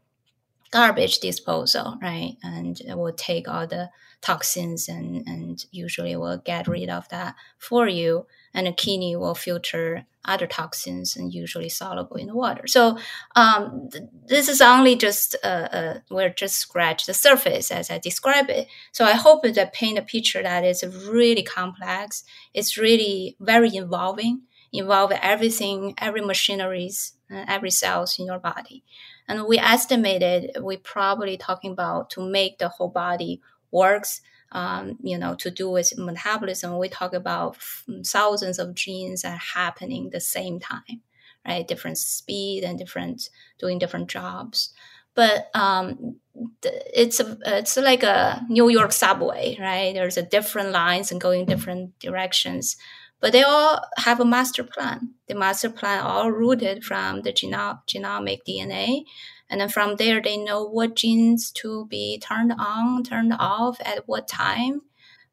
garbage 0.69 1.19
disposal, 1.19 1.97
right? 2.01 2.37
And 2.43 2.79
it 2.81 2.97
will 2.97 3.13
take 3.13 3.47
all 3.47 3.67
the 3.67 3.89
toxins 4.21 4.87
and, 4.87 5.27
and 5.27 5.65
usually 5.71 6.15
will 6.15 6.37
get 6.37 6.67
rid 6.67 6.89
of 6.89 7.09
that 7.09 7.35
for 7.57 7.87
you. 7.87 8.27
And 8.54 8.68
a 8.68 8.74
kidney 8.74 9.16
will 9.16 9.36
filter 9.36 10.06
other 10.26 10.47
toxins 10.47 11.18
and 11.18 11.34
usually 11.34 11.70
soluble 11.70 12.16
in 12.16 12.28
the 12.28 12.36
water. 12.36 12.66
So 12.68 12.97
um, 13.36 13.89
th- 13.91 14.06
this 14.26 14.47
is 14.47 14.62
only 14.62 14.95
just 14.95 15.36
uh, 15.43 15.68
uh, 15.72 15.99
we're 16.10 16.30
just 16.30 16.58
scratch 16.58 17.06
the 17.06 17.14
surface 17.14 17.72
as 17.72 17.91
I 17.91 17.97
describe 17.97 18.49
it. 18.49 18.68
So 18.91 19.06
I 19.06 19.14
hope 19.14 19.43
that 19.43 19.74
paint 19.74 19.97
a 19.97 20.01
picture 20.01 20.41
that 20.41 20.64
is 20.64 20.84
really 21.08 21.43
complex. 21.43 22.24
It's 22.54 22.78
really 22.78 23.36
very 23.39 23.76
involving, 23.76 24.43
involve 24.72 25.12
everything, 25.12 25.93
every 25.97 26.22
machineries, 26.22 27.14
uh, 27.30 27.43
every 27.47 27.72
cells 27.72 28.18
in 28.18 28.26
your 28.26 28.39
body. 28.39 28.84
And 29.28 29.45
we 29.45 29.58
estimated 29.58 30.58
we 30.62 30.78
probably 30.78 31.38
talking 31.38 31.72
about 31.72 32.10
to 32.12 32.22
make 32.22 32.60
the 32.60 32.70
whole 32.70 32.89
body 32.89 33.41
works 33.72 34.22
um, 34.54 34.97
you 35.01 35.18
know, 35.18 35.36
to 35.36 35.51
do 35.51 35.70
with 35.70 35.97
metabolism, 35.97 36.78
we 36.78 36.88
talk 36.88 37.14
about 37.14 37.58
thousands 38.06 38.60
of 38.60 38.76
genes 38.76 39.24
that 39.24 39.34
are 39.34 39.60
happening 39.60 40.10
the 40.10 40.20
same 40.20 40.60
time, 40.60 41.01
right? 41.45 41.68
Different 41.68 41.97
speed 41.97 42.64
and 42.64 42.78
different 42.78 43.30
doing 43.60 43.80
different 43.80 44.10
jobs. 44.10 44.70
But 45.16 45.49
um, 45.54 46.18
it's 46.64 47.20
a, 47.20 47.38
it's 47.45 47.78
like 47.78 48.04
a 48.04 48.43
New 48.49 48.70
York 48.70 48.91
subway, 48.91 49.58
right? 49.60 49.93
There's 49.93 50.18
a 50.18 50.24
different 50.24 50.72
lines 50.72 51.12
and 51.12 51.22
going 51.22 51.45
different 51.45 51.99
directions, 51.99 52.78
but 53.24 53.32
they 53.32 53.41
all 53.41 53.80
have 53.95 54.19
a 54.19 54.26
master 54.26 54.65
plan. 54.65 55.15
The 55.30 55.36
master 55.36 55.69
plan 55.69 56.03
all 56.03 56.30
rooted 56.30 56.84
from 56.84 57.21
the 57.21 57.32
geno- 57.32 57.80
genomic 57.88 58.41
DNA 58.45 59.05
and 59.53 59.61
then 59.61 59.69
from 59.69 59.97
there, 59.97 60.19
they 60.19 60.36
know 60.36 60.63
what 60.63 60.95
genes 60.95 61.51
to 61.51 61.86
be 61.86 62.17
turned 62.17 62.53
on, 62.57 63.03
turned 63.03 63.36
off 63.38 63.80
at 63.82 64.07
what 64.07 64.28
time, 64.28 64.82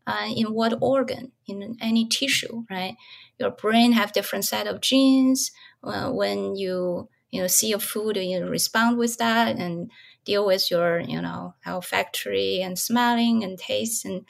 uh, 0.06 0.28
in 0.36 0.52
what 0.52 0.76
organ, 0.82 1.32
in 1.46 1.78
any 1.80 2.06
tissue, 2.06 2.64
right? 2.68 2.96
Your 3.38 3.50
brain 3.50 3.92
have 3.92 4.12
different 4.12 4.44
set 4.44 4.66
of 4.66 4.82
genes. 4.82 5.52
Uh, 5.82 6.10
when 6.10 6.54
you 6.54 7.08
you 7.30 7.40
know 7.40 7.46
see 7.46 7.72
a 7.72 7.78
food, 7.78 8.18
you 8.18 8.44
respond 8.44 8.98
with 8.98 9.16
that 9.16 9.56
and 9.56 9.90
deal 10.26 10.44
with 10.44 10.70
your 10.70 11.00
you 11.00 11.22
know 11.22 11.54
olfactory 11.66 12.60
and 12.60 12.78
smelling 12.78 13.42
and 13.42 13.58
taste 13.58 14.04
and 14.04 14.26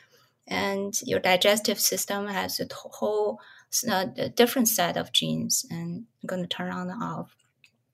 and 0.46 0.94
your 1.04 1.20
digestive 1.20 1.78
system 1.78 2.26
has 2.26 2.60
a 2.60 2.66
whole 2.74 3.40
uh, 3.88 4.06
different 4.34 4.68
set 4.68 4.96
of 4.96 5.12
genes 5.12 5.64
and 5.70 6.04
going 6.26 6.42
to 6.42 6.48
turn 6.48 6.72
on 6.72 6.90
and 6.90 7.02
off 7.02 7.36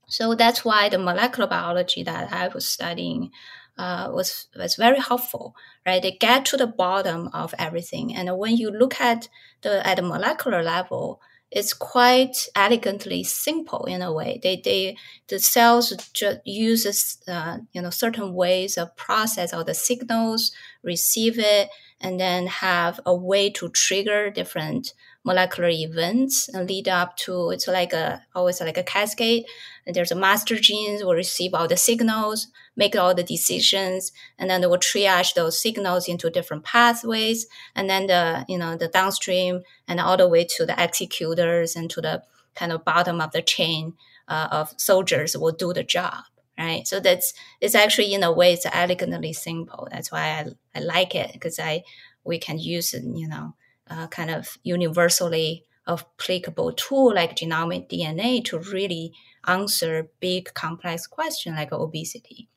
so 0.08 0.34
that's 0.34 0.64
why 0.64 0.88
the 0.88 0.98
molecular 0.98 1.48
biology 1.48 2.02
that 2.04 2.32
I 2.32 2.48
was 2.48 2.66
studying 2.66 3.30
uh, 3.76 4.10
was 4.12 4.46
was 4.56 4.76
very 4.76 5.00
helpful, 5.00 5.54
right? 5.84 6.00
They 6.00 6.12
get 6.12 6.44
to 6.46 6.56
the 6.56 6.66
bottom 6.66 7.28
of 7.32 7.54
everything, 7.58 8.14
and 8.14 8.38
when 8.38 8.56
you 8.56 8.70
look 8.70 9.00
at 9.00 9.28
the 9.62 9.86
at 9.86 9.96
the 9.96 10.02
molecular 10.02 10.62
level, 10.62 11.20
it's 11.50 11.74
quite 11.74 12.48
elegantly 12.54 13.24
simple 13.24 13.84
in 13.84 14.00
a 14.00 14.12
way. 14.12 14.40
They 14.42 14.60
they 14.64 14.96
the 15.28 15.40
cells 15.40 15.90
just 16.12 16.38
uses 16.44 17.18
uh, 17.28 17.58
you 17.72 17.82
know 17.82 17.90
certain 17.90 18.32
ways 18.32 18.78
of 18.78 18.96
process 18.96 19.52
all 19.52 19.64
the 19.64 19.74
signals, 19.74 20.52
receive 20.82 21.38
it, 21.38 21.68
and 22.00 22.20
then 22.20 22.46
have 22.46 23.00
a 23.06 23.14
way 23.14 23.50
to 23.50 23.68
trigger 23.70 24.30
different 24.30 24.92
molecular 25.24 25.68
events 25.68 26.48
and 26.48 26.68
lead 26.68 26.88
up 26.88 27.16
to 27.16 27.50
it's 27.50 27.66
like 27.66 27.92
a 27.92 28.22
always 28.34 28.60
like 28.60 28.78
a 28.78 28.82
cascade. 28.82 29.44
And 29.84 29.94
there's 29.94 30.12
a 30.12 30.16
master 30.16 30.56
genes 30.56 31.02
will 31.02 31.14
receive 31.14 31.52
all 31.54 31.68
the 31.68 31.76
signals 31.76 32.48
make 32.76 32.94
all 32.94 33.14
the 33.14 33.22
decisions 33.22 34.12
and 34.38 34.50
then 34.50 34.60
they 34.60 34.66
will 34.66 34.78
triage 34.78 35.34
those 35.34 35.60
signals 35.60 36.08
into 36.08 36.30
different 36.30 36.64
pathways. 36.64 37.46
And 37.74 37.88
then 37.88 38.06
the 38.06 38.44
you 38.48 38.58
know 38.58 38.76
the 38.76 38.88
downstream 38.88 39.62
and 39.88 39.98
all 39.98 40.16
the 40.16 40.28
way 40.28 40.44
to 40.56 40.66
the 40.66 40.80
executors 40.80 41.74
and 41.74 41.90
to 41.90 42.00
the 42.00 42.22
kind 42.54 42.72
of 42.72 42.84
bottom 42.84 43.20
of 43.20 43.32
the 43.32 43.42
chain 43.42 43.94
uh, 44.28 44.48
of 44.50 44.74
soldiers 44.76 45.36
will 45.36 45.52
do 45.52 45.72
the 45.72 45.84
job 45.84 46.24
right? 46.58 46.86
So 46.86 47.00
that's 47.00 47.32
it's 47.60 47.74
actually 47.74 48.12
in 48.14 48.22
a 48.22 48.32
way 48.32 48.52
it's 48.52 48.66
elegantly 48.72 49.32
simple. 49.32 49.88
That's 49.90 50.10
why 50.10 50.28
i, 50.40 50.46
I 50.74 50.80
like 50.80 51.14
it 51.14 51.32
because 51.32 51.58
i 51.58 51.82
we 52.24 52.38
can 52.38 52.58
use 52.58 52.92
you 52.92 53.28
know 53.28 53.54
uh, 53.88 54.08
kind 54.08 54.30
of 54.30 54.58
universally 54.64 55.64
applicable 55.88 56.72
tool 56.72 57.14
like 57.14 57.36
genomic 57.36 57.88
DNA 57.88 58.44
to 58.44 58.58
really 58.58 59.12
answer 59.46 60.08
big 60.20 60.52
complex 60.54 61.06
questions 61.06 61.56
like 61.56 61.72
obesity 61.72 62.48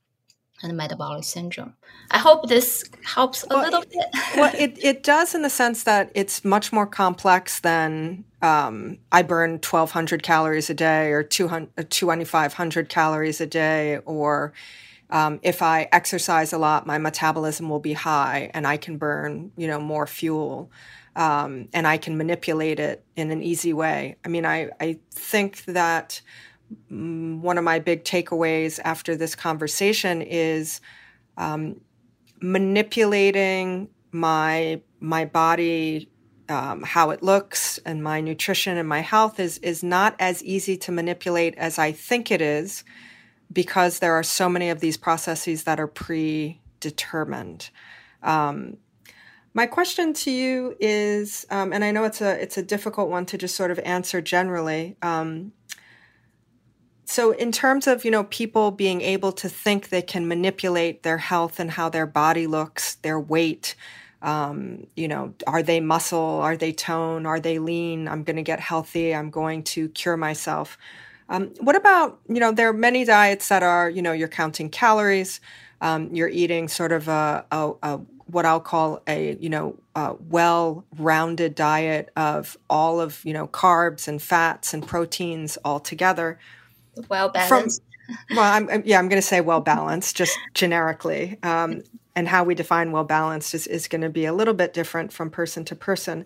and 0.62 0.76
metabolic 0.76 1.24
syndrome. 1.24 1.74
I 2.12 2.18
hope 2.18 2.48
this 2.48 2.84
helps 3.04 3.44
a 3.44 3.48
well, 3.50 3.64
little 3.64 3.82
bit. 3.82 4.06
well, 4.36 4.54
it, 4.58 4.78
it 4.84 5.04
does 5.04 5.36
in 5.36 5.42
the 5.42 5.50
sense 5.50 5.84
that 5.84 6.12
it's 6.16 6.44
much 6.44 6.74
more 6.74 6.88
complex 6.88 7.60
than 7.60 8.26
um, 8.42 8.98
I 9.12 9.22
burn 9.22 9.52
1,200 9.52 10.24
calories 10.24 10.70
a 10.70 10.74
day 10.74 11.12
or 11.12 11.24
2,500 11.24 12.90
calories 12.90 13.42
a 13.42 13.48
day, 13.48 13.98
or 14.06 14.54
um, 15.10 15.40
if 15.44 15.62
I 15.62 15.88
exercise 15.92 16.54
a 16.54 16.58
lot, 16.58 16.86
my 16.86 16.98
metabolism 16.98 17.70
will 17.70 17.80
be 17.80 17.94
high 17.94 18.52
and 18.54 18.68
I 18.68 18.78
can 18.78 18.98
burn, 18.98 19.52
you 19.58 19.68
know, 19.68 19.80
more 19.80 20.08
fuel 20.08 20.72
um, 21.16 21.68
and 21.74 21.88
I 21.88 21.98
can 21.98 22.18
manipulate 22.18 22.80
it 22.80 23.04
in 23.16 23.32
an 23.32 23.42
easy 23.42 23.74
way. 23.74 24.16
I 24.24 24.30
mean, 24.30 24.46
I, 24.46 24.70
I 24.80 25.00
think 25.12 25.66
that 25.66 26.22
one 26.90 27.58
of 27.58 27.64
my 27.64 27.80
big 27.80 28.04
takeaways 28.04 28.80
after 28.84 29.16
this 29.16 29.36
conversation 29.36 30.22
is 30.22 30.82
um, 31.38 31.82
manipulating 32.42 33.90
my 34.12 34.82
my 35.00 35.26
body 35.26 36.10
um, 36.50 36.82
how 36.82 37.12
it 37.12 37.22
looks 37.22 37.78
and 37.86 38.04
my 38.04 38.22
nutrition 38.22 38.78
and 38.78 38.90
my 38.90 39.02
health 39.02 39.40
is 39.40 39.60
is 39.60 39.84
not 39.84 40.16
as 40.20 40.44
easy 40.44 40.78
to 40.78 40.92
manipulate 40.92 41.56
as 41.58 41.78
I 41.78 41.92
think 41.92 42.32
it 42.32 42.42
is 42.42 42.84
because 43.52 44.00
there 44.00 44.14
are 44.14 44.24
so 44.24 44.50
many 44.50 44.70
of 44.70 44.80
these 44.80 44.98
processes 44.98 45.64
that 45.64 45.80
are 45.80 45.88
predetermined. 45.88 47.70
Um, 48.22 48.78
my 49.54 49.66
question 49.66 50.14
to 50.14 50.32
you 50.32 50.76
is, 50.80 51.46
um, 51.50 51.74
and 51.74 51.84
I 51.84 51.92
know 51.92 52.04
it's 52.04 52.22
a 52.22 52.42
it's 52.42 52.58
a 52.58 52.64
difficult 52.64 53.10
one 53.10 53.26
to 53.28 53.38
just 53.38 53.56
sort 53.56 53.72
of 53.72 53.80
answer 53.80 54.22
generally. 54.22 54.96
Um, 55.02 55.54
so, 57.10 57.32
in 57.32 57.52
terms 57.52 57.88
of 57.88 58.06
you 58.06 58.12
know 58.12 58.26
people 58.26 58.70
being 58.70 59.02
able 59.02 59.32
to 59.32 59.50
think 59.50 59.90
they 59.90 60.04
can 60.04 60.28
manipulate 60.28 61.02
their 61.02 61.18
health 61.18 61.60
and 61.60 61.72
how 61.72 61.90
their 61.90 62.06
body 62.06 62.46
looks, 62.46 62.96
their 63.02 63.20
weight, 63.20 63.74
um, 64.22 64.86
you 64.96 65.08
know, 65.08 65.34
are 65.48 65.64
they 65.64 65.80
muscle? 65.80 66.20
Are 66.20 66.56
they 66.56 66.72
tone? 66.72 67.26
Are 67.26 67.40
they 67.40 67.58
lean? 67.58 68.08
I'm 68.08 68.24
going 68.24 68.36
to 68.36 68.44
get 68.44 68.60
healthy. 68.60 69.16
I'm 69.16 69.32
going 69.32 69.64
to 69.64 69.90
cure 69.90 70.18
myself. 70.18 70.78
Um, 71.30 71.48
what 71.60 71.76
about 71.76 72.20
you 72.30 72.40
know 72.40 72.52
there 72.52 72.70
are 72.70 72.74
many 72.74 73.06
diets 73.06 73.50
that 73.50 73.64
are 73.64 73.90
you 73.90 74.04
know 74.04 74.12
you're 74.12 74.28
counting 74.28 74.70
calories, 74.70 75.42
um, 75.82 76.14
you're 76.14 76.30
eating 76.30 76.68
sort 76.68 76.92
of 76.92 77.08
a, 77.08 77.44
a, 77.52 77.72
a 77.82 77.98
what 78.28 78.46
I'll 78.46 78.60
call 78.60 79.02
a 79.08 79.36
you 79.40 79.50
know 79.50 79.80
well-rounded 80.30 81.56
diet 81.56 82.12
of 82.16 82.56
all 82.70 83.02
of 83.02 83.26
you 83.26 83.34
know 83.34 83.48
carbs 83.48 84.08
and 84.08 84.22
fats 84.22 84.76
and 84.76 84.88
proteins 84.88 85.58
all 85.66 85.80
together. 85.80 86.38
Well 87.08 87.30
balanced. 87.30 87.82
From, 87.82 88.38
well, 88.38 88.52
I'm, 88.52 88.70
I'm, 88.70 88.84
yeah, 88.86 89.00
I'm 89.00 89.08
going 89.08 89.22
to 89.22 89.28
say 89.28 89.42
well 89.42 89.62
balanced, 89.62 90.16
just 90.16 90.38
generically. 90.54 91.38
Um, 91.44 91.84
and 92.16 92.28
how 92.28 92.44
we 92.44 92.56
define 92.56 92.92
well 92.92 93.04
balanced 93.04 93.54
is, 93.54 93.68
is 93.68 93.88
going 93.88 94.02
to 94.02 94.10
be 94.10 94.26
a 94.26 94.34
little 94.34 94.54
bit 94.54 94.74
different 94.74 95.14
from 95.14 95.30
person 95.30 95.64
to 95.66 95.76
person. 95.76 96.26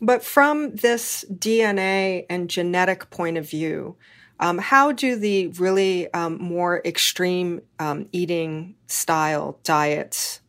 But 0.00 0.22
from 0.22 0.76
this 0.76 1.24
DNA 1.32 2.26
and 2.28 2.50
genetic 2.50 3.10
point 3.10 3.38
of 3.38 3.48
view, 3.48 3.96
um, 4.40 4.58
how 4.58 4.92
do 4.92 5.16
the 5.16 5.48
really 5.48 6.12
um, 6.12 6.38
more 6.42 6.82
extreme 6.84 7.62
um, 7.78 8.08
eating 8.12 8.74
style 8.86 9.58
diets 9.62 10.40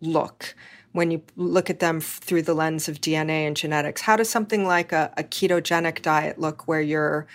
look 0.00 0.54
when 0.92 1.10
you 1.10 1.22
look 1.36 1.68
at 1.68 1.78
them 1.80 2.00
through 2.00 2.42
the 2.42 2.54
lens 2.54 2.88
of 2.88 3.00
DNA 3.00 3.46
and 3.46 3.56
genetics? 3.56 4.02
How 4.02 4.16
does 4.16 4.30
something 4.30 4.66
like 4.66 4.92
a, 4.92 5.12
a 5.16 5.22
ketogenic 5.22 6.02
diet 6.02 6.38
look 6.38 6.66
where 6.66 6.80
you're 6.80 7.26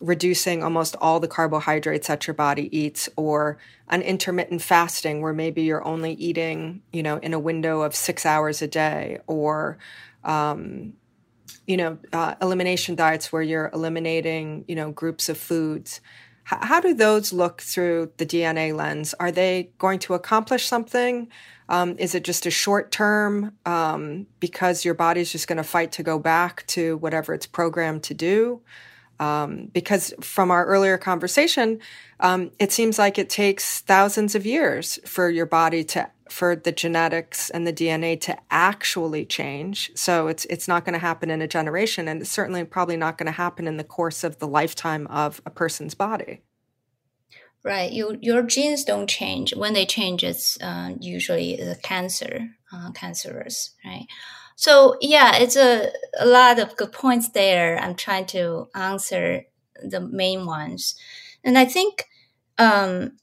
reducing 0.00 0.62
almost 0.62 0.96
all 1.00 1.20
the 1.20 1.28
carbohydrates 1.28 2.08
that 2.08 2.26
your 2.26 2.34
body 2.34 2.76
eats 2.76 3.08
or 3.16 3.58
an 3.88 4.02
intermittent 4.02 4.62
fasting 4.62 5.20
where 5.20 5.32
maybe 5.32 5.62
you're 5.62 5.86
only 5.86 6.12
eating 6.14 6.82
you 6.92 7.02
know 7.02 7.18
in 7.18 7.32
a 7.32 7.38
window 7.38 7.82
of 7.82 7.94
six 7.94 8.26
hours 8.26 8.60
a 8.62 8.66
day 8.68 9.18
or 9.26 9.78
um, 10.24 10.92
you 11.66 11.76
know 11.76 11.98
uh, 12.12 12.34
elimination 12.42 12.94
diets 12.94 13.32
where 13.32 13.42
you're 13.42 13.70
eliminating 13.72 14.64
you 14.68 14.74
know 14.74 14.90
groups 14.90 15.28
of 15.28 15.38
foods. 15.38 16.00
H- 16.52 16.58
how 16.62 16.80
do 16.80 16.92
those 16.92 17.32
look 17.32 17.62
through 17.62 18.12
the 18.16 18.26
dna 18.26 18.74
lens? 18.74 19.14
Are 19.20 19.32
they 19.32 19.70
going 19.78 19.98
to 20.00 20.14
accomplish 20.14 20.66
something? 20.66 21.28
Um, 21.66 21.96
is 21.98 22.14
it 22.14 22.24
just 22.24 22.44
a 22.44 22.50
short 22.50 22.90
term 22.90 23.52
um, 23.64 24.26
because 24.38 24.84
your 24.84 24.92
body's 24.92 25.32
just 25.32 25.48
going 25.48 25.56
to 25.56 25.64
fight 25.64 25.92
to 25.92 26.02
go 26.02 26.18
back 26.18 26.66
to 26.68 26.98
whatever 26.98 27.32
it's 27.32 27.46
programmed 27.46 28.02
to 28.02 28.12
do 28.12 28.60
um, 29.20 29.66
because 29.72 30.14
from 30.20 30.50
our 30.50 30.66
earlier 30.66 30.98
conversation, 30.98 31.80
um, 32.20 32.50
it 32.58 32.72
seems 32.72 32.98
like 32.98 33.18
it 33.18 33.30
takes 33.30 33.80
thousands 33.80 34.34
of 34.34 34.46
years 34.46 34.98
for 35.04 35.30
your 35.30 35.46
body 35.46 35.84
to, 35.84 36.10
for 36.28 36.56
the 36.56 36.72
genetics 36.72 37.50
and 37.50 37.66
the 37.66 37.72
DNA 37.72 38.20
to 38.22 38.36
actually 38.50 39.24
change. 39.24 39.90
So 39.94 40.28
it's 40.28 40.44
it's 40.46 40.68
not 40.68 40.84
going 40.84 40.94
to 40.94 40.98
happen 40.98 41.30
in 41.30 41.42
a 41.42 41.48
generation, 41.48 42.08
and 42.08 42.20
it's 42.20 42.30
certainly 42.30 42.64
probably 42.64 42.96
not 42.96 43.18
going 43.18 43.26
to 43.26 43.32
happen 43.32 43.66
in 43.66 43.76
the 43.76 43.84
course 43.84 44.24
of 44.24 44.38
the 44.38 44.48
lifetime 44.48 45.06
of 45.08 45.40
a 45.46 45.50
person's 45.50 45.94
body. 45.94 46.42
Right. 47.64 47.90
You, 47.90 48.18
your 48.20 48.42
genes 48.42 48.84
don't 48.84 49.08
change. 49.08 49.54
When 49.54 49.72
they 49.72 49.86
change, 49.86 50.22
it's 50.22 50.60
uh, 50.60 50.90
usually 51.00 51.56
the 51.56 51.76
cancer, 51.82 52.50
uh, 52.70 52.90
cancerous, 52.92 53.74
right? 53.82 54.06
So 54.56 54.96
yeah, 55.00 55.36
it's 55.36 55.56
a, 55.56 55.90
a 56.18 56.26
lot 56.26 56.58
of 56.58 56.76
good 56.76 56.92
points 56.92 57.30
there. 57.30 57.78
I'm 57.78 57.94
trying 57.94 58.26
to 58.26 58.68
answer 58.74 59.44
the 59.82 60.00
main 60.00 60.46
ones. 60.46 60.94
And 61.42 61.58
I 61.58 61.64
think 61.64 62.06
um, 62.58 63.18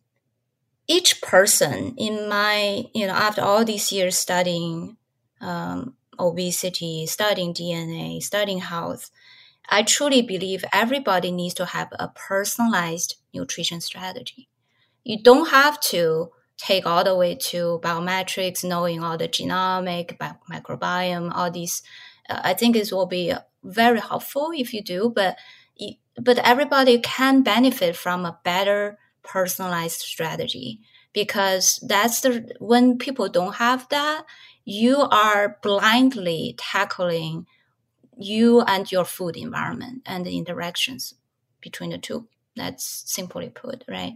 each 0.88 1.22
person 1.22 1.96
in 1.98 2.28
my, 2.28 2.84
you 2.94 3.08
know, 3.08 3.14
after 3.14 3.42
all 3.42 3.64
these 3.64 3.92
years 3.92 4.18
studying 4.18 4.98
um, 5.40 5.96
obesity, 6.20 7.06
studying 7.08 7.54
DNA, 7.54 8.22
studying 8.22 8.60
health, 8.60 9.10
I 9.70 9.84
truly 9.84 10.22
believe 10.22 10.66
everybody 10.74 11.32
needs 11.32 11.56
to 11.56 11.66
have 11.66 11.90
a 12.00 12.10
personalized 12.10 13.16
nutrition 13.34 13.82
strategy. 13.82 14.50
You 15.04 15.22
don't 15.24 15.50
have 15.50 15.80
to 15.92 16.32
take 16.62 16.86
all 16.86 17.04
the 17.04 17.16
way 17.16 17.36
to 17.36 17.80
biometrics, 17.84 18.64
knowing 18.64 19.04
all 19.04 19.18
the 19.18 19.28
genomic, 19.28 20.18
microbiome, 20.50 21.32
all 21.34 21.50
these. 21.50 21.82
Uh, 22.30 22.42
I 22.44 22.54
think 22.54 22.76
it 22.76 22.92
will 22.92 23.08
be 23.08 23.34
very 23.64 24.00
helpful 24.00 24.52
if 24.56 24.74
you 24.74 24.82
do, 24.82 25.12
but 25.14 25.38
but 26.18 26.38
everybody 26.40 27.00
can 27.00 27.42
benefit 27.42 27.96
from 27.96 28.26
a 28.26 28.40
better 28.44 28.98
personalized 29.24 30.02
strategy 30.02 30.82
because 31.14 31.80
that's 31.88 32.22
the 32.22 32.54
when 32.60 32.98
people 32.98 33.28
don't 33.30 33.56
have 33.56 33.88
that, 33.90 34.26
you 34.64 34.98
are 34.98 35.58
blindly 35.64 36.56
tackling 36.58 37.48
you 38.18 38.62
and 38.62 38.92
your 38.92 39.06
food 39.06 39.36
environment 39.36 40.04
and 40.06 40.26
the 40.26 40.38
interactions 40.38 41.16
between 41.60 41.90
the 41.90 41.98
two. 41.98 42.28
That's 42.56 43.04
simply 43.06 43.50
put, 43.50 43.84
right? 43.88 44.14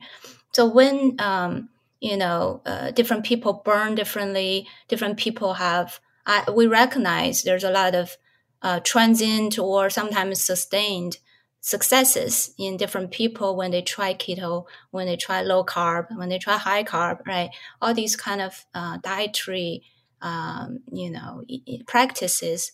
So 0.53 0.65
when 0.67 1.15
um, 1.19 1.69
you 2.05 2.15
know, 2.15 2.61
uh, 2.67 2.91
different 2.91 3.25
people 3.25 3.63
burn 3.65 3.95
differently. 3.95 4.67
Different 4.87 5.17
people 5.17 5.55
have. 5.55 5.99
I, 6.27 6.51
we 6.51 6.67
recognize 6.67 7.41
there's 7.41 7.63
a 7.63 7.71
lot 7.71 7.95
of 7.95 8.17
uh, 8.61 8.79
transient 8.81 9.57
or 9.57 9.89
sometimes 9.89 10.39
sustained 10.39 11.17
successes 11.61 12.53
in 12.59 12.77
different 12.77 13.09
people 13.09 13.55
when 13.55 13.71
they 13.71 13.81
try 13.81 14.13
keto, 14.13 14.65
when 14.91 15.07
they 15.07 15.17
try 15.17 15.41
low 15.41 15.63
carb, 15.65 16.15
when 16.15 16.29
they 16.29 16.37
try 16.37 16.57
high 16.57 16.83
carb, 16.83 17.25
right? 17.25 17.49
All 17.81 17.95
these 17.95 18.15
kind 18.15 18.39
of 18.39 18.65
uh, 18.75 18.97
dietary, 18.97 19.81
um, 20.21 20.81
you 20.91 21.09
know, 21.09 21.43
practices. 21.87 22.71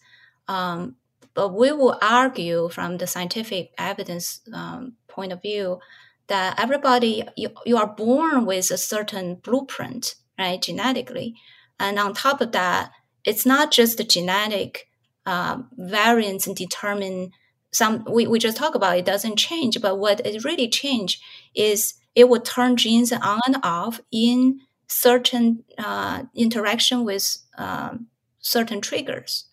Um, 0.50 0.98
but 1.34 1.54
we 1.54 1.72
will 1.72 1.98
argue 2.02 2.68
from 2.68 2.98
the 2.98 3.08
scientific 3.08 3.72
evidence 3.78 4.42
um, 4.54 4.98
point 5.08 5.32
of 5.32 5.42
view 5.42 5.80
that 6.32 6.60
everybody 6.60 7.24
you, 7.38 7.50
you 7.66 7.78
are 7.78 7.88
born 7.96 8.46
with 8.46 8.72
a 8.72 8.78
certain 8.78 9.36
blueprint 9.36 10.16
right 10.40 10.62
genetically. 10.62 11.36
And 11.80 12.00
on 12.00 12.14
top 12.14 12.42
of 12.42 12.52
that 12.54 12.92
it's 13.24 13.46
not 13.46 13.72
just 13.72 13.98
the 13.98 14.04
genetic 14.04 14.88
um, 15.26 15.70
variants 15.78 16.48
and 16.48 16.56
determine 16.56 17.32
some 17.72 18.06
we, 18.10 18.28
we 18.28 18.40
just 18.40 18.58
talk 18.58 18.76
about 18.76 18.98
it 18.98 19.06
doesn't 19.06 19.38
change 19.38 19.80
but 19.82 20.00
what 20.00 20.26
it 20.26 20.44
really 20.44 20.68
change 20.68 21.22
is 21.56 21.94
it 22.16 22.28
will 22.28 22.42
turn 22.42 22.76
genes 22.76 23.12
on 23.12 23.40
and 23.46 23.58
off 23.64 24.02
in 24.12 24.60
certain 24.88 25.64
uh, 25.78 26.24
interaction 26.36 27.06
with 27.06 27.38
um, 27.58 28.08
certain 28.40 28.82
triggers 28.82 29.46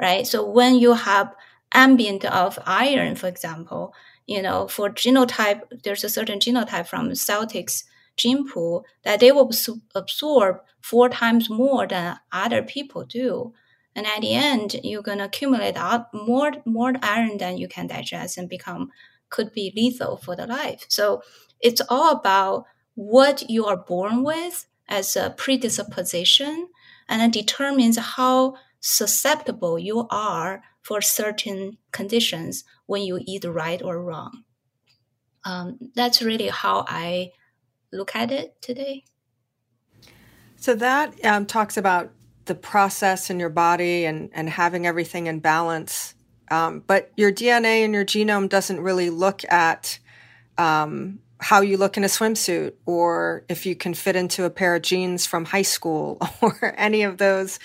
right? 0.00 0.26
So 0.26 0.48
when 0.48 0.76
you 0.76 0.94
have 0.94 1.34
ambient 1.72 2.24
of 2.24 2.58
iron 2.66 3.14
for 3.14 3.28
example 3.28 3.94
you 4.30 4.40
know, 4.40 4.68
for 4.68 4.88
genotype, 4.88 5.62
there's 5.82 6.04
a 6.04 6.08
certain 6.08 6.38
genotype 6.38 6.86
from 6.86 7.10
Celtics 7.10 7.82
gene 8.16 8.48
pool 8.48 8.84
that 9.02 9.18
they 9.18 9.32
will 9.32 9.50
absorb 9.96 10.60
four 10.80 11.08
times 11.08 11.50
more 11.50 11.88
than 11.88 12.16
other 12.30 12.62
people 12.62 13.04
do. 13.04 13.52
And 13.96 14.06
at 14.06 14.20
the 14.20 14.34
end, 14.34 14.76
you're 14.84 15.02
gonna 15.02 15.24
accumulate 15.24 15.76
more 16.14 16.52
more 16.64 16.92
iron 17.02 17.38
than 17.38 17.58
you 17.58 17.66
can 17.66 17.88
digest 17.88 18.38
and 18.38 18.48
become 18.48 18.92
could 19.30 19.52
be 19.52 19.72
lethal 19.74 20.16
for 20.16 20.36
the 20.36 20.46
life. 20.46 20.86
So 20.88 21.22
it's 21.60 21.82
all 21.88 22.12
about 22.12 22.66
what 22.94 23.50
you 23.50 23.66
are 23.66 23.76
born 23.76 24.22
with 24.22 24.66
as 24.88 25.16
a 25.16 25.34
predisposition, 25.36 26.68
and 27.08 27.20
it 27.20 27.32
determines 27.32 27.98
how 27.98 28.54
susceptible 28.78 29.76
you 29.76 30.06
are 30.08 30.62
for 30.90 31.00
certain 31.00 31.78
conditions 31.92 32.64
when 32.86 33.02
you 33.02 33.20
eat 33.24 33.44
right 33.44 33.80
or 33.80 34.02
wrong. 34.02 34.42
Um, 35.44 35.78
that's 35.94 36.20
really 36.20 36.48
how 36.48 36.84
I 36.88 37.30
look 37.92 38.16
at 38.16 38.32
it 38.32 38.60
today. 38.60 39.04
So 40.56 40.74
that 40.74 41.24
um, 41.24 41.46
talks 41.46 41.76
about 41.76 42.10
the 42.46 42.56
process 42.56 43.30
in 43.30 43.38
your 43.38 43.50
body 43.50 44.04
and, 44.04 44.30
and 44.32 44.50
having 44.50 44.84
everything 44.84 45.28
in 45.28 45.38
balance. 45.38 46.16
Um, 46.50 46.82
but 46.84 47.12
your 47.16 47.30
DNA 47.30 47.84
and 47.84 47.94
your 47.94 48.04
genome 48.04 48.48
doesn't 48.48 48.80
really 48.80 49.10
look 49.10 49.44
at 49.48 49.96
um, 50.58 51.20
how 51.38 51.60
you 51.60 51.76
look 51.76 51.98
in 51.98 52.02
a 52.02 52.08
swimsuit 52.08 52.72
or 52.84 53.44
if 53.48 53.64
you 53.64 53.76
can 53.76 53.94
fit 53.94 54.16
into 54.16 54.44
a 54.44 54.50
pair 54.50 54.74
of 54.74 54.82
jeans 54.82 55.24
from 55.24 55.44
high 55.44 55.62
school 55.62 56.18
or 56.42 56.74
any 56.76 57.04
of 57.04 57.18
those 57.18 57.60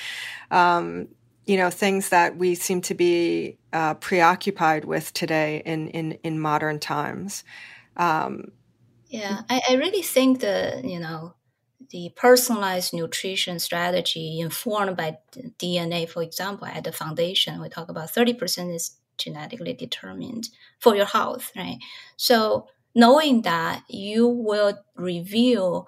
um, 0.51 1.07
you 1.45 1.57
know 1.57 1.69
things 1.69 2.09
that 2.09 2.37
we 2.37 2.55
seem 2.55 2.81
to 2.81 2.93
be 2.93 3.57
uh, 3.73 3.93
preoccupied 3.95 4.85
with 4.85 5.13
today 5.13 5.61
in 5.65 5.89
in 5.89 6.13
in 6.23 6.39
modern 6.39 6.79
times. 6.79 7.43
Um, 7.97 8.51
yeah, 9.07 9.41
I, 9.49 9.61
I 9.69 9.73
really 9.75 10.01
think 10.01 10.41
the 10.41 10.81
you 10.83 10.99
know 10.99 11.35
the 11.91 12.11
personalized 12.15 12.93
nutrition 12.93 13.59
strategy 13.59 14.39
informed 14.39 14.97
by 14.97 15.17
DNA, 15.59 16.09
for 16.09 16.23
example, 16.23 16.67
at 16.67 16.83
the 16.83 16.91
foundation, 16.91 17.61
we 17.61 17.69
talk 17.69 17.89
about 17.89 18.09
thirty 18.09 18.33
percent 18.33 18.71
is 18.71 18.97
genetically 19.17 19.73
determined 19.73 20.49
for 20.79 20.95
your 20.95 21.05
health, 21.05 21.51
right? 21.55 21.77
So 22.17 22.67
knowing 22.93 23.43
that 23.43 23.83
you 23.87 24.27
will 24.27 24.79
reveal 24.95 25.87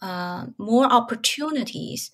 uh, 0.00 0.46
more 0.58 0.84
opportunities 0.84 2.10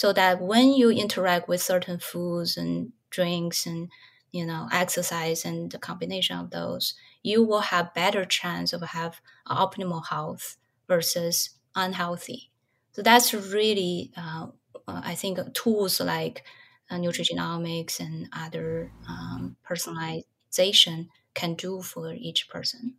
so 0.00 0.12
that 0.12 0.40
when 0.40 0.72
you 0.72 0.90
interact 0.90 1.48
with 1.48 1.62
certain 1.62 1.98
foods 1.98 2.56
and 2.56 2.92
drinks 3.10 3.66
and 3.66 3.88
you 4.30 4.44
know 4.44 4.68
exercise 4.72 5.44
and 5.44 5.70
the 5.72 5.78
combination 5.78 6.36
of 6.38 6.50
those 6.50 6.94
you 7.22 7.42
will 7.42 7.60
have 7.72 7.94
better 7.94 8.24
chance 8.24 8.72
of 8.72 8.82
have 8.82 9.20
optimal 9.48 10.06
health 10.06 10.56
versus 10.88 11.50
unhealthy. 11.74 12.50
So 12.92 13.02
that's 13.02 13.34
really 13.34 14.12
uh, 14.16 14.48
i 14.88 15.14
think 15.14 15.38
tools 15.54 16.00
like 16.00 16.44
uh, 16.90 16.96
nutrigenomics 16.96 17.98
and 18.00 18.28
other 18.32 18.92
um, 19.08 19.56
personalization 19.68 21.08
can 21.34 21.54
do 21.54 21.82
for 21.82 22.12
each 22.14 22.48
person 22.48 22.94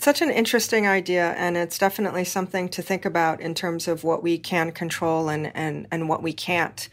such 0.00 0.22
an 0.22 0.30
interesting 0.30 0.86
idea, 0.86 1.32
and 1.32 1.56
it's 1.56 1.78
definitely 1.78 2.24
something 2.24 2.68
to 2.70 2.82
think 2.82 3.04
about 3.04 3.40
in 3.40 3.54
terms 3.54 3.86
of 3.86 4.02
what 4.02 4.22
we 4.22 4.38
can 4.38 4.72
control 4.72 5.28
and, 5.28 5.54
and, 5.54 5.86
and 5.90 6.08
what 6.08 6.22
we 6.22 6.32
can't, 6.32 6.88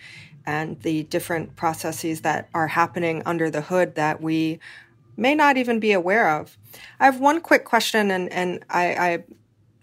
and 0.45 0.79
the 0.81 1.03
different 1.03 1.55
processes 1.55 2.21
that 2.21 2.49
are 2.53 2.67
happening 2.67 3.23
under 3.25 3.49
the 3.49 3.61
hood 3.61 3.95
that 3.95 4.21
we 4.21 4.59
may 5.15 5.33
not 5.33 5.57
even 5.57 5.79
be 5.79 5.93
aware 5.93 6.29
of. 6.29 6.57
I 6.99 7.05
have 7.05 7.19
one 7.19 7.41
quick 7.41 7.65
question, 7.65 8.11
and, 8.11 8.31
and 8.31 8.63
I, 8.69 8.85
I 8.93 9.23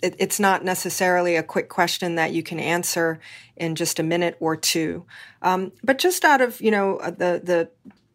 it, 0.02 0.14
it's 0.18 0.38
not 0.38 0.62
necessarily 0.62 1.34
a 1.34 1.42
quick 1.42 1.70
question 1.70 2.16
that 2.16 2.32
you 2.32 2.42
can 2.42 2.60
answer 2.60 3.18
in 3.56 3.74
just 3.74 3.98
a 3.98 4.02
minute 4.02 4.36
or 4.38 4.54
two, 4.54 5.06
um, 5.40 5.72
but 5.82 5.96
just 5.96 6.24
out 6.24 6.42
of 6.42 6.60
you 6.60 6.70
know 6.70 6.98
the 6.98 7.40
the 7.42 7.70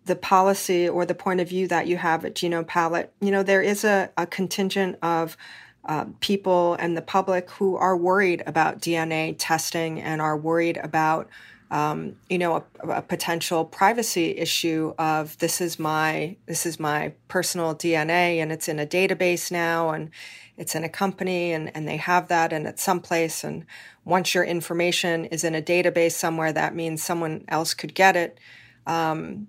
the 0.10 0.16
policy 0.16 0.90
or 0.90 1.06
the 1.06 1.14
point 1.14 1.40
of 1.40 1.48
view 1.48 1.68
that 1.68 1.86
you 1.86 1.96
have 1.96 2.26
at 2.26 2.34
GenoPalate, 2.34 3.10
you 3.22 3.30
know, 3.30 3.44
there 3.44 3.62
is 3.62 3.84
a, 3.84 4.10
a 4.18 4.26
contingent 4.26 4.98
of 5.04 5.38
uh, 5.86 6.06
people 6.20 6.74
and 6.80 6.98
the 6.98 7.02
public 7.02 7.50
who 7.52 7.78
are 7.78 7.96
worried 7.96 8.42
about 8.48 8.82
DNA 8.82 9.36
testing 9.38 10.02
and 10.02 10.20
are 10.20 10.36
worried 10.36 10.78
about, 10.78 11.30
um, 11.70 12.16
you 12.28 12.40
know, 12.40 12.66
a, 12.84 12.90
a, 12.90 13.02
potential 13.04 13.64
privacy 13.64 14.36
issue 14.36 14.96
of 14.98 15.38
this 15.38 15.62
is 15.62 15.78
my 15.78 16.36
this 16.48 16.66
is 16.66 16.80
my 16.80 17.14
personal 17.28 17.76
DNA 17.76 18.38
and 18.38 18.52
it's 18.52 18.68
in 18.68 18.80
a 18.80 18.88
database 18.88 19.52
now 19.52 19.92
and 19.92 20.10
it's 20.58 20.74
in 20.74 20.84
a 20.84 20.90
company 20.90 21.54
and, 21.54 21.72
and 21.76 21.88
they 21.88 21.98
have 21.98 22.28
that 22.30 22.52
and 22.52 22.66
it's 22.66 22.82
someplace 22.82 23.44
and 23.44 23.64
once 24.04 24.34
your 24.34 24.44
information 24.44 25.26
is 25.26 25.44
in 25.44 25.54
a 25.54 25.62
database 25.62 26.14
somewhere, 26.14 26.52
that 26.52 26.74
means 26.74 27.04
someone 27.04 27.46
else 27.48 27.76
could 27.76 27.94
get 27.94 28.16
it. 28.16 28.40
Um, 28.88 29.48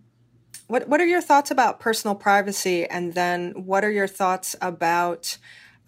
what 0.70 0.88
What 0.88 1.00
are 1.00 1.06
your 1.06 1.20
thoughts 1.20 1.50
about 1.50 1.80
personal 1.80 2.14
privacy? 2.14 2.86
And 2.86 3.14
then 3.14 3.52
what 3.66 3.84
are 3.84 3.90
your 3.90 4.06
thoughts 4.06 4.54
about 4.62 5.36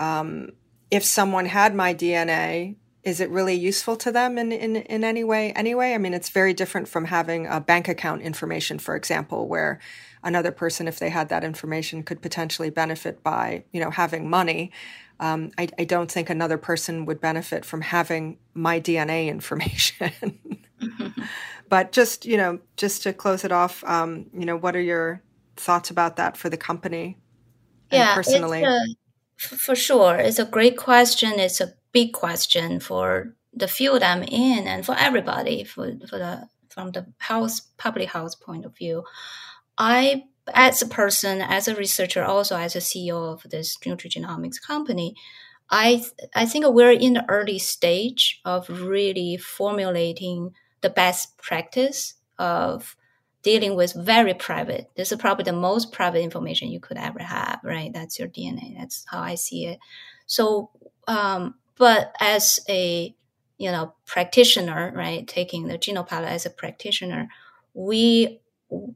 um, 0.01 0.51
if 0.91 1.05
someone 1.05 1.47
had 1.47 1.75
my 1.75 1.95
DNA? 1.95 2.77
Is 3.05 3.21
it 3.21 3.31
really 3.31 3.55
useful 3.55 3.97
to 3.97 4.13
them 4.13 4.39
in, 4.39 4.53
in, 4.53 4.77
in 4.77 5.03
any 5.03 5.25
way? 5.25 5.53
Anyway, 5.55 5.93
I 5.93 5.99
mean, 5.99 6.15
it's 6.15 6.29
very 6.29 6.55
different 6.55 6.87
from 6.87 7.07
having 7.07 7.49
a 7.49 7.61
bank 7.61 7.89
account 7.89 8.23
information, 8.23 8.79
for 8.79 8.95
example, 8.95 9.49
where 9.49 9.81
another 10.23 10.53
person, 10.53 10.87
if 10.87 11.01
they 11.01 11.11
had 11.11 11.29
that 11.29 11.43
information, 11.43 12.05
could 12.05 12.23
potentially 12.23 12.71
benefit 12.71 13.23
by 13.23 13.65
you 13.73 13.81
know 13.81 13.91
having 13.91 14.29
money. 14.31 14.73
Um, 15.21 15.53
I, 15.57 15.69
I, 15.79 15.85
don't 15.85 16.11
think 16.11 16.31
another 16.31 16.59
person 16.59 17.07
would 17.07 17.21
benefit 17.21 17.65
from 17.65 17.83
having 17.83 18.39
my 18.55 18.81
DNA 18.81 19.29
information. 19.37 20.41
But 21.73 21.91
just 21.91 22.27
you 22.27 22.37
know, 22.37 22.59
just 22.77 23.03
to 23.05 23.15
close 23.15 23.47
it 23.47 23.51
off, 23.51 23.83
um, 23.85 24.27
you 24.35 24.45
know, 24.45 24.59
what 24.59 24.77
are 24.77 24.81
your 24.83 25.23
thoughts 25.57 25.89
about 25.89 26.17
that 26.17 26.37
for 26.37 26.51
the 26.51 26.59
company? 26.59 27.17
Yeah, 27.91 28.15
personally, 28.15 28.63
a, 28.63 28.79
for 29.39 29.75
sure, 29.75 30.17
it's 30.17 30.39
a 30.39 30.45
great 30.45 30.77
question. 30.77 31.41
It's 31.41 31.63
a 31.63 31.73
big 31.93 32.13
question 32.13 32.79
for 32.79 33.35
the 33.55 33.69
field 33.69 34.03
I'm 34.03 34.23
in 34.23 34.69
and 34.69 34.85
for 34.85 34.95
everybody 34.99 35.65
for 35.65 35.93
for 36.11 36.19
the 36.19 36.47
from 36.69 36.91
the 36.91 37.07
health 37.17 37.63
public 37.79 38.11
health 38.11 38.39
point 38.39 38.67
of 38.67 38.77
view. 38.77 39.05
I 39.79 40.25
as 40.53 40.83
a 40.83 40.87
person, 40.87 41.41
as 41.41 41.69
a 41.69 41.75
researcher, 41.75 42.23
also 42.23 42.55
as 42.55 42.77
a 42.77 42.81
CEO 42.81 43.33
of 43.33 43.49
this 43.49 43.79
nutrigenomics 43.79 44.61
company, 44.61 45.15
I 45.71 46.05
I 46.35 46.45
think 46.45 46.67
we're 46.67 46.93
in 46.93 47.15
the 47.15 47.25
early 47.31 47.59
stage 47.59 48.43
of 48.45 48.69
really 48.69 49.39
formulating 49.39 50.53
the 50.83 50.91
best 50.91 51.39
practice 51.39 52.15
of 52.39 52.97
dealing 53.43 53.75
with 53.75 53.93
very 53.95 54.35
private. 54.35 54.91
This 54.97 55.11
is 55.11 55.19
probably 55.19 55.45
the 55.45 55.53
most 55.53 55.93
private 55.93 56.21
information 56.21 56.69
you 56.69 56.81
could 56.81 56.97
ever 56.97 57.21
have, 57.23 57.61
right? 57.65 57.93
That's 57.93 58.19
your 58.19 58.29
DNA. 58.29 58.77
That's 58.79 59.05
how 59.09 59.21
I 59.21 59.35
see 59.35 59.67
it. 59.67 59.79
So, 60.27 60.71
um, 61.09 61.55
but 61.77 62.15
as 62.21 62.61
a 62.69 63.15
you 63.59 63.71
know 63.71 63.95
practitioner, 64.07 64.93
right, 64.95 65.27
taking 65.27 65.67
the 65.67 65.79
GenoPalate 65.79 66.27
as 66.27 66.47
a 66.47 66.51
practitioner, 66.51 67.29
we 67.75 68.41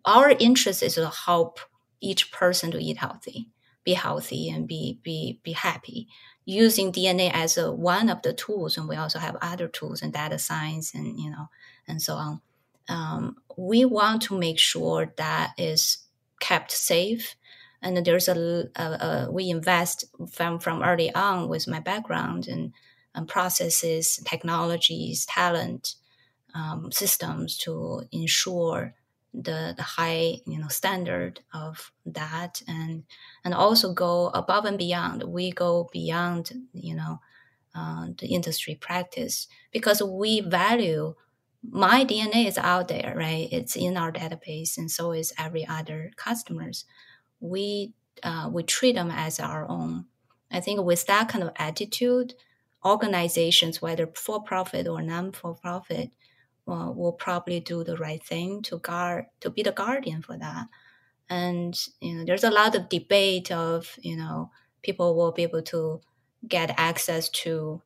our 0.05 0.31
interest 0.31 0.83
is 0.83 0.95
to 0.95 1.09
help 1.09 1.61
each 2.01 2.33
person 2.33 2.71
to 2.71 2.79
eat 2.79 2.97
healthy, 2.97 3.51
be 3.85 3.95
healthy, 3.95 4.49
and 4.49 4.67
be 4.67 5.01
be 5.03 5.41
be 5.43 5.53
happy 5.53 6.09
using 6.47 6.93
DNA 6.93 7.31
as 7.35 7.59
a, 7.59 7.71
one 7.71 8.09
of 8.09 8.23
the 8.23 8.33
tools, 8.33 8.79
and 8.79 8.89
we 8.89 8.97
also 8.97 9.19
have 9.19 9.37
other 9.43 9.69
tools 9.69 10.01
and 10.01 10.13
data 10.13 10.39
science 10.39 10.95
and 10.95 11.19
you 11.19 11.31
know 11.31 11.49
and 11.87 12.01
so 12.01 12.15
on. 12.15 12.41
Um, 12.89 13.37
we 13.57 13.85
want 13.85 14.23
to 14.23 14.39
make 14.39 14.59
sure 14.59 15.13
that 15.17 15.53
is 15.59 15.99
kept 16.41 16.71
safe, 16.71 17.35
and 17.83 17.97
there's 18.07 18.29
a, 18.29 18.69
a, 18.77 18.83
a, 18.83 19.29
we 19.31 19.51
invest 19.51 20.05
from 20.33 20.61
from 20.61 20.83
early 20.83 21.13
on 21.15 21.49
with 21.49 21.69
my 21.69 21.81
background 21.81 22.47
and, 22.47 22.73
and 23.15 23.29
processes, 23.29 24.23
technologies, 24.25 25.27
talent, 25.27 25.97
um, 26.55 26.93
systems 26.93 27.59
to 27.59 28.03
ensure 28.13 28.95
the, 29.37 29.75
the 29.77 29.83
high 29.83 30.37
you 30.47 30.59
know 30.59 30.69
standard 30.69 31.41
of 31.53 31.93
that 32.07 32.63
and 32.67 33.05
and 33.45 33.55
also 33.55 33.93
go 33.93 34.29
above 34.29 34.65
and 34.65 34.79
beyond. 34.79 35.23
We 35.25 35.51
go 35.51 35.89
beyond 35.93 36.53
you 36.73 36.95
know 36.95 37.21
uh, 37.75 38.09
the 38.19 38.29
industry 38.29 38.75
practice 38.75 39.49
because 39.73 40.03
we 40.03 40.41
value 40.41 41.15
my 41.69 42.05
dna 42.05 42.47
is 42.47 42.59
out 42.59 42.89
there 42.89 43.15
right? 43.17 43.49
It's 43.53 43.77
in 43.77 43.97
our 43.97 44.13
database 44.13 44.79
and 44.79 44.91
so 44.91 45.13
is 45.13 45.33
every 45.39 45.67
other 45.67 46.13
customers. 46.17 46.85
We 47.41 47.93
uh, 48.23 48.49
we 48.51 48.63
treat 48.63 48.95
them 48.95 49.11
as 49.11 49.39
our 49.39 49.69
own. 49.69 50.07
I 50.51 50.61
think 50.61 50.81
with 50.83 51.07
that 51.07 51.29
kind 51.29 51.45
of 51.45 51.53
attitude 51.57 52.35
organizations 52.85 53.83
whether 53.83 54.07
for 54.15 54.43
profit 54.43 54.87
or 54.87 55.03
non 55.03 55.33
for 55.33 55.55
profit 55.55 56.11
uh, 56.69 56.91
will 56.91 57.13
probably 57.13 57.61
do 57.61 57.85
the 57.85 57.97
right 57.97 58.23
thing 58.23 58.63
to 58.63 58.79
guard 58.79 59.27
to 59.41 59.51
be 59.51 59.63
the 59.63 59.73
guardian 59.73 60.23
for 60.23 60.37
that. 60.37 60.67
And 61.29 61.79
you 62.01 62.15
know 62.15 62.25
there's 62.25 62.45
a 62.45 62.51
lot 62.51 62.75
of 62.75 62.89
debate 62.89 63.51
of 63.53 63.97
you 64.01 64.17
know 64.17 64.51
people 64.83 65.17
will 65.17 65.33
be 65.33 65.43
able 65.43 65.63
to 65.63 66.01
get 66.47 66.75
access 66.77 67.29
to 67.29 67.83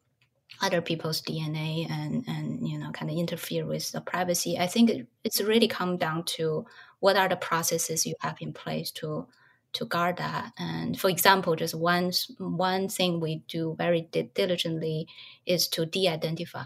other 0.60 0.82
people's 0.82 1.22
dna 1.22 1.88
and 1.90 2.24
and 2.26 2.68
you 2.68 2.78
know 2.78 2.90
kind 2.90 3.10
of 3.10 3.16
interfere 3.16 3.66
with 3.66 3.90
the 3.92 4.00
privacy. 4.00 4.58
I 4.58 4.66
think 4.66 4.90
it, 4.90 5.06
it's 5.24 5.40
really 5.40 5.68
come 5.68 5.96
down 5.96 6.24
to 6.36 6.66
what 7.00 7.16
are 7.16 7.28
the 7.28 7.36
processes 7.36 8.06
you 8.06 8.14
have 8.20 8.36
in 8.40 8.52
place 8.52 8.90
to 8.92 9.26
to 9.72 9.84
guard 9.86 10.16
that. 10.16 10.52
And 10.58 10.98
for 10.98 11.08
example 11.08 11.54
just 11.56 11.74
one 11.74 12.12
one 12.38 12.88
thing 12.88 13.20
we 13.20 13.42
do 13.48 13.74
very 13.78 14.02
diligently 14.34 15.06
is 15.46 15.68
to 15.68 15.86
de-identify 15.86 16.64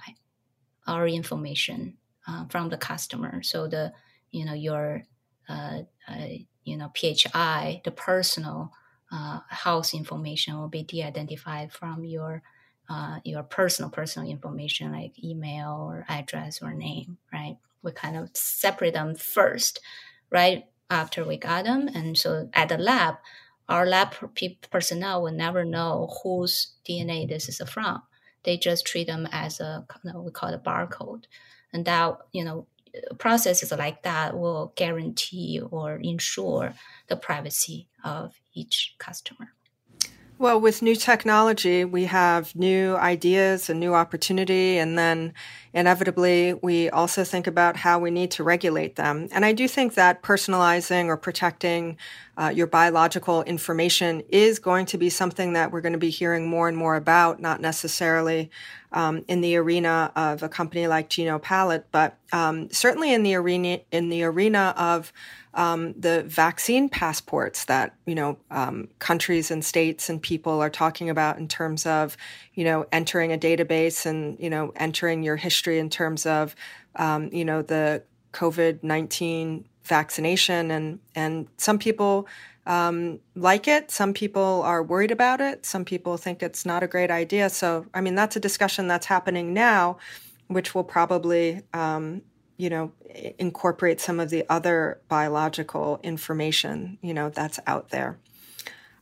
our 0.87 1.07
information 1.07 1.97
uh, 2.27 2.45
from 2.49 2.69
the 2.69 2.77
customer. 2.77 3.43
So 3.43 3.67
the 3.67 3.93
you 4.31 4.45
know 4.45 4.55
your 4.55 5.03
uh, 5.49 5.81
uh, 6.09 6.27
you 6.65 6.77
know 6.77 6.91
PHI, 6.95 7.83
the 7.85 7.91
personal 7.91 8.73
uh, 9.13 9.41
health 9.49 9.95
information 9.95 10.59
will 10.59 10.69
be 10.69 10.83
de-identified 10.83 11.73
from 11.73 12.05
your 12.05 12.43
uh, 12.89 13.19
your 13.25 13.43
personal 13.43 13.91
personal 13.91 14.29
information 14.29 14.93
like 14.93 15.23
email 15.23 15.87
or 15.91 16.05
address 16.09 16.61
or 16.63 16.73
name. 16.73 17.19
Right? 17.33 17.57
We 17.83 17.93
kind 17.93 18.17
of 18.17 18.31
separate 18.35 18.95
them 18.95 19.15
first, 19.15 19.81
right 20.31 20.65
after 20.91 21.25
we 21.25 21.37
got 21.37 21.65
them, 21.65 21.89
and 21.89 22.17
so 22.17 22.49
at 22.55 22.69
the 22.69 22.79
lab. 22.79 23.17
Our 23.67 23.87
lab 23.87 24.13
personnel 24.71 25.23
will 25.23 25.33
never 25.33 25.65
know 25.65 26.15
whose 26.23 26.75
DNA 26.87 27.27
this 27.27 27.49
is 27.49 27.63
from. 27.67 28.03
They 28.43 28.59
just 28.59 28.87
treat 28.87 29.07
them 29.07 29.27
as 29.33 29.59
a 29.59 29.87
we 30.05 30.31
call 30.33 30.51
it 30.51 30.55
a 30.55 30.59
barcode 30.59 31.25
and 31.75 31.85
that 31.85 32.19
you 32.33 32.45
know 32.45 32.67
processes 33.19 33.73
like 33.73 34.03
that 34.05 34.39
will 34.39 34.73
guarantee 34.77 35.61
or 35.71 35.97
ensure 35.97 36.75
the 37.09 37.17
privacy 37.17 37.89
of 38.05 38.41
each 38.55 38.95
customer. 38.99 39.53
Well, 40.37 40.61
with 40.61 40.83
new 40.83 40.97
technology, 40.97 41.85
we 41.85 42.07
have 42.07 42.57
new 42.57 42.97
ideas 42.97 43.71
and 43.71 43.79
new 43.79 43.95
opportunity, 43.95 44.79
and 44.79 44.99
then 44.99 45.33
inevitably 45.73 46.55
we 46.55 46.91
also 46.91 47.23
think 47.23 47.47
about 47.47 47.77
how 47.77 48.01
we 48.01 48.11
need 48.11 48.33
to 48.33 48.43
regulate 48.43 48.97
them. 48.97 49.29
And 49.31 49.45
I 49.45 49.53
do 49.53 49.69
think 49.69 49.95
that 49.95 50.25
personalizing 50.25 51.07
or 51.07 51.17
protecting 51.17 51.99
uh, 52.37 52.49
your 52.53 52.67
biological 52.67 53.45
information 53.45 54.25
is 54.29 54.59
going 54.59 54.87
to 54.87 54.99
be 54.99 55.09
something 55.09 55.53
that 55.53 55.71
we're 55.71 55.81
going 55.81 55.93
to 55.93 55.99
be 56.01 56.11
hearing 56.11 56.49
more 56.49 56.67
and 56.67 56.77
more 56.77 56.97
about, 56.97 57.41
not 57.41 57.61
necessarily 57.61 58.51
um, 58.93 59.25
in 59.29 59.41
the 59.41 59.57
arena 59.57 60.11
of 60.17 60.43
a 60.43 60.49
company 60.49 60.89
like 60.89 61.11
GenoPalate, 61.11 61.85
but 61.93 62.19
um, 62.33 62.69
certainly 62.71 63.15
in 63.15 63.23
the 63.23 63.37
arena 63.37 63.79
in 63.93 64.09
the 64.09 64.25
arena 64.25 64.75
of 64.77 65.13
um, 65.55 65.93
the 65.99 66.23
vaccine 66.25 66.89
passports 66.89 67.65
that 67.67 67.95
you 68.07 68.15
know 68.15 68.37
um, 68.51 68.89
countries 68.99 69.51
and 69.51 69.65
states 69.65 70.09
and 70.09 70.21
people 70.21 70.61
are 70.61 70.71
talking 70.71 71.09
about 71.09 71.39
in 71.39 71.49
terms 71.49 71.87
of 71.87 72.17
you 72.55 72.65
know 72.65 72.87
entering 72.93 73.33
a 73.33 73.39
database 73.39 74.07
and 74.07 74.39
you 74.39 74.51
know 74.51 74.73
entering 74.77 75.23
your 75.23 75.37
history 75.37 75.79
in 75.79 75.91
terms 75.91 76.27
of 76.27 76.55
um, 76.97 77.31
you 77.33 77.45
know 77.45 77.63
the 77.63 78.03
COVID 78.33 78.83
nineteen 78.83 79.67
vaccination 79.85 80.71
and 80.71 80.99
and 81.15 81.49
some 81.57 81.79
people 81.79 82.27
um, 82.67 83.21
like 83.35 83.69
it. 83.69 83.91
Some 83.91 84.15
people 84.15 84.63
are 84.63 84.83
worried 84.83 85.11
about 85.11 85.41
it. 85.41 85.67
Some 85.67 85.85
people 85.85 86.17
think 86.17 86.43
it's 86.43 86.65
not 86.65 86.83
a 86.83 86.87
great 86.87 87.11
idea. 87.11 87.51
So, 87.51 87.87
I 87.93 88.01
mean, 88.01 88.15
that's 88.15 88.37
a 88.37 88.41
discussion 88.41 88.89
that's 88.89 89.07
happening 89.07 89.53
now, 89.53 89.99
which 90.49 90.75
will 90.75 90.85
probably, 90.85 91.63
um, 91.73 92.23
you 92.57 92.71
know, 92.71 92.93
incorporate 93.39 94.01
some 94.01 94.21
of 94.21 94.31
the 94.31 94.45
other 94.49 95.01
biological 95.09 96.01
information, 96.03 96.99
you 97.03 97.15
know, 97.15 97.31
that's 97.31 97.59
out 97.67 97.91
there. 97.91 98.19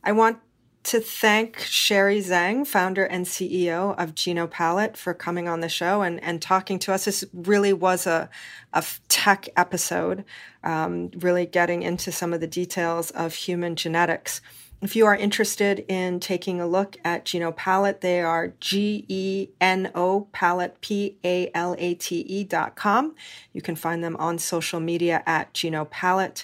I 0.03 0.11
want 0.11 0.39
to 0.83 0.99
thank 0.99 1.59
Sherry 1.59 2.19
Zhang, 2.19 2.67
founder 2.67 3.05
and 3.05 3.25
CEO 3.25 3.97
of 3.97 4.15
GenoPalate, 4.15 4.97
for 4.97 5.13
coming 5.13 5.47
on 5.47 5.61
the 5.61 5.69
show 5.69 6.01
and, 6.01 6.21
and 6.21 6.41
talking 6.41 6.77
to 6.79 6.93
us. 6.93 7.05
This 7.05 7.23
really 7.33 7.71
was 7.71 8.05
a, 8.05 8.29
a 8.73 8.83
tech 9.07 9.47
episode, 9.55 10.25
um, 10.63 11.09
really 11.15 11.45
getting 11.45 11.83
into 11.83 12.11
some 12.11 12.33
of 12.33 12.41
the 12.41 12.47
details 12.47 13.11
of 13.11 13.33
human 13.33 13.77
genetics. 13.77 14.41
If 14.83 14.97
you 14.97 15.05
are 15.05 15.15
interested 15.15 15.85
in 15.87 16.19
taking 16.19 16.59
a 16.59 16.67
look 16.67 16.97
at 17.05 17.23
GenoPalate, 17.23 18.01
they 18.01 18.19
are 18.19 18.53
G 18.59 19.05
E 19.07 19.47
N 19.61 19.89
O 19.95 20.27
Palate, 20.33 20.81
P 20.81 21.17
A 21.23 21.49
L 21.53 21.73
A 21.79 21.93
T 21.93 22.17
E 22.17 22.43
dot 22.43 22.75
com. 22.75 23.15
You 23.53 23.61
can 23.61 23.77
find 23.77 24.03
them 24.03 24.17
on 24.17 24.37
social 24.37 24.81
media 24.81 25.23
at 25.25 25.53
GenoPalate. 25.53 26.43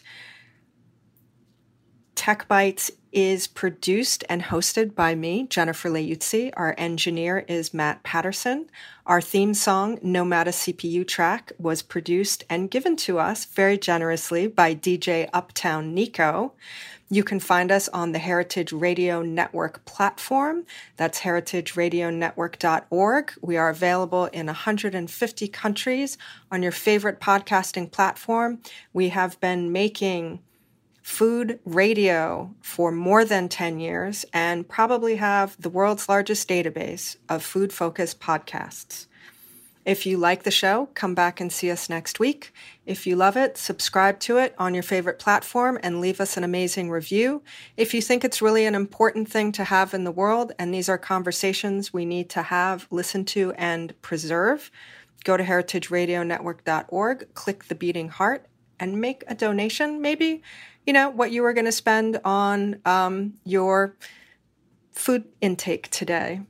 Tech 2.15 2.47
Bites 2.47 2.91
is 3.11 3.47
produced 3.47 4.23
and 4.29 4.43
hosted 4.43 4.95
by 4.95 5.15
me, 5.15 5.47
Jennifer 5.47 5.89
Leuzzi. 5.89 6.51
Our 6.55 6.75
engineer 6.77 7.43
is 7.47 7.73
Matt 7.73 8.03
Patterson. 8.03 8.69
Our 9.05 9.21
theme 9.21 9.53
song, 9.53 9.97
Nomada 9.97 10.49
CPU 10.49 11.07
Track, 11.07 11.51
was 11.57 11.81
produced 11.81 12.43
and 12.49 12.69
given 12.69 12.95
to 12.97 13.19
us 13.19 13.45
very 13.45 13.77
generously 13.77 14.47
by 14.47 14.75
DJ 14.75 15.29
Uptown 15.33 15.93
Nico. 15.93 16.53
You 17.11 17.23
can 17.23 17.39
find 17.39 17.71
us 17.71 17.89
on 17.89 18.11
the 18.11 18.19
Heritage 18.19 18.71
Radio 18.71 19.23
Network 19.23 19.83
platform. 19.85 20.67
That's 20.95 21.21
heritageradionetwork.org. 21.21 23.33
We 23.41 23.57
are 23.57 23.69
available 23.69 24.25
in 24.25 24.45
150 24.45 25.47
countries 25.47 26.19
on 26.51 26.61
your 26.61 26.71
favorite 26.71 27.19
podcasting 27.19 27.91
platform. 27.91 28.59
We 28.93 29.09
have 29.09 29.39
been 29.39 29.71
making 29.71 30.41
food 31.09 31.59
radio 31.65 32.53
for 32.61 32.91
more 32.91 33.25
than 33.25 33.49
10 33.49 33.79
years 33.79 34.25
and 34.31 34.69
probably 34.69 35.15
have 35.15 35.59
the 35.59 35.69
world's 35.69 36.07
largest 36.07 36.47
database 36.47 37.17
of 37.27 37.43
food 37.43 37.73
focused 37.73 38.21
podcasts. 38.21 39.07
If 39.83 40.05
you 40.05 40.17
like 40.17 40.43
the 40.43 40.51
show, 40.51 40.87
come 40.93 41.15
back 41.15 41.41
and 41.41 41.51
see 41.51 41.71
us 41.71 41.89
next 41.89 42.19
week. 42.19 42.53
If 42.85 43.07
you 43.07 43.15
love 43.15 43.35
it, 43.35 43.57
subscribe 43.57 44.19
to 44.21 44.37
it 44.37 44.53
on 44.59 44.75
your 44.75 44.83
favorite 44.83 45.17
platform 45.17 45.79
and 45.81 45.99
leave 45.99 46.21
us 46.21 46.37
an 46.37 46.43
amazing 46.43 46.91
review. 46.91 47.41
If 47.75 47.95
you 47.95 48.03
think 48.03 48.23
it's 48.23 48.41
really 48.41 48.65
an 48.65 48.75
important 48.75 49.27
thing 49.29 49.51
to 49.53 49.63
have 49.63 49.95
in 49.95 50.03
the 50.03 50.11
world 50.11 50.51
and 50.59 50.71
these 50.71 50.89
are 50.89 50.99
conversations 50.99 51.91
we 51.91 52.05
need 52.05 52.29
to 52.29 52.43
have, 52.43 52.87
listen 52.91 53.25
to, 53.25 53.51
and 53.53 53.99
preserve, 54.03 54.69
go 55.23 55.35
to 55.35 55.43
heritageradionetwork.org, 55.43 57.33
click 57.33 57.65
the 57.65 57.75
beating 57.75 58.09
heart, 58.09 58.45
and 58.79 59.01
make 59.01 59.23
a 59.27 59.35
donation, 59.35 60.01
maybe 60.01 60.41
you 60.89 60.93
know, 60.93 61.07
what 61.07 61.31
you 61.31 61.43
were 61.43 61.53
going 61.53 61.65
to 61.65 61.71
spend 61.71 62.19
on 62.25 62.81
um, 62.83 63.35
your 63.45 63.95
food 64.89 65.23
intake 65.39 65.87
today. 65.91 66.41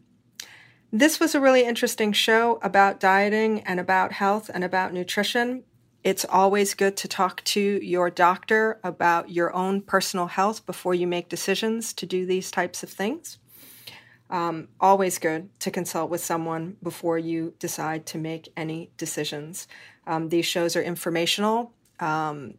This 0.93 1.19
was 1.19 1.35
a 1.35 1.41
really 1.41 1.65
interesting 1.65 2.13
show 2.13 2.57
about 2.63 3.01
dieting 3.01 3.59
and 3.63 3.81
about 3.81 4.13
health 4.13 4.49
and 4.53 4.63
about 4.63 4.93
nutrition. 4.93 5.65
It's 6.05 6.23
always 6.23 6.73
good 6.73 6.95
to 6.95 7.07
talk 7.09 7.43
to 7.55 7.59
your 7.83 8.09
doctor 8.09 8.79
about 8.81 9.29
your 9.29 9.53
own 9.53 9.81
personal 9.81 10.27
health 10.27 10.65
before 10.65 10.95
you 10.95 11.05
make 11.05 11.27
decisions 11.27 11.91
to 11.95 12.05
do 12.05 12.25
these 12.25 12.49
types 12.49 12.81
of 12.81 12.89
things. 12.89 13.39
Um, 14.29 14.69
always 14.79 15.17
good 15.17 15.49
to 15.59 15.69
consult 15.69 16.09
with 16.09 16.23
someone 16.23 16.77
before 16.81 17.17
you 17.17 17.55
decide 17.59 18.05
to 18.05 18.17
make 18.17 18.53
any 18.55 18.89
decisions. 18.95 19.67
Um, 20.07 20.29
these 20.29 20.45
shows 20.45 20.77
are 20.77 20.81
informational. 20.81 21.73
Um, 21.99 22.53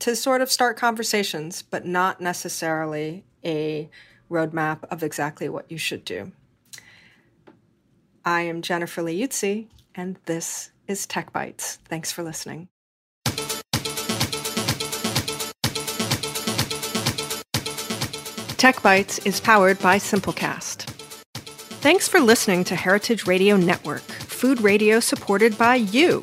to 0.00 0.14
sort 0.14 0.40
of 0.40 0.50
start 0.50 0.76
conversations, 0.76 1.62
but 1.62 1.86
not 1.86 2.20
necessarily 2.20 3.24
a 3.44 3.88
roadmap 4.30 4.84
of 4.90 5.02
exactly 5.02 5.48
what 5.48 5.70
you 5.70 5.78
should 5.78 6.04
do. 6.04 6.32
I 8.24 8.42
am 8.42 8.62
Jennifer 8.62 9.02
Leuzzi, 9.02 9.68
and 9.94 10.18
this 10.26 10.70
is 10.86 11.06
Tech 11.06 11.32
Bites. 11.32 11.78
Thanks 11.88 12.12
for 12.12 12.22
listening. 12.22 12.68
Tech 18.58 18.82
Bites 18.82 19.18
is 19.20 19.40
powered 19.40 19.78
by 19.78 19.98
Simplecast. 19.98 20.82
Thanks 21.80 22.08
for 22.08 22.18
listening 22.18 22.64
to 22.64 22.74
Heritage 22.74 23.24
Radio 23.26 23.56
Network, 23.56 24.02
food 24.02 24.60
radio 24.60 24.98
supported 24.98 25.56
by 25.56 25.76
you. 25.76 26.22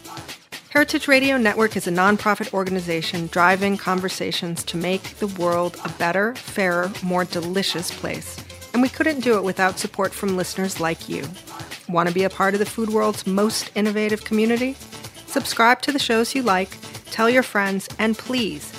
Heritage 0.71 1.09
Radio 1.09 1.35
Network 1.35 1.75
is 1.75 1.85
a 1.85 1.91
nonprofit 1.91 2.53
organization 2.53 3.27
driving 3.27 3.75
conversations 3.75 4.63
to 4.63 4.77
make 4.77 5.03
the 5.17 5.27
world 5.27 5.77
a 5.83 5.89
better, 5.99 6.33
fairer, 6.35 6.89
more 7.03 7.25
delicious 7.25 7.91
place. 7.91 8.37
And 8.71 8.81
we 8.81 8.87
couldn't 8.87 9.19
do 9.19 9.35
it 9.35 9.43
without 9.43 9.79
support 9.79 10.13
from 10.13 10.37
listeners 10.37 10.79
like 10.79 11.09
you. 11.09 11.27
Want 11.89 12.07
to 12.07 12.15
be 12.15 12.23
a 12.23 12.29
part 12.29 12.53
of 12.53 12.61
the 12.61 12.65
food 12.65 12.87
world's 12.87 13.27
most 13.27 13.69
innovative 13.75 14.23
community? 14.23 14.77
Subscribe 15.25 15.81
to 15.81 15.91
the 15.91 15.99
shows 15.99 16.33
you 16.35 16.41
like, 16.41 16.69
tell 17.07 17.29
your 17.29 17.43
friends, 17.43 17.89
and 17.99 18.17
please 18.17 18.71